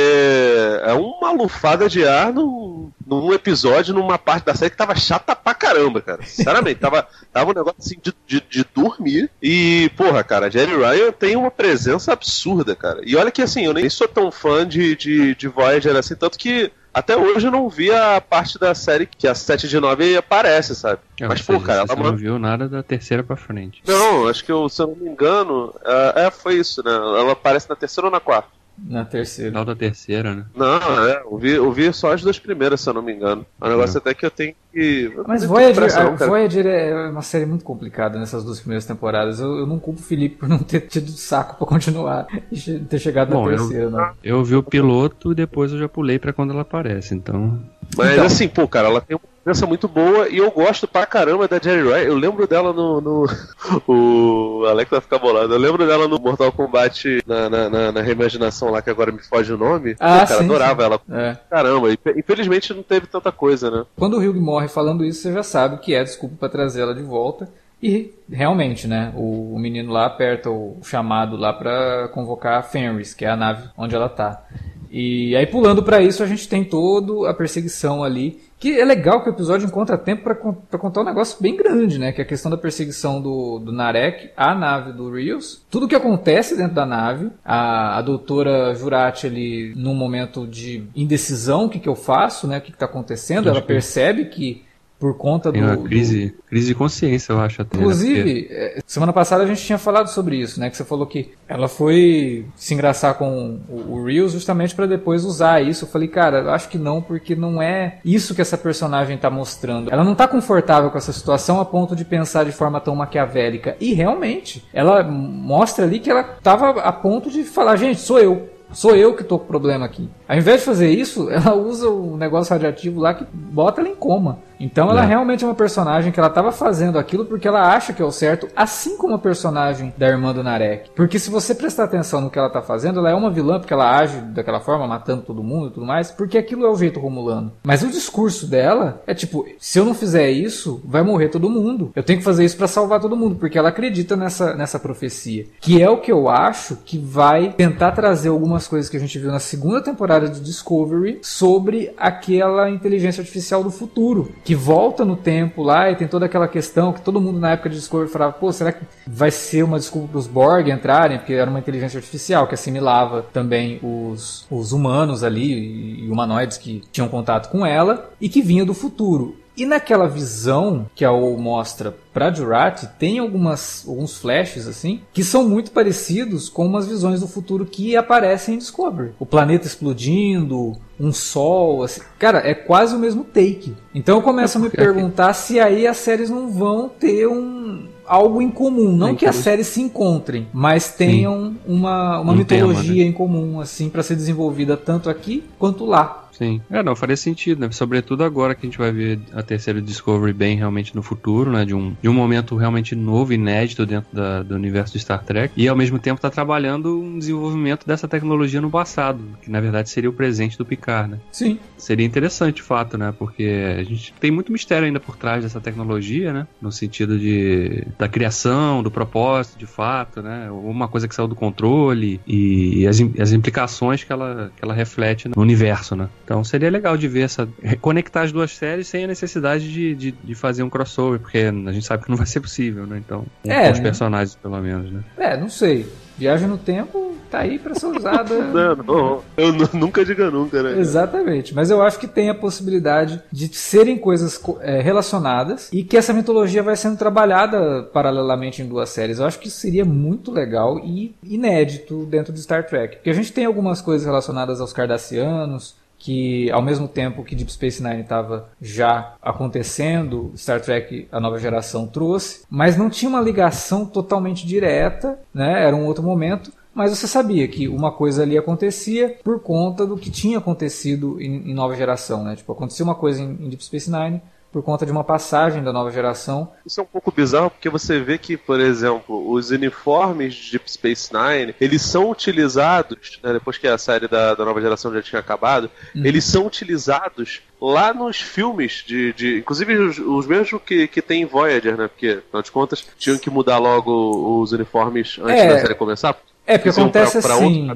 é 0.83 0.93
uma 0.93 1.31
lufada 1.31 1.89
de 1.89 2.05
ar 2.05 2.33
num, 2.33 2.91
num 3.05 3.33
episódio, 3.33 3.93
numa 3.93 4.17
parte 4.17 4.45
da 4.45 4.55
série 4.55 4.71
que 4.71 4.77
tava 4.77 4.95
chata 4.95 5.35
pra 5.35 5.53
caramba, 5.53 6.01
cara. 6.01 6.23
Sinceramente, 6.23 6.79
tava, 6.79 7.07
tava 7.33 7.51
um 7.51 7.55
negócio 7.55 7.79
assim 7.79 7.97
de, 8.01 8.13
de, 8.25 8.43
de 8.49 8.65
dormir. 8.73 9.29
E, 9.41 9.91
porra, 9.97 10.23
cara, 10.23 10.49
Jerry 10.49 10.75
Ryan 10.75 11.11
tem 11.11 11.35
uma 11.35 11.51
presença 11.51 12.13
absurda, 12.13 12.75
cara. 12.75 13.01
E 13.03 13.15
olha 13.15 13.31
que 13.31 13.41
assim, 13.41 13.65
eu 13.65 13.73
nem 13.73 13.89
sou 13.89 14.07
tão 14.07 14.31
fã 14.31 14.65
de, 14.67 14.95
de, 14.95 15.35
de 15.35 15.47
Voyager 15.47 15.95
assim, 15.95 16.15
tanto 16.15 16.37
que 16.37 16.71
até 16.93 17.15
hoje 17.15 17.47
eu 17.47 17.51
não 17.51 17.69
vi 17.69 17.91
a 17.91 18.19
parte 18.19 18.57
da 18.57 18.73
série 18.73 19.05
que 19.05 19.27
a 19.27 19.35
7 19.35 19.67
de 19.67 19.79
9 19.79 20.17
aparece, 20.17 20.75
sabe? 20.75 20.99
Mas, 21.21 21.41
pô, 21.41 21.59
cara, 21.59 21.85
ela 21.87 21.95
não 21.95 22.15
viu 22.15 22.39
nada 22.39 22.67
da 22.67 22.81
terceira 22.81 23.23
pra 23.23 23.35
frente. 23.35 23.81
Não, 23.85 24.27
acho 24.27 24.43
que 24.43 24.51
eu, 24.51 24.67
se 24.69 24.81
eu 24.81 24.87
não 24.87 24.95
me 24.95 25.09
engano, 25.09 25.73
é, 25.85 26.25
é, 26.25 26.31
foi 26.31 26.55
isso, 26.55 26.83
né? 26.83 26.91
Ela 26.91 27.33
aparece 27.33 27.69
na 27.69 27.75
terceira 27.75 28.07
ou 28.07 28.11
na 28.11 28.19
quarta? 28.19 28.58
Na 28.87 29.05
terceira. 29.05 29.51
Final 29.51 29.65
da 29.65 29.75
terceira, 29.75 30.35
né? 30.35 30.45
Não, 30.55 31.07
é, 31.07 31.21
eu 31.23 31.37
vi, 31.37 31.51
eu 31.51 31.71
vi 31.71 31.91
só 31.93 32.13
as 32.13 32.21
duas 32.21 32.39
primeiras, 32.39 32.81
se 32.81 32.89
eu 32.89 32.93
não 32.93 33.01
me 33.01 33.13
engano. 33.13 33.45
É 33.61 33.65
um 33.65 33.69
negócio 33.69 33.97
é. 33.97 33.99
até 33.99 34.13
que 34.13 34.25
eu 34.25 34.31
tenho 34.31 34.55
que. 34.71 35.11
Mas 35.27 35.43
Voyager, 35.43 35.75
pressão, 35.75 36.15
Voyager 36.15 36.65
é 36.65 37.09
uma 37.09 37.21
série 37.21 37.45
muito 37.45 37.63
complicada 37.63 38.19
nessas 38.19 38.43
duas 38.43 38.59
primeiras 38.59 38.85
temporadas. 38.85 39.39
Eu, 39.39 39.57
eu 39.57 39.67
não 39.67 39.79
culpo 39.79 39.99
o 39.99 40.03
Felipe 40.03 40.37
por 40.37 40.47
não 40.47 40.59
ter 40.59 40.81
tido 40.81 41.11
saco 41.11 41.57
pra 41.57 41.67
continuar 41.67 42.27
e 42.51 42.79
ter 42.79 42.99
chegado 42.99 43.31
Bom, 43.31 43.45
na 43.45 43.57
terceira, 43.57 43.83
eu, 43.83 43.91
não. 43.91 44.11
Eu 44.23 44.43
vi 44.43 44.55
o 44.55 44.63
piloto 44.63 45.31
e 45.31 45.35
depois 45.35 45.71
eu 45.71 45.79
já 45.79 45.89
pulei 45.89 46.19
pra 46.19 46.33
quando 46.33 46.51
ela 46.51 46.61
aparece, 46.61 47.13
então. 47.13 47.59
Mas 47.97 48.13
então, 48.13 48.25
assim, 48.25 48.47
pô, 48.47 48.67
cara, 48.67 48.87
ela 48.87 49.01
tem 49.01 49.15
uma 49.15 49.38
presença 49.49 49.65
muito 49.65 49.87
boa 49.87 50.29
e 50.29 50.37
eu 50.37 50.51
gosto 50.51 50.87
pra 50.87 51.07
caramba 51.07 51.47
da 51.47 51.57
Jerry 51.57 51.81
Ryan. 51.81 52.03
Eu 52.03 52.15
lembro 52.15 52.45
dela 52.45 52.71
no. 52.71 53.01
no 53.01 53.25
o 53.87 54.65
Alex 54.67 54.91
vai 54.91 55.01
ficar 55.01 55.17
bolado. 55.17 55.51
Eu 55.51 55.57
lembro 55.57 55.87
dela 55.87 56.07
no 56.07 56.19
Mortal 56.19 56.51
Kombat 56.51 57.23
na, 57.25 57.49
na, 57.49 57.69
na, 57.69 57.91
na 57.91 58.01
reimaginação 58.01 58.69
lá, 58.69 58.79
que 58.79 58.91
agora 58.91 59.11
me 59.11 59.19
foge 59.19 59.51
o 59.51 59.57
nome. 59.57 59.95
Ah, 59.99 60.19
Pô, 60.19 60.27
cara, 60.27 60.39
sim, 60.39 60.45
adorava 60.45 60.81
sim. 60.81 60.85
ela. 60.85 61.01
É. 61.09 61.37
Caramba, 61.49 61.87
infelizmente 62.15 62.73
não 62.75 62.83
teve 62.83 63.07
tanta 63.07 63.31
coisa, 63.31 63.71
né? 63.71 63.85
Quando 63.97 64.17
o 64.17 64.19
Hugh 64.19 64.39
morre 64.39 64.67
falando 64.67 65.03
isso, 65.03 65.23
você 65.23 65.33
já 65.33 65.41
sabe 65.41 65.77
que 65.77 65.95
é 65.95 66.03
desculpa 66.03 66.35
para 66.39 66.49
trazer 66.49 66.81
ela 66.81 66.93
de 66.93 67.01
volta. 67.01 67.49
E 67.81 68.13
realmente, 68.29 68.87
né? 68.87 69.11
O, 69.15 69.55
o 69.55 69.59
menino 69.59 69.91
lá 69.91 70.05
aperta 70.05 70.51
o 70.51 70.77
chamado 70.83 71.35
lá 71.35 71.53
para 71.53 72.09
convocar 72.09 72.59
a 72.59 72.61
Fenris, 72.61 73.15
que 73.15 73.25
é 73.25 73.29
a 73.29 73.35
nave 73.35 73.67
onde 73.75 73.95
ela 73.95 74.09
tá. 74.09 74.43
E 74.91 75.35
aí 75.35 75.45
pulando 75.45 75.81
para 75.81 76.01
isso, 76.01 76.21
a 76.21 76.25
gente 76.25 76.47
tem 76.47 76.63
toda 76.63 77.29
a 77.29 77.33
perseguição 77.33 78.03
ali 78.03 78.48
que 78.59 78.77
é 78.77 78.83
legal 78.83 79.23
que 79.23 79.29
o 79.29 79.33
episódio 79.33 79.65
encontra 79.65 79.97
tempo 79.97 80.23
para 80.23 80.35
contar 80.77 81.01
um 81.01 81.05
negócio 81.05 81.41
bem 81.41 81.55
grande, 81.55 81.97
né? 81.97 82.11
Que 82.11 82.21
é 82.21 82.23
a 82.25 82.27
questão 82.27 82.51
da 82.51 82.57
perseguição 82.57 83.21
do, 83.21 83.57
do 83.59 83.71
Narek 83.71 84.31
à 84.35 84.53
nave 84.53 84.91
do 84.91 85.09
Rios. 85.09 85.65
Tudo 85.71 85.87
que 85.87 85.95
acontece 85.95 86.57
dentro 86.57 86.75
da 86.75 86.85
nave. 86.85 87.31
A, 87.43 87.97
a 87.97 88.01
doutora 88.01 88.75
Jurati 88.75 89.27
ali, 89.27 89.73
num 89.77 89.95
momento 89.95 90.45
de 90.45 90.83
indecisão, 90.93 91.65
o 91.65 91.69
que, 91.69 91.79
que 91.79 91.87
eu 91.87 91.95
faço, 91.95 92.47
né? 92.47 92.57
O 92.57 92.61
que 92.61 92.71
está 92.71 92.85
acontecendo. 92.85 93.47
Ela 93.47 93.61
percebe 93.61 94.25
que 94.25 94.65
por 94.99 95.15
conta 95.15 95.51
do. 95.51 95.57
Uma 95.57 95.77
crise, 95.77 96.27
do... 96.27 96.43
crise 96.43 96.67
de 96.67 96.75
consciência, 96.75 97.31
eu 97.31 97.39
acho 97.39 97.61
até. 97.61 97.77
Né? 97.77 97.83
Inclusive, 97.83 98.47
é, 98.51 98.79
semana 98.85 99.13
passada 99.13 99.43
a 99.43 99.47
gente 99.47 99.63
tinha 99.63 99.77
falado 99.77 100.07
sobre 100.07 100.35
isso, 100.35 100.59
né? 100.59 100.69
Que 100.69 100.75
você 100.75 100.83
falou 100.83 101.07
que 101.07 101.31
ela 101.47 101.69
foi 101.69 102.45
se 102.55 102.73
engraçar 102.73 103.13
com 103.15 103.59
o, 103.69 104.03
Reels 104.03 104.33
justamente 104.33 104.75
para 104.75 104.85
depois 104.85 105.23
usar 105.23 105.63
isso. 105.63 105.85
Eu 105.85 105.89
falei, 105.89 106.09
cara, 106.09 106.39
eu 106.39 106.51
acho 106.51 106.67
que 106.67 106.77
não, 106.77 107.01
porque 107.01 107.35
não 107.35 107.61
é 107.61 107.99
isso 108.03 108.35
que 108.35 108.41
essa 108.41 108.57
personagem 108.57 109.17
tá 109.17 109.29
mostrando. 109.29 109.91
Ela 109.91 110.03
não 110.03 110.15
tá 110.15 110.27
confortável 110.27 110.91
com 110.91 110.97
essa 110.97 111.13
situação 111.13 111.61
a 111.61 111.65
ponto 111.65 111.95
de 111.95 112.03
pensar 112.03 112.43
de 112.43 112.51
forma 112.51 112.81
tão 112.81 112.95
maquiavélica. 112.95 113.77
E 113.79 113.93
realmente, 113.93 114.67
ela 114.73 115.01
mostra 115.03 115.85
ali 115.85 115.99
que 115.99 116.11
ela 116.11 116.23
tava 116.23 116.81
a 116.81 116.91
ponto 116.91 117.29
de 117.31 117.43
falar, 117.43 117.77
gente, 117.77 118.01
sou 118.01 118.19
eu. 118.19 118.49
Sou 118.71 118.95
eu 118.95 119.15
que 119.15 119.23
tô 119.23 119.39
com 119.39 119.47
problema 119.47 119.85
aqui. 119.85 120.09
Ao 120.27 120.37
invés 120.37 120.59
de 120.59 120.65
fazer 120.65 120.91
isso, 120.91 121.29
ela 121.31 121.55
usa 121.55 121.89
o 121.89 122.17
negócio 122.17 122.53
radioativo 122.53 122.99
lá 122.99 123.13
que 123.13 123.25
bota 123.33 123.81
ela 123.81 123.89
em 123.89 123.95
coma. 123.95 124.39
Então 124.59 124.89
ela 124.89 125.03
é. 125.03 125.05
realmente 125.05 125.43
é 125.43 125.47
uma 125.47 125.55
personagem 125.55 126.11
que 126.11 126.19
ela 126.19 126.29
estava 126.29 126.51
fazendo 126.51 126.99
aquilo 126.99 127.25
porque 127.25 127.47
ela 127.47 127.73
acha 127.73 127.93
que 127.93 128.01
é 128.01 128.05
o 128.05 128.11
certo, 128.11 128.47
assim 128.55 128.97
como 128.97 129.15
a 129.15 129.19
personagem 129.19 129.93
da 129.97 130.07
irmã 130.07 130.33
do 130.33 130.43
Narek. 130.43 130.89
Porque 130.95 131.17
se 131.17 131.29
você 131.29 131.55
prestar 131.55 131.85
atenção 131.85 132.21
no 132.21 132.29
que 132.29 132.37
ela 132.37 132.47
está 132.47 132.61
fazendo, 132.61 132.99
ela 132.99 133.09
é 133.09 133.15
uma 133.15 133.31
vilã 133.31 133.59
porque 133.59 133.73
ela 133.73 133.97
age 133.97 134.17
daquela 134.17 134.59
forma, 134.59 134.87
matando 134.87 135.23
todo 135.23 135.43
mundo 135.43 135.67
e 135.67 135.71
tudo 135.71 135.85
mais, 135.85 136.11
porque 136.11 136.37
aquilo 136.37 136.65
é 136.65 136.69
o 136.69 136.75
jeito 136.75 136.99
romulano. 136.99 137.53
Mas 137.63 137.83
o 137.83 137.89
discurso 137.89 138.47
dela 138.47 139.01
é 139.07 139.13
tipo, 139.13 139.45
se 139.57 139.79
eu 139.79 139.85
não 139.85 139.93
fizer 139.93 140.29
isso, 140.29 140.81
vai 140.83 141.03
morrer 141.03 141.29
todo 141.29 141.49
mundo. 141.49 141.91
Eu 141.95 142.03
tenho 142.03 142.19
que 142.19 142.25
fazer 142.25 142.43
isso 142.43 142.57
para 142.57 142.67
salvar 142.67 142.99
todo 142.99 143.15
mundo, 143.15 143.35
porque 143.35 143.57
ela 143.57 143.69
acredita 143.69 144.15
nessa, 144.15 144.55
nessa 144.55 144.79
profecia. 144.79 145.45
Que 145.61 145.81
é 145.81 145.89
o 145.89 145.97
que 145.97 146.11
eu 146.11 146.29
acho 146.29 146.75
que 146.85 146.97
vai 146.97 147.53
tentar 147.53 147.91
trazer 147.91 148.29
algumas 148.29 148.67
coisas 148.67 148.89
que 148.89 148.97
a 148.97 148.99
gente 148.99 149.17
viu 149.17 149.31
na 149.31 149.39
segunda 149.39 149.81
temporada 149.81 150.27
de 150.27 150.39
Discovery 150.41 151.19
sobre 151.21 151.93
aquela 151.97 152.69
inteligência 152.69 153.21
artificial 153.21 153.63
do 153.63 153.71
futuro 153.71 154.31
que 154.49 154.55
volta 154.55 155.05
no 155.05 155.15
tempo 155.15 155.61
lá 155.61 155.91
e 155.91 155.95
tem 155.95 156.07
toda 156.07 156.25
aquela 156.25 156.47
questão 156.47 156.91
que 156.91 157.01
todo 157.01 157.21
mundo 157.21 157.39
na 157.39 157.51
época 157.51 157.69
de 157.69 157.75
Discovery 157.75 158.09
falava, 158.09 158.33
pô, 158.33 158.51
será 158.51 158.71
que 158.71 158.83
vai 159.05 159.29
ser 159.29 159.61
uma 159.61 159.77
desculpa 159.77 160.07
para 160.07 160.17
os 160.17 160.25
Borg 160.25 160.71
entrarem? 160.71 161.19
Porque 161.19 161.33
era 161.33 161.47
uma 161.47 161.59
inteligência 161.59 161.99
artificial 161.99 162.47
que 162.47 162.55
assimilava 162.55 163.21
também 163.31 163.79
os, 163.83 164.47
os 164.49 164.71
humanos 164.71 165.23
ali 165.23 166.03
e 166.03 166.09
humanoides 166.09 166.57
que 166.57 166.81
tinham 166.91 167.07
contato 167.07 167.51
com 167.51 167.63
ela 167.63 168.09
e 168.19 168.27
que 168.27 168.41
vinha 168.41 168.65
do 168.65 168.73
futuro. 168.73 169.37
E 169.59 169.65
naquela 169.65 170.07
visão 170.07 170.85
que 170.95 171.03
a 171.03 171.11
O 171.11 171.37
mostra 171.37 171.93
para 172.13 172.31
Jurati, 172.31 172.87
tem 172.97 173.19
algumas, 173.19 173.83
alguns 173.85 174.17
flashes 174.17 174.65
assim 174.65 175.01
que 175.11 175.21
são 175.21 175.47
muito 175.47 175.71
parecidos 175.71 176.47
com 176.47 176.65
umas 176.65 176.87
visões 176.87 177.19
do 177.19 177.27
futuro 177.27 177.65
que 177.65 177.97
aparecem 177.97 178.55
em 178.55 178.57
Discovery. 178.57 179.11
O 179.19 179.25
planeta 179.25 179.67
explodindo, 179.67 180.77
um 180.97 181.11
sol, 181.11 181.83
assim. 181.83 181.99
Cara, 182.17 182.39
é 182.39 182.53
quase 182.53 182.95
o 182.95 182.99
mesmo 182.99 183.25
take. 183.25 183.75
Então 183.93 184.17
eu 184.17 184.21
começo 184.21 184.57
a 184.57 184.61
me 184.61 184.69
perguntar 184.71 185.33
se 185.33 185.59
aí 185.59 185.85
as 185.85 185.97
séries 185.97 186.29
não 186.29 186.49
vão 186.49 186.87
ter 186.87 187.27
um 187.27 187.85
algo 188.05 188.41
em 188.41 188.49
comum, 188.49 188.95
não 188.95 189.13
que 189.13 189.25
as 189.25 189.35
séries 189.35 189.67
se 189.67 189.81
encontrem, 189.81 190.47
mas 190.51 190.93
tenham 190.93 191.49
Sim. 191.51 191.57
uma, 191.67 192.19
uma 192.19 192.33
um 192.33 192.35
mitologia 192.35 192.83
tema, 192.83 193.03
né? 193.03 193.09
em 193.09 193.11
comum 193.11 193.59
assim 193.59 193.87
para 193.87 194.01
ser 194.01 194.15
desenvolvida 194.15 194.75
tanto 194.75 195.09
aqui 195.09 195.43
quanto 195.59 195.85
lá. 195.85 196.28
Sim. 196.39 196.61
É, 196.71 196.81
não, 196.81 196.95
faria 196.95 197.17
sentido, 197.17 197.59
né? 197.59 197.69
Sobretudo 197.69 198.23
agora 198.23 198.55
que 198.55 198.65
a 198.65 198.69
gente 198.69 198.77
vai 198.77 198.93
ver 198.93 199.19
a 199.33 199.43
terceira 199.43 199.81
Discovery 199.81 200.31
bem 200.31 200.55
realmente 200.55 200.95
no 200.95 201.03
futuro, 201.03 201.51
né? 201.51 201.65
De 201.65 201.75
um, 201.75 201.93
de 202.01 202.07
um 202.07 202.13
momento 202.13 202.55
realmente 202.55 202.95
novo, 202.95 203.33
inédito 203.33 203.85
dentro 203.85 204.07
da, 204.13 204.41
do 204.41 204.55
universo 204.55 204.93
de 204.93 204.99
Star 204.99 205.21
Trek. 205.21 205.53
E 205.57 205.67
ao 205.67 205.75
mesmo 205.75 205.99
tempo 205.99 206.21
tá 206.21 206.29
trabalhando 206.29 206.97
um 206.97 207.19
desenvolvimento 207.19 207.85
dessa 207.85 208.07
tecnologia 208.07 208.61
no 208.61 208.71
passado, 208.71 209.19
que 209.41 209.51
na 209.51 209.59
verdade 209.59 209.89
seria 209.89 210.09
o 210.09 210.13
presente 210.13 210.57
do 210.57 210.65
Picard, 210.65 211.11
né? 211.11 211.19
Sim. 211.29 211.59
Seria 211.77 212.05
interessante 212.05 212.55
de 212.55 212.61
fato, 212.61 212.97
né? 212.97 213.13
Porque 213.19 213.77
a 213.77 213.83
gente 213.83 214.13
tem 214.17 214.31
muito 214.31 214.49
mistério 214.49 214.85
ainda 214.85 214.99
por 214.99 215.17
trás 215.17 215.43
dessa 215.43 215.59
tecnologia, 215.59 216.31
né? 216.31 216.47
No 216.61 216.71
sentido 216.71 217.19
de 217.19 217.85
da 217.97 218.07
criação, 218.07 218.81
do 218.81 218.89
propósito, 218.89 219.59
de 219.59 219.65
fato, 219.65 220.21
né? 220.21 220.49
Uma 220.49 220.87
coisa 220.87 221.05
que 221.05 221.13
saiu 221.13 221.27
do 221.27 221.35
controle 221.35 222.21
e, 222.25 222.83
e 222.83 222.87
as, 222.87 222.97
as 223.19 223.33
implicações 223.33 224.05
que 224.05 224.13
ela, 224.13 224.53
que 224.55 224.63
ela 224.63 224.73
reflete 224.73 225.27
no 225.27 225.41
universo, 225.41 225.97
né? 225.97 226.07
Então 226.29 226.43
seria 226.43 226.69
legal 226.69 226.95
de 226.95 227.07
ver 227.07 227.21
essa. 227.21 227.49
conectar 227.81 228.21
as 228.21 228.31
duas 228.31 228.51
séries 228.51 228.87
sem 228.87 229.03
a 229.03 229.07
necessidade 229.07 229.73
de, 229.73 229.95
de, 229.95 230.11
de, 230.11 230.35
fazer 230.35 230.61
um 230.61 230.69
crossover, 230.69 231.19
porque 231.19 231.39
a 231.39 231.71
gente 231.71 231.87
sabe 231.87 232.03
que 232.03 232.09
não 232.11 232.17
vai 232.17 232.27
ser 232.27 232.39
possível, 232.39 232.85
né? 232.85 233.01
Então, 233.03 233.25
com 233.43 233.51
é, 233.51 233.71
os 233.71 233.79
personagens, 233.79 234.35
pelo 234.35 234.61
menos, 234.61 234.91
né? 234.91 235.03
É, 235.17 235.35
não 235.35 235.49
sei. 235.49 235.87
Viagem 236.19 236.47
no 236.47 236.59
tempo 236.59 237.17
tá 237.31 237.39
aí 237.39 237.57
para 237.57 237.73
ser 237.73 237.87
usada. 237.87 238.35
não, 238.45 238.75
não, 238.75 239.23
eu 239.37 239.69
nunca 239.73 240.05
diga 240.05 240.29
nunca, 240.29 240.61
né? 240.61 240.79
Exatamente, 240.79 241.55
mas 241.55 241.71
eu 241.71 241.81
acho 241.81 241.97
que 241.97 242.07
tem 242.07 242.29
a 242.29 242.35
possibilidade 242.35 243.23
de 243.31 243.47
serem 243.55 243.97
coisas 243.97 244.39
é, 244.61 244.81
relacionadas 244.81 245.69
e 245.73 245.83
que 245.83 245.97
essa 245.97 246.13
mitologia 246.13 246.61
vai 246.61 246.75
sendo 246.75 246.95
trabalhada 246.95 247.89
paralelamente 247.91 248.61
em 248.61 248.67
duas 248.67 248.89
séries. 248.89 249.17
Eu 249.17 249.25
acho 249.25 249.39
que 249.39 249.47
isso 249.47 249.57
seria 249.57 249.83
muito 249.83 250.31
legal 250.31 250.77
e 250.77 251.15
inédito 251.23 252.05
dentro 252.05 252.31
de 252.31 252.39
Star 252.39 252.67
Trek. 252.67 252.97
Porque 252.97 253.09
a 253.09 253.13
gente 253.13 253.33
tem 253.33 253.45
algumas 253.45 253.81
coisas 253.81 254.05
relacionadas 254.05 254.61
aos 254.61 254.71
Cardassianos, 254.71 255.79
que 255.99 256.49
ao 256.49 256.61
mesmo 256.61 256.87
tempo 256.87 257.23
que 257.23 257.35
Deep 257.35 257.51
Space 257.51 257.83
Nine 257.83 258.01
estava 258.01 258.49
já 258.61 259.15
acontecendo, 259.21 260.31
Star 260.35 260.61
Trek 260.61 261.07
a 261.11 261.19
nova 261.19 261.37
geração 261.37 261.85
trouxe, 261.85 262.43
mas 262.49 262.77
não 262.77 262.89
tinha 262.89 263.09
uma 263.09 263.21
ligação 263.21 263.85
totalmente 263.85 264.47
direta, 264.47 265.19
né? 265.33 265.65
Era 265.65 265.75
um 265.75 265.85
outro 265.85 266.01
momento. 266.01 266.51
Mas 266.73 266.91
você 266.91 267.07
sabia 267.07 267.45
que 267.47 267.67
uma 267.67 267.91
coisa 267.91 268.23
ali 268.23 268.37
acontecia 268.37 269.17
por 269.23 269.41
conta 269.41 269.85
do 269.85 269.97
que 269.97 270.09
tinha 270.09 270.37
acontecido 270.37 271.19
em, 271.19 271.51
em 271.51 271.53
nova 271.53 271.75
geração, 271.75 272.23
né? 272.23 272.35
Tipo, 272.35 272.53
acontecia 272.53 272.85
uma 272.85 272.95
coisa 272.95 273.21
em, 273.21 273.31
em 273.31 273.49
Deep 273.49 273.63
Space 273.65 273.91
Nine, 273.91 274.21
por 274.51 274.63
conta 274.63 274.85
de 274.85 274.91
uma 274.91 275.03
passagem 275.03 275.63
da 275.63 275.71
nova 275.71 275.91
geração. 275.91 276.51
Isso 276.65 276.79
é 276.79 276.83
um 276.83 276.87
pouco 276.87 277.11
bizarro 277.11 277.51
porque 277.51 277.69
você 277.69 277.99
vê 277.99 278.17
que, 278.17 278.35
por 278.35 278.59
exemplo, 278.59 279.31
os 279.31 279.51
uniformes 279.51 280.33
de 280.33 280.51
Deep 280.51 280.71
Space 280.71 281.11
Nine, 281.13 281.55
eles 281.61 281.81
são 281.81 282.09
utilizados, 282.09 283.19
né, 283.23 283.33
depois 283.33 283.57
que 283.57 283.67
a 283.67 283.77
série 283.77 284.07
da, 284.07 284.33
da 284.33 284.45
nova 284.45 284.59
geração 284.59 284.93
já 284.93 285.01
tinha 285.01 285.19
acabado, 285.19 285.69
uhum. 285.95 286.05
eles 286.05 286.23
são 286.23 286.47
utilizados 286.47 287.41
lá 287.61 287.93
nos 287.93 288.19
filmes 288.19 288.83
de. 288.85 289.13
de 289.13 289.37
inclusive 289.39 289.77
os, 289.77 289.99
os 289.99 290.25
mesmos 290.25 290.61
que, 290.65 290.87
que 290.87 291.01
tem 291.01 291.21
em 291.21 291.25
Voyager, 291.25 291.77
né? 291.77 291.87
Porque, 291.87 292.21
afinal 292.25 292.41
de 292.41 292.51
contas, 292.51 292.85
tinham 292.97 293.17
que 293.17 293.29
mudar 293.29 293.57
logo 293.57 294.41
os 294.41 294.51
uniformes 294.51 295.19
antes 295.21 295.43
é, 295.43 295.49
da 295.49 295.59
série 295.59 295.75
começar. 295.75 296.17
É, 296.47 296.57
porque 296.57 296.69
acontece 296.69 297.21
pra, 297.21 297.35
pra 297.35 297.35
assim. 297.35 297.69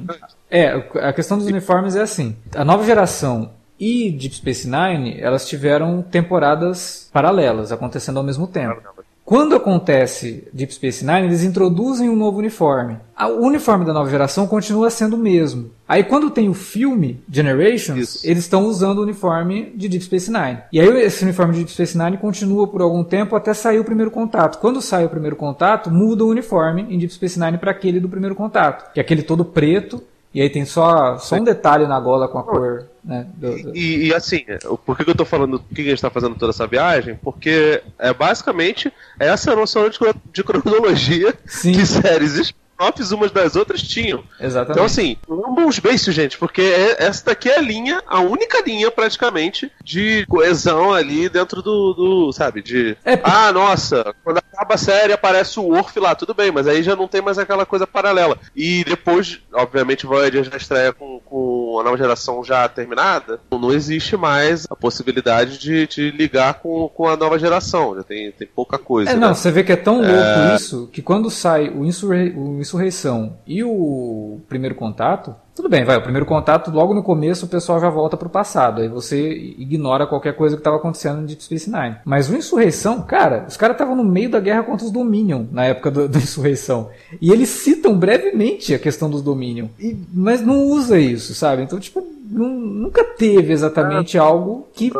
É, 0.50 0.68
a 1.02 1.12
questão 1.12 1.38
dos 1.38 1.46
uniformes 1.46 1.94
é 1.94 2.02
assim. 2.02 2.36
A 2.54 2.64
nova 2.64 2.84
geração 2.84 3.52
e 3.84 4.10
Deep 4.10 4.36
Space 4.36 4.66
Nine, 4.66 5.20
elas 5.20 5.46
tiveram 5.46 6.00
temporadas 6.00 7.10
paralelas, 7.12 7.70
acontecendo 7.70 8.16
ao 8.16 8.24
mesmo 8.24 8.46
tempo. 8.46 8.80
Quando 9.22 9.54
acontece 9.54 10.48
Deep 10.54 10.72
Space 10.72 11.04
Nine, 11.04 11.26
eles 11.26 11.44
introduzem 11.44 12.08
um 12.08 12.16
novo 12.16 12.38
uniforme. 12.38 12.96
O 13.20 13.46
uniforme 13.46 13.84
da 13.84 13.92
nova 13.92 14.08
geração 14.08 14.46
continua 14.46 14.88
sendo 14.88 15.16
o 15.16 15.18
mesmo. 15.18 15.70
Aí 15.86 16.02
quando 16.02 16.30
tem 16.30 16.48
o 16.48 16.54
filme 16.54 17.22
Generations, 17.30 17.98
Isso. 17.98 18.26
eles 18.26 18.44
estão 18.44 18.64
usando 18.64 18.98
o 18.98 19.02
uniforme 19.02 19.72
de 19.76 19.86
Deep 19.86 20.04
Space 20.04 20.30
Nine. 20.30 20.60
E 20.72 20.80
aí 20.80 20.88
esse 21.02 21.22
uniforme 21.22 21.52
de 21.52 21.58
Deep 21.60 21.72
Space 21.72 21.96
Nine 21.96 22.16
continua 22.16 22.66
por 22.66 22.80
algum 22.80 23.04
tempo 23.04 23.36
até 23.36 23.52
sair 23.52 23.78
o 23.78 23.84
primeiro 23.84 24.10
contato. 24.10 24.60
Quando 24.60 24.80
sai 24.80 25.04
o 25.04 25.10
primeiro 25.10 25.36
contato, 25.36 25.90
muda 25.90 26.24
o 26.24 26.28
uniforme 26.28 26.86
em 26.88 26.98
Deep 26.98 27.12
Space 27.12 27.38
Nine 27.38 27.58
para 27.58 27.70
aquele 27.70 28.00
do 28.00 28.08
primeiro 28.08 28.34
contato, 28.34 28.92
que 28.94 29.00
é 29.00 29.02
aquele 29.02 29.22
todo 29.22 29.44
preto 29.44 30.02
e 30.34 30.42
aí 30.42 30.50
tem 30.50 30.64
só, 30.64 31.16
só 31.16 31.36
um 31.36 31.44
detalhe 31.44 31.86
na 31.86 32.00
gola 32.00 32.26
com 32.26 32.38
a 32.38 32.42
cor. 32.42 32.86
Né, 33.04 33.26
do, 33.34 33.62
do... 33.62 33.76
E, 33.76 34.08
e, 34.08 34.14
assim, 34.14 34.44
por 34.86 34.96
que 34.96 35.08
eu 35.08 35.14
tô 35.14 35.26
falando 35.26 35.60
por 35.60 35.74
que 35.74 35.82
a 35.82 35.84
gente 35.84 36.00
tá 36.00 36.08
fazendo 36.08 36.36
toda 36.36 36.50
essa 36.50 36.66
viagem? 36.66 37.18
Porque 37.22 37.82
é 37.98 38.14
basicamente 38.14 38.90
essa 39.18 39.54
noção 39.54 39.88
de, 39.90 39.98
de 40.32 40.42
cronologia 40.42 41.34
Sim. 41.44 41.72
que 41.72 41.84
séries 41.84 42.34
spin-offs 42.74 43.12
umas 43.12 43.30
das 43.30 43.56
outras 43.56 43.82
tinham. 43.82 44.24
Exatamente. 44.40 44.72
Então, 44.72 44.84
assim, 44.84 45.16
lambam 45.28 45.66
os 45.66 45.78
beiços, 45.78 46.14
gente, 46.14 46.38
porque 46.38 46.62
é, 46.62 47.04
essa 47.04 47.26
daqui 47.26 47.48
é 47.48 47.58
a 47.58 47.60
linha, 47.60 48.02
a 48.06 48.20
única 48.20 48.62
linha, 48.62 48.90
praticamente, 48.90 49.70
de 49.82 50.26
coesão 50.26 50.92
ali 50.92 51.28
dentro 51.28 51.62
do, 51.62 51.92
do 51.92 52.32
sabe, 52.32 52.62
de... 52.62 52.96
É, 53.04 53.18
ah, 53.22 53.52
nossa, 53.52 54.14
quando 54.22 54.38
acaba 54.38 54.74
a 54.74 54.78
série 54.78 55.12
aparece 55.12 55.58
o 55.60 55.70
Orf 55.72 55.96
lá, 55.98 56.14
tudo 56.14 56.34
bem, 56.34 56.50
mas 56.50 56.66
aí 56.66 56.82
já 56.82 56.96
não 56.96 57.08
tem 57.08 57.20
mais 57.20 57.38
aquela 57.38 57.64
coisa 57.64 57.86
paralela. 57.86 58.38
E 58.54 58.84
depois, 58.84 59.40
obviamente, 59.52 60.06
Voyager 60.06 60.44
já 60.44 60.56
estreia 60.56 60.92
com, 60.92 61.20
com 61.20 61.63
a 61.80 61.84
nova 61.84 61.96
geração 61.96 62.42
já 62.44 62.68
terminada, 62.68 63.40
não 63.50 63.72
existe 63.72 64.16
mais 64.16 64.66
a 64.70 64.76
possibilidade 64.76 65.58
de, 65.58 65.86
de 65.86 66.10
ligar 66.10 66.54
com, 66.54 66.88
com 66.88 67.08
a 67.08 67.16
nova 67.16 67.38
geração, 67.38 67.94
já 67.96 68.02
tem, 68.02 68.30
tem 68.32 68.46
pouca 68.46 68.78
coisa. 68.78 69.10
É, 69.10 69.14
né? 69.14 69.20
não, 69.20 69.34
você 69.34 69.50
vê 69.50 69.62
que 69.62 69.72
é 69.72 69.76
tão 69.76 69.96
louco 69.96 70.10
é... 70.10 70.56
isso, 70.56 70.88
que 70.92 71.02
quando 71.02 71.30
sai 71.30 71.68
o, 71.68 71.84
Insurre... 71.84 72.30
o 72.36 72.60
Insurreição 72.60 73.38
e 73.46 73.62
o 73.62 74.40
Primeiro 74.48 74.74
Contato, 74.74 75.34
tudo 75.54 75.68
bem, 75.68 75.84
vai. 75.84 75.96
O 75.96 76.02
primeiro 76.02 76.26
contato, 76.26 76.70
logo 76.70 76.92
no 76.92 77.02
começo, 77.02 77.46
o 77.46 77.48
pessoal 77.48 77.80
já 77.80 77.88
volta 77.88 78.16
pro 78.16 78.28
passado. 78.28 78.80
Aí 78.80 78.88
você 78.88 79.54
ignora 79.56 80.06
qualquer 80.06 80.34
coisa 80.34 80.56
que 80.56 80.60
estava 80.60 80.76
acontecendo 80.76 81.22
em 81.22 81.26
Deep 81.26 81.44
Space 81.44 81.70
Nine. 81.70 81.96
Mas 82.04 82.28
o 82.28 82.34
Insurreição, 82.34 83.00
cara, 83.02 83.44
os 83.48 83.56
caras 83.56 83.76
estavam 83.76 83.94
no 83.94 84.02
meio 84.02 84.28
da 84.28 84.40
guerra 84.40 84.64
contra 84.64 84.84
os 84.84 84.90
Dominion, 84.90 85.44
na 85.52 85.64
época 85.66 85.92
do, 85.92 86.08
do 86.08 86.18
Insurreição. 86.18 86.90
E 87.20 87.30
eles 87.30 87.48
citam 87.50 87.96
brevemente 87.96 88.74
a 88.74 88.78
questão 88.80 89.08
dos 89.08 89.22
Dominion. 89.22 89.68
E, 89.78 89.96
mas 90.12 90.40
não 90.42 90.64
usa 90.64 90.98
isso, 90.98 91.34
sabe? 91.34 91.62
Então, 91.62 91.78
tipo, 91.78 92.04
não, 92.28 92.48
nunca 92.48 93.04
teve 93.04 93.52
exatamente 93.52 94.18
algo 94.18 94.66
que 94.74 94.90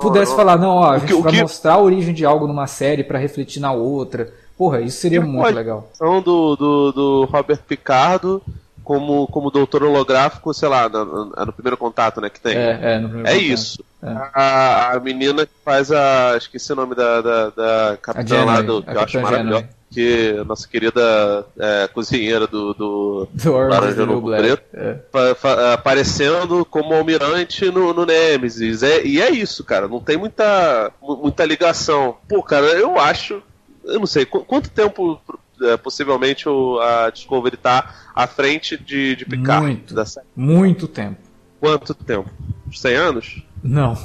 pudesse 0.00 0.36
falar, 0.36 0.56
não, 0.56 0.76
ó, 0.76 0.92
a 0.92 0.98
gente 0.98 1.14
que, 1.14 1.20
vai 1.20 1.32
que... 1.32 1.42
mostrar 1.42 1.74
a 1.74 1.82
origem 1.82 2.14
de 2.14 2.24
algo 2.24 2.46
numa 2.46 2.68
série 2.68 3.02
para 3.02 3.18
refletir 3.18 3.58
na 3.58 3.72
outra. 3.72 4.32
Porra, 4.56 4.80
isso 4.80 4.98
seria 4.98 5.20
muito 5.20 5.52
legal. 5.52 5.90
Do, 5.98 6.56
do, 6.56 6.92
do 6.92 7.24
Robert 7.24 7.58
Picardo 7.66 8.40
como, 8.86 9.26
como 9.26 9.50
doutor 9.50 9.82
holográfico, 9.82 10.54
sei 10.54 10.68
lá, 10.68 10.88
no, 10.88 11.26
no, 11.26 11.52
primeiro 11.52 11.76
contato, 11.76 12.20
né, 12.20 12.30
que 12.30 12.40
tem. 12.40 12.56
É, 12.56 12.78
é, 12.80 12.98
no 13.00 13.08
primeiro 13.08 13.28
é 13.28 13.32
contato. 13.32 13.52
isso. 13.52 13.84
É. 14.00 14.08
A, 14.32 14.92
a 14.92 15.00
menina 15.00 15.44
que 15.44 15.52
faz 15.64 15.90
a. 15.90 16.36
Esqueci 16.36 16.72
o 16.72 16.76
nome 16.76 16.94
da, 16.94 17.20
da, 17.20 17.50
da 17.50 17.98
capitã 18.00 18.44
lá 18.44 18.62
do. 18.62 18.84
Que 18.84 18.90
eu 18.90 19.00
acho 19.00 19.20
maravilhosa. 19.20 19.68
Que 19.90 20.44
nossa 20.46 20.68
querida 20.68 21.44
é, 21.58 21.88
cozinheira 21.88 22.46
do, 22.46 22.74
do, 22.74 23.28
do 23.34 23.52
Laranja 23.56 24.06
no 24.06 24.22
Preto 24.22 24.62
é. 24.72 24.98
aparecendo 25.74 26.64
como 26.64 26.94
almirante 26.94 27.68
no, 27.72 27.92
no 27.92 28.06
Nemesis. 28.06 28.84
É, 28.84 29.04
e 29.04 29.20
é 29.20 29.30
isso, 29.30 29.64
cara. 29.64 29.88
Não 29.88 29.98
tem 29.98 30.16
muita, 30.16 30.92
muita 31.02 31.44
ligação. 31.44 32.18
Pô, 32.28 32.40
cara, 32.40 32.66
eu 32.66 33.00
acho. 33.00 33.42
Eu 33.84 33.98
não 33.98 34.06
sei, 34.06 34.24
quanto 34.26 34.70
tempo 34.70 35.20
é, 35.28 35.36
possivelmente 35.82 36.48
o, 36.48 36.78
a 36.80 37.10
Discovery 37.10 37.56
tá 37.56 37.94
à 38.14 38.26
frente 38.26 38.76
de, 38.76 39.16
de 39.16 39.24
Picard. 39.24 39.66
Muito, 39.66 39.94
muito 40.34 40.88
tempo. 40.88 41.18
Quanto 41.60 41.94
tempo? 41.94 42.30
100 42.72 42.94
anos? 42.94 43.42
Não. 43.62 43.96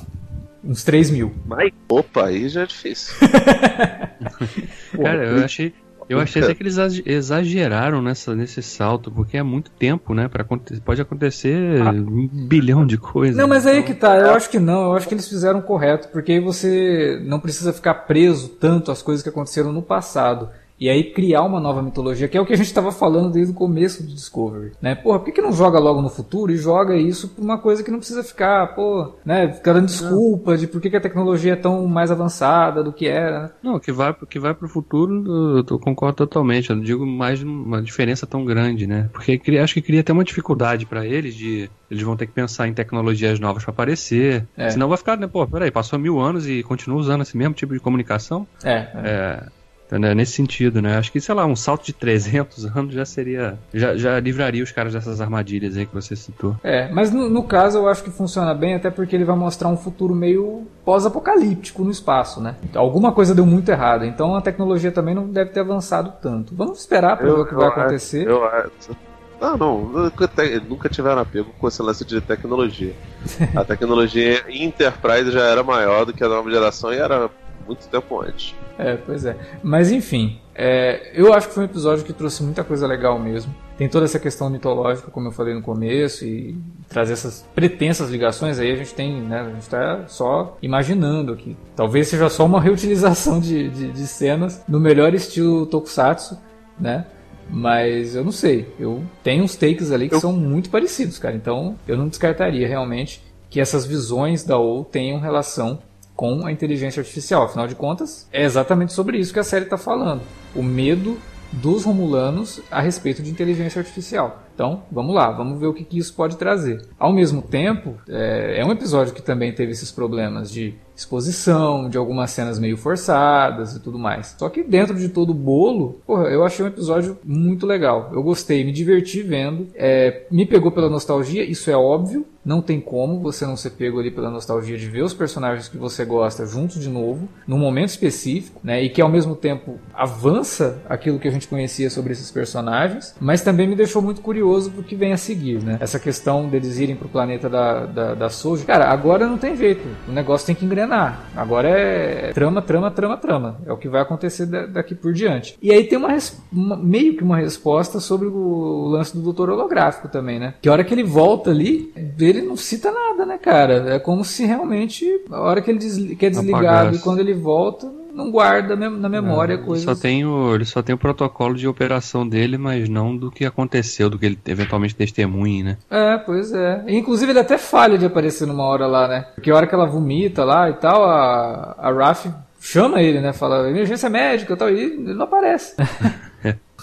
Uns 0.64 0.84
3 0.84 1.10
mil. 1.10 1.34
Mas, 1.46 1.72
opa, 1.90 2.28
aí 2.28 2.48
já 2.48 2.62
é 2.62 2.66
difícil. 2.66 3.16
Cara, 4.96 5.26
eu 5.26 5.44
achei, 5.44 5.74
eu 6.08 6.20
achei 6.20 6.42
até 6.44 6.54
que 6.54 6.62
eles 6.62 6.78
exageraram 7.06 8.02
nessa, 8.02 8.36
nesse 8.36 8.62
salto, 8.62 9.10
porque 9.10 9.38
é 9.38 9.44
muito 9.44 9.72
tempo, 9.72 10.14
né? 10.14 10.28
Pra, 10.28 10.46
pode 10.86 11.02
acontecer 11.02 11.82
ah. 11.82 11.90
um 11.90 12.28
bilhão 12.28 12.86
de 12.86 12.98
coisas. 12.98 13.36
Não, 13.36 13.48
mas 13.48 13.66
aí 13.66 13.82
que 13.82 13.94
tá, 13.94 14.18
eu 14.18 14.34
acho 14.34 14.50
que 14.50 14.60
não, 14.60 14.84
eu 14.84 14.94
acho 14.94 15.08
que 15.08 15.16
eles 15.16 15.28
fizeram 15.28 15.62
correto, 15.62 16.10
porque 16.10 16.34
aí 16.34 16.40
você 16.40 17.20
não 17.26 17.40
precisa 17.40 17.74
ficar 17.74 17.94
preso 17.94 18.50
tanto 18.50 18.92
às 18.92 19.02
coisas 19.02 19.24
que 19.24 19.30
aconteceram 19.30 19.72
no 19.72 19.82
passado 19.82 20.50
e 20.82 20.89
aí 20.89 21.04
criar 21.04 21.44
uma 21.44 21.60
nova 21.60 21.80
mitologia, 21.84 22.28
que 22.28 22.36
é 22.36 22.41
o 22.41 22.46
que 22.46 22.54
a 22.54 22.58
gente 22.58 22.65
estava 22.65 22.91
falando 22.91 23.32
desde 23.32 23.54
o 23.54 23.56
começo 23.56 24.02
do 24.02 24.10
Discovery, 24.10 24.72
né? 24.82 24.96
Porra, 24.96 25.20
por 25.20 25.26
que, 25.26 25.34
que 25.34 25.41
não 25.41 25.52
joga 25.52 25.78
logo 25.78 26.02
no 26.02 26.10
futuro 26.10 26.52
e 26.52 26.58
joga 26.58 26.96
isso 26.96 27.28
por 27.28 27.44
uma 27.44 27.60
coisa 27.60 27.84
que 27.84 27.91
não 27.91 28.00
precisa 28.00 28.24
ficar, 28.24 28.74
pô, 28.74 29.13
né, 29.24 29.54
ficar 29.54 29.74
dando 29.74 29.86
desculpa 29.86 30.58
de 30.58 30.65
por 30.65 30.82
que, 30.82 30.89
que 30.89 30.98
a 30.98 31.02
tecnologia 31.02 31.54
é 31.54 31.56
tão 31.56 31.86
mais 31.86 32.10
avançada 32.10 32.84
do 32.84 32.91
que 32.91 33.06
era, 33.06 33.44
né? 33.44 33.50
Não, 33.62 33.80
que 33.80 33.91
vai, 33.91 34.12
que 34.28 34.39
vai 34.39 34.56
pro 34.56 34.67
futuro, 34.67 35.63
eu 35.70 35.78
concordo 35.78 36.15
totalmente, 36.15 36.72
eu 36.72 36.76
não 36.76 36.84
digo 36.84 37.06
mais 37.06 37.44
uma 37.44 37.80
diferença 37.80 38.26
tão 38.26 38.44
grande, 38.44 38.88
né? 38.88 39.08
Porque 39.13 39.39
acho 39.60 39.76
que 39.76 39.84
cria 39.84 40.02
até 40.02 40.12
uma 40.12 40.24
dificuldade 40.24 40.88
para 40.88 41.06
eles 41.06 41.36
de 41.36 41.70
eles 41.91 42.02
vão 42.02 42.15
ter 42.15 42.26
que 42.26 42.32
pensar 42.32 42.67
em 42.67 42.74
tecnologias 42.74 43.39
novas 43.39 43.63
para 43.63 43.74
aparecer. 43.74 44.48
É. 44.58 44.70
Senão 44.70 44.88
vai 44.88 44.98
ficar, 44.98 45.17
né? 45.17 45.28
Pô, 45.28 45.46
peraí, 45.46 45.70
passou 45.70 46.00
mil 46.00 46.20
anos 46.20 46.48
e 46.48 46.63
continua 46.63 46.98
usando 46.98 47.22
esse 47.22 47.38
mesmo 47.38 47.54
tipo 47.54 47.74
de 47.74 47.80
comunicação. 47.80 48.48
É. 48.63 48.72
é. 48.72 48.88
é 49.04 49.61
né, 49.99 50.13
nesse 50.13 50.34
sentido, 50.34 50.82
né? 50.82 50.97
Acho 50.97 51.12
que, 51.12 51.19
sei 51.19 51.36
lá, 51.36 51.45
um 51.45 51.56
salto 51.56 51.86
de 51.86 51.93
300 51.93 52.65
anos 52.75 52.93
já 52.93 53.06
seria. 53.06 53.58
Já, 53.73 53.95
já 53.95 54.19
livraria 54.19 54.63
os 54.63 54.71
caras 54.71 54.93
dessas 54.93 55.19
armadilhas 55.21 55.77
aí 55.77 55.86
que 55.86 55.93
você 55.93 56.15
citou. 56.15 56.56
É, 56.63 56.91
mas 56.91 57.12
no, 57.12 57.30
no 57.30 57.43
caso 57.43 57.80
eu 57.80 57.88
acho 57.88 58.04
que 58.04 58.12
funciona 58.12 58.54
bem, 58.54 58.75
até 58.75 58.89
porque 58.89 59.15
ele 59.15 59.25
vai 59.25 59.36
mostrar 59.36 59.69
um 59.69 59.77
futuro 59.77 60.15
meio 60.15 60.67
pós-apocalíptico 60.86 61.84
no 61.84 61.91
espaço, 61.91 62.41
né? 62.41 62.56
Alguma 62.75 63.12
coisa 63.12 63.36
deu 63.36 63.45
muito 63.45 63.69
errado, 63.69 64.06
então 64.06 64.36
a 64.36 64.41
tecnologia 64.41 64.91
também 64.91 65.13
não 65.13 65.27
deve 65.27 65.51
ter 65.51 65.60
avançado 65.60 66.13
tanto. 66.21 66.56
Vamos 66.56 66.80
esperar 66.80 67.17
para 67.17 67.25
ver 67.25 67.39
o 67.39 67.45
que 67.45 67.56
vai 67.56 67.67
acontecer. 67.67 68.27
Eu 68.27 68.43
acho. 68.45 68.95
Não, 69.41 69.58
não, 69.58 69.82
nunca, 69.86 70.30
nunca 70.69 70.88
tiveram 70.88 71.19
apego 71.19 71.49
com 71.60 71.67
esse 71.67 71.82
lance 71.82 72.06
de 72.06 72.21
tecnologia. 72.21 72.93
A 73.57 73.63
tecnologia 73.63 74.45
Enterprise 74.47 75.32
já 75.32 75.45
era 75.45 75.63
maior 75.63 76.05
do 76.05 76.13
que 76.13 76.24
a 76.24 76.30
nova 76.30 76.49
geração 76.51 76.93
e 76.93 76.97
era 76.97 77.28
muito 77.72 77.88
tempo 77.88 78.22
antes. 78.22 78.55
É, 78.78 78.95
pois 78.95 79.26
é. 79.26 79.36
Mas 79.63 79.91
enfim, 79.91 80.39
é, 80.55 81.11
eu 81.13 81.34
acho 81.34 81.47
que 81.47 81.53
foi 81.53 81.63
um 81.63 81.65
episódio 81.65 82.03
que 82.03 82.13
trouxe 82.13 82.43
muita 82.43 82.63
coisa 82.63 82.86
legal 82.88 83.17
mesmo. 83.19 83.53
Tem 83.78 83.88
toda 83.89 84.05
essa 84.05 84.19
questão 84.19 84.49
mitológica, 84.49 85.09
como 85.09 85.28
eu 85.28 85.32
falei 85.32 85.53
no 85.55 85.61
começo, 85.61 86.24
e 86.26 86.55
trazer 86.88 87.13
essas 87.13 87.43
pretensas 87.55 88.09
ligações 88.11 88.59
aí 88.59 88.72
a 88.72 88.76
gente 88.76 88.93
tem, 88.93 89.22
né? 89.22 89.41
A 89.41 89.49
gente 89.49 89.61
está 89.61 90.03
só 90.07 90.57
imaginando 90.61 91.34
aqui. 91.34 91.55
Talvez 91.76 92.07
seja 92.07 92.30
só 92.30 92.45
uma 92.45 92.61
reutilização 92.61 93.39
de, 93.39 93.69
de, 93.69 93.91
de 93.91 94.07
cenas 94.07 94.63
no 94.67 94.80
melhor 94.80 95.13
estilo 95.13 95.65
Tokusatsu, 95.65 96.38
né? 96.80 97.05
Mas 97.49 98.15
eu 98.15 98.24
não 98.24 98.32
sei. 98.32 98.67
Eu 98.80 99.03
tenho 99.24 99.43
uns 99.43 99.55
takes 99.55 99.91
ali 99.91 100.07
que 100.09 100.15
Eu- 100.15 100.19
são 100.19 100.32
muito 100.34 100.69
parecidos, 100.69 101.17
cara. 101.17 101.36
Então 101.36 101.76
eu 101.88 101.97
não 101.97 102.07
descartaria 102.07 102.67
realmente 102.67 103.22
que 103.49 103.59
essas 103.59 103.86
visões 103.86 104.43
da 104.45 104.57
OU 104.57 104.86
tenham 104.86 105.19
relação 105.19 105.80
com 106.22 106.45
a 106.45 106.51
inteligência 106.51 106.99
artificial. 106.99 107.45
Afinal 107.45 107.67
de 107.67 107.74
contas, 107.74 108.28
é 108.32 108.43
exatamente 108.43 108.93
sobre 108.93 109.17
isso 109.17 109.34
que 109.34 109.39
a 109.39 109.43
série 109.43 109.65
está 109.65 109.76
falando. 109.76 110.22
O 110.53 110.61
medo 110.61 111.17
dos 111.51 111.84
romulanos 111.84 112.61
a 112.69 112.80
respeito 112.80 113.24
de 113.24 113.32
inteligência 113.32 113.80
artificial. 113.80 114.43
Então, 114.62 114.84
vamos 114.91 115.16
lá, 115.16 115.32
vamos 115.32 115.59
ver 115.59 115.66
o 115.66 115.74
que, 115.74 115.84
que 115.84 115.97
isso 115.97 116.14
pode 116.14 116.38
trazer. 116.38 116.86
Ao 116.99 117.12
mesmo 117.12 117.41
tempo, 117.41 117.95
é, 118.07 118.59
é 118.59 118.64
um 118.64 118.72
episódio 118.72 119.12
que 119.12 119.20
também 119.20 119.51
teve 119.51 119.72
esses 119.72 119.91
problemas 119.91 120.51
de 120.51 120.76
exposição, 121.01 121.89
de 121.89 121.97
algumas 121.97 122.32
cenas 122.32 122.59
meio 122.59 122.78
forçadas 122.78 123.76
e 123.76 123.80
tudo 123.80 123.97
mais. 123.97 124.36
Só 124.38 124.49
que 124.49 124.64
dentro 124.64 124.95
de 124.95 125.09
todo 125.09 125.32
o 125.32 125.34
bolo, 125.34 125.99
porra, 126.05 126.26
eu 126.26 126.43
achei 126.43 126.64
um 126.64 126.68
episódio 126.68 127.18
muito 127.24 127.66
legal. 127.66 128.12
Eu 128.14 128.22
gostei, 128.22 128.64
me 128.64 128.72
diverti 128.72 129.22
vendo. 129.22 129.68
É, 129.74 130.26
me 130.30 130.45
pegou 130.45 130.72
pela 130.72 130.89
nostalgia, 130.89 131.43
isso 131.43 131.70
é 131.70 131.76
óbvio. 131.76 132.26
Não 132.43 132.59
tem 132.59 132.80
como 132.80 133.20
você 133.20 133.45
não 133.45 133.55
ser 133.55 133.72
pego 133.72 133.99
ali 133.99 134.09
pela 134.09 134.32
nostalgia 134.32 134.76
de 134.76 134.88
ver 134.88 135.03
os 135.03 135.14
personagens 135.14 135.68
que 135.68 135.78
você 135.78 136.03
gosta 136.03 136.43
juntos 136.43 136.82
de 136.82 136.89
novo, 136.89 137.30
num 137.47 137.59
momento 137.59 137.89
específico, 137.89 138.59
né? 138.64 138.82
E 138.82 138.89
que 138.89 138.99
ao 138.99 139.09
mesmo 139.09 139.36
tempo 139.36 139.80
avança 139.93 140.82
aquilo 140.89 141.20
que 141.20 141.28
a 141.28 141.32
gente 141.32 141.47
conhecia 141.47 141.88
sobre 141.91 142.14
esses 142.14 142.32
personagens, 142.32 143.16
mas 143.20 143.43
também 143.43 143.68
me 143.68 143.76
deixou 143.76 144.01
muito 144.01 144.22
curioso 144.22 144.51
pro 144.72 144.84
que 144.84 144.95
vem 144.95 145.14
a 145.14 145.18
seguir, 145.18 145.62
né? 145.64 145.78
Essa 145.80 145.99
questão 145.99 146.47
deles 146.47 146.78
irem 146.80 146.95
pro 146.95 147.08
planeta 147.10 147.49
da, 147.49 147.86
da, 147.86 148.14
da 148.16 148.30
Soji. 148.30 148.66
Cara, 148.66 148.89
agora 148.89 149.28
não 149.28 149.38
tem 149.38 149.56
jeito. 149.56 149.88
O 150.08 150.12
negócio 150.12 150.45
tem 150.47 150.56
que 150.56 150.66
engrenar. 150.66 151.22
Agora 151.36 151.70
é 151.70 152.32
trama, 152.34 152.62
trama, 152.62 152.91
trama, 152.91 153.18
trama. 153.18 153.58
É 153.66 153.72
o 153.72 153.78
que 153.78 153.88
vai 153.89 154.02
acontecer 154.02 154.45
da- 154.45 154.66
daqui 154.66 154.93
por 154.95 155.14
diante. 155.14 155.58
E 155.62 155.72
aí 155.72 155.84
tem 155.86 155.97
uma, 155.97 156.16
uma- 156.52 156.78
meio 156.78 157.16
que 157.16 157.24
uma 157.24 157.38
resposta 157.38 157.99
sobre 157.99 158.28
o 158.28 158.88
lance 158.89 159.16
do 159.16 159.22
doutor 159.24 159.49
holográfico 159.49 160.08
também, 160.08 160.39
né? 160.39 160.54
Que 160.62 160.70
a 160.70 160.72
hora 160.72 160.84
que 160.84 160.93
ele 160.93 161.04
volta 161.04 161.49
ali, 161.52 161.91
ele 162.20 162.41
não 162.41 162.56
cita 162.58 162.91
nada, 162.91 163.26
né, 163.26 163.38
cara? 163.38 163.95
É 163.95 163.99
como 163.99 164.24
se 164.24 164.45
realmente, 164.45 165.06
a 165.30 165.41
hora 165.41 165.62
que 165.62 165.70
ele 165.72 165.80
desli- 165.80 166.16
que 166.16 166.26
é 166.26 166.30
desligado 166.30 166.66
Apagasse. 166.66 166.97
e 166.99 167.02
quando 167.02 167.20
ele 167.20 167.34
volta, 167.34 167.91
não 168.14 168.32
guarda 168.32 168.76
na 168.76 169.09
memória 169.09 169.53
Ele 169.53 169.64
coisas. 169.64 169.86
só, 169.86 169.95
tem 169.99 170.26
o, 170.26 170.53
ele 170.55 170.66
só 170.66 170.82
tem 170.82 170.93
o 170.93 170.97
protocolo 170.97 171.55
de 171.55 171.68
operação 171.68 172.28
dele, 172.28 172.57
mas 172.57 172.88
não 172.89 173.16
do 173.16 173.32
que 173.32 173.45
aconteceu, 173.45 174.09
do 174.09 174.18
que 174.20 174.26
ele 174.26 174.39
eventualmente 174.45 174.95
testemunhe, 174.95 175.64
né? 175.64 175.78
É, 175.89 176.18
pois 176.18 176.51
é. 176.53 176.84
Inclusive 176.88 177.32
ele 177.32 177.39
até 177.39 177.57
falha 177.57 177.97
de 177.97 178.05
aparecer 178.05 178.45
numa 178.47 178.64
hora 178.64 178.88
lá, 178.88 179.07
né? 179.07 179.26
Porque 179.36 179.49
a 179.51 179.55
hora 179.55 179.68
que 179.68 179.76
ela 179.76 179.86
vomita 179.86 180.43
lá 180.43 180.70
e 180.70 180.74
tal, 180.74 181.03
a, 181.05 181.76
a 181.78 181.91
Raf 181.91 182.28
chama 182.59 183.01
ele, 183.01 183.20
né? 183.22 183.34
Fala 183.34 183.70
emergência 183.70 184.09
médica 184.09 184.53
e 184.53 184.57
tal, 184.57 184.70
e 184.70 184.80
ele 184.80 185.14
não 185.14 185.24
aparece. 185.24 185.76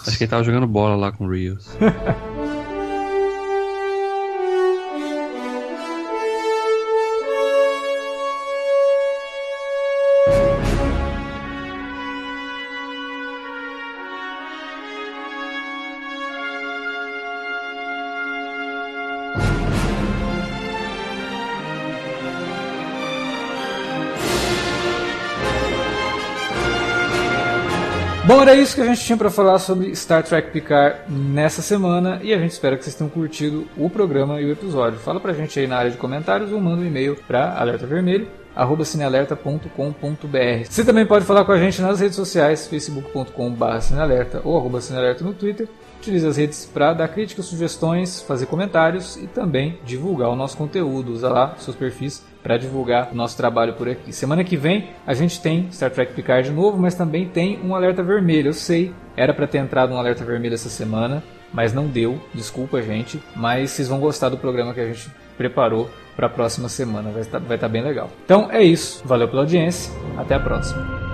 Acho 0.07 0.17
que 0.17 0.23
ele 0.23 0.31
tava 0.31 0.43
jogando 0.43 0.65
bola 0.65 0.95
lá 0.95 1.11
com 1.11 1.25
o 1.25 1.29
Rios. 1.31 1.69
Bom, 28.29 28.43
era 28.43 28.53
isso 28.53 28.75
que 28.75 28.81
a 28.81 28.85
gente 28.85 29.03
tinha 29.03 29.17
pra 29.17 29.31
falar 29.31 29.57
sobre 29.57 29.95
Star 29.95 30.21
Trek 30.21 30.51
Picard 30.51 30.97
nessa 31.11 31.63
semana 31.63 32.19
e 32.21 32.31
a 32.31 32.37
gente 32.37 32.51
espera 32.51 32.77
que 32.77 32.83
vocês 32.83 32.95
tenham 32.95 33.09
curtido 33.09 33.67
o 33.75 33.89
programa 33.89 34.39
e 34.39 34.45
o 34.45 34.51
episódio. 34.51 34.99
Fala 34.99 35.19
pra 35.19 35.33
gente 35.33 35.59
aí 35.59 35.65
na 35.65 35.77
área 35.77 35.89
de 35.89 35.97
comentários 35.97 36.51
ou 36.51 36.61
manda 36.61 36.83
um 36.83 36.85
e-mail 36.85 37.15
pra 37.27 37.59
alertavermelho 37.59 38.27
arroba 38.55 38.85
cinealerta.com.br 38.85 40.69
Você 40.69 40.85
também 40.85 41.07
pode 41.07 41.25
falar 41.25 41.43
com 41.43 41.53
a 41.53 41.57
gente 41.57 41.81
nas 41.81 42.01
redes 42.01 42.15
sociais, 42.15 42.67
facebook.com.br 42.67 43.79
cinealerta 43.81 44.41
ou 44.43 44.55
arroba 44.55 44.79
cinealerta 44.79 45.23
no 45.23 45.33
Twitter. 45.33 45.67
Utilize 45.97 46.27
as 46.27 46.37
redes 46.37 46.69
para 46.71 46.93
dar 46.93 47.07
críticas, 47.07 47.45
sugestões, 47.45 48.21
fazer 48.21 48.45
comentários 48.45 49.17
e 49.17 49.25
também 49.25 49.79
divulgar 49.83 50.29
o 50.29 50.35
nosso 50.35 50.55
conteúdo. 50.55 51.13
Usa 51.13 51.29
lá 51.29 51.55
seus 51.57 51.75
perfis 51.75 52.23
para 52.41 52.57
divulgar 52.57 53.09
o 53.11 53.15
nosso 53.15 53.35
trabalho 53.35 53.73
por 53.73 53.87
aqui. 53.87 54.13
Semana 54.13 54.43
que 54.43 54.57
vem 54.57 54.89
a 55.05 55.13
gente 55.13 55.41
tem 55.41 55.69
Star 55.71 55.91
Trek 55.91 56.13
Picard 56.13 56.49
de 56.49 56.55
novo, 56.55 56.77
mas 56.77 56.95
também 56.95 57.27
tem 57.27 57.59
um 57.63 57.75
alerta 57.75 58.01
vermelho. 58.01 58.49
Eu 58.49 58.53
sei, 58.53 58.93
era 59.15 59.33
para 59.33 59.47
ter 59.47 59.57
entrado 59.57 59.93
um 59.93 59.97
alerta 59.97 60.23
vermelho 60.23 60.53
essa 60.53 60.69
semana, 60.69 61.23
mas 61.53 61.73
não 61.73 61.87
deu. 61.87 62.19
Desculpa, 62.33 62.81
gente. 62.81 63.21
Mas 63.35 63.71
vocês 63.71 63.87
vão 63.87 63.99
gostar 63.99 64.29
do 64.29 64.37
programa 64.37 64.73
que 64.73 64.79
a 64.79 64.87
gente 64.87 65.09
preparou 65.37 65.89
para 66.15 66.27
a 66.27 66.29
próxima 66.29 66.69
semana. 66.69 67.11
Vai 67.11 67.21
estar, 67.21 67.39
vai 67.39 67.55
estar 67.55 67.69
bem 67.69 67.81
legal. 67.81 68.09
Então 68.25 68.49
é 68.51 68.61
isso. 68.61 69.01
Valeu 69.05 69.27
pela 69.27 69.41
audiência. 69.41 69.93
Até 70.17 70.35
a 70.35 70.39
próxima. 70.39 71.08